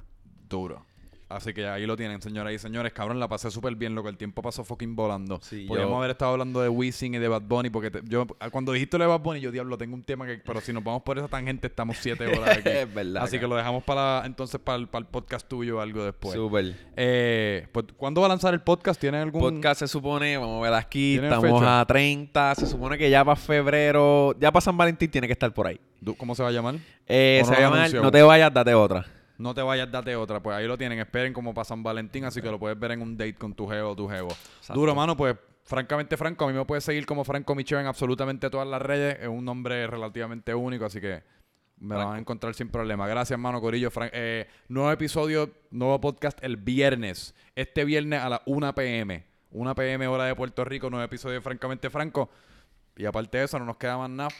Duro. 0.49 0.88
Así 1.29 1.53
que 1.53 1.67
ahí 1.67 1.85
lo 1.85 1.95
tienen, 1.95 2.23
señoras 2.23 2.55
y 2.55 2.59
señores. 2.59 2.91
Cabrón, 2.95 3.21
la 3.21 3.29
pasé 3.29 3.51
súper 3.51 3.75
bien, 3.77 3.95
loco. 3.95 4.09
El 4.09 4.17
tiempo 4.17 4.41
pasó 4.41 4.65
fucking 4.65 4.97
volando. 4.97 5.39
Sí, 5.43 5.67
Podríamos 5.69 5.93
yo- 5.93 5.99
haber 5.99 6.11
estado 6.13 6.33
hablando 6.33 6.63
de 6.63 6.71
Wisin 6.71 7.15
y 7.15 7.19
de 7.19 7.29
Bad 7.29 7.43
Bunny, 7.43 7.69
porque 7.69 7.91
te- 7.91 8.01
yo 8.05 8.27
cuando 8.51 8.73
dijiste 8.73 8.97
lo 8.97 9.05
de 9.05 9.09
Bad 9.11 9.21
Bunny, 9.21 9.41
yo 9.41 9.51
diablo, 9.53 9.77
tengo 9.77 9.95
un 9.95 10.03
tema 10.03 10.25
que. 10.27 10.39
Pero 10.39 10.63
si 10.63 10.73
nos 10.73 10.83
vamos 10.83 11.03
por 11.03 11.19
esa 11.19 11.29
tangente, 11.29 11.67
estamos 11.67 11.99
siete 12.01 12.27
horas 12.39 12.57
aquí. 12.57 12.69
Es 12.71 12.95
verdad, 12.95 13.23
Así 13.25 13.39
que 13.39 13.47
lo 13.47 13.57
dejamos 13.57 13.85
para 13.85 14.23
entonces 14.25 14.59
para 14.59 14.79
el, 14.79 14.89
para 14.89 15.01
el 15.05 15.07
podcast 15.07 15.47
tuyo 15.47 15.77
o 15.77 15.81
algo 15.81 16.03
después. 16.03 16.35
Súper. 16.35 16.75
Eh, 16.97 17.67
pues, 17.73 17.85
¿Cuándo 17.99 18.23
va 18.23 18.27
a 18.29 18.31
lanzar 18.31 18.55
el 18.55 18.61
podcast? 18.63 18.99
¿Tiene 18.99 19.19
algún 19.19 19.43
Podcast 19.43 19.81
se 19.81 19.89
supone, 19.89 20.39
vamos 20.39 20.61
a 20.67 20.71
ver 20.71 20.75
aquí, 20.81 21.13
¿Tiene 21.19 21.27
estamos 21.29 21.61
fecha? 21.61 21.81
a 21.81 21.85
30, 21.87 22.55
se 22.55 22.67
supone 22.67 22.97
que 22.97 23.11
ya 23.11 23.23
para 23.23 23.37
febrero, 23.37 24.35
ya 24.41 24.51
para 24.51 24.63
San 24.63 24.77
Valentín 24.79 25.11
tiene 25.11 25.27
que 25.27 25.35
estar 25.35 25.53
por 25.53 25.67
ahí. 25.67 25.79
¿Cómo 26.17 26.35
se 26.35 26.43
va 26.43 26.49
a 26.49 26.53
llamar? 26.53 26.77
Eh, 27.07 27.41
¿O 27.43 27.45
se 27.45 27.51
no 27.53 27.57
lo 27.59 27.63
llama 27.65 27.77
anunció 27.81 28.03
No 28.03 28.11
te 28.11 28.23
vayas, 28.23 28.55
date 28.55 28.73
otra. 28.73 29.05
No 29.39 29.55
te 29.55 29.63
vayas, 29.63 29.91
date 29.91 30.15
otra. 30.17 30.41
Pues 30.43 30.57
ahí 30.57 30.67
lo 30.67 30.77
tienen. 30.77 30.99
Esperen 30.99 31.33
como 31.33 31.55
para 31.55 31.65
San 31.65 31.83
Valentín, 31.83 32.25
así 32.25 32.43
que 32.43 32.51
lo 32.51 32.59
puedes 32.59 32.79
ver 32.79 32.93
en 32.93 33.03
un 33.03 33.17
date 33.17 33.35
con 33.37 33.55
tu 33.55 33.67
jevo 33.69 33.91
o 33.91 33.97
tu 33.97 34.09
jevo. 34.09 34.29
Duro, 34.75 34.95
mano, 34.95 35.17
pues 35.17 35.37
francamente 35.65 36.17
franco. 36.17 36.45
A 36.45 36.49
mí 36.49 36.55
me 36.55 36.65
puedes 36.65 36.83
seguir 36.85 37.07
como 37.07 37.25
Franco 37.25 37.55
Michel 37.55 37.79
en 37.79 37.87
absolutamente 37.87 38.51
todas 38.51 38.67
las 38.67 38.83
redes. 38.83 39.19
Es 39.21 39.29
un 39.29 39.45
nombre 39.45 39.87
relativamente 39.87 40.53
único, 40.55 40.85
así 40.87 41.01
que 41.01 41.23
me 41.79 41.95
lo 41.95 42.01
van 42.09 42.17
a 42.17 42.19
encontrar 42.19 42.53
sin 42.55 42.69
problema. 42.69 43.07
Gracias, 43.07 43.39
mano 43.39 43.61
Corillo. 43.61 43.91
Fran- 43.93 44.11
eh, 44.13 44.49
nuevo 44.67 44.91
episodio, 44.91 45.51
nuevo 45.71 46.01
podcast 46.01 46.43
el 46.43 46.57
viernes. 46.57 47.33
Este 47.55 47.85
viernes 47.85 48.21
a 48.21 48.29
las 48.29 48.41
1 48.47 48.75
p.m. 48.75 49.25
1 49.53 49.75
p.m. 49.77 50.07
hora 50.09 50.25
de 50.25 50.35
Puerto 50.35 50.65
Rico. 50.65 50.91
Nuevo 50.91 51.05
episodio 51.05 51.35
de 51.37 51.41
Francamente 51.43 51.89
Franco. 51.91 52.29
Y 52.97 53.05
aparte 53.05 53.39
de 53.39 53.45
eso, 53.45 53.57
no 53.61 53.65
nos 53.65 53.77
queda 53.77 53.97
más 53.97 54.11
nada. 54.11 54.31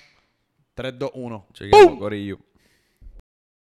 3, 0.75 0.99
2, 0.99 1.11
1. 1.15 1.47
Chequemos, 1.53 1.99
corillo. 1.99 2.39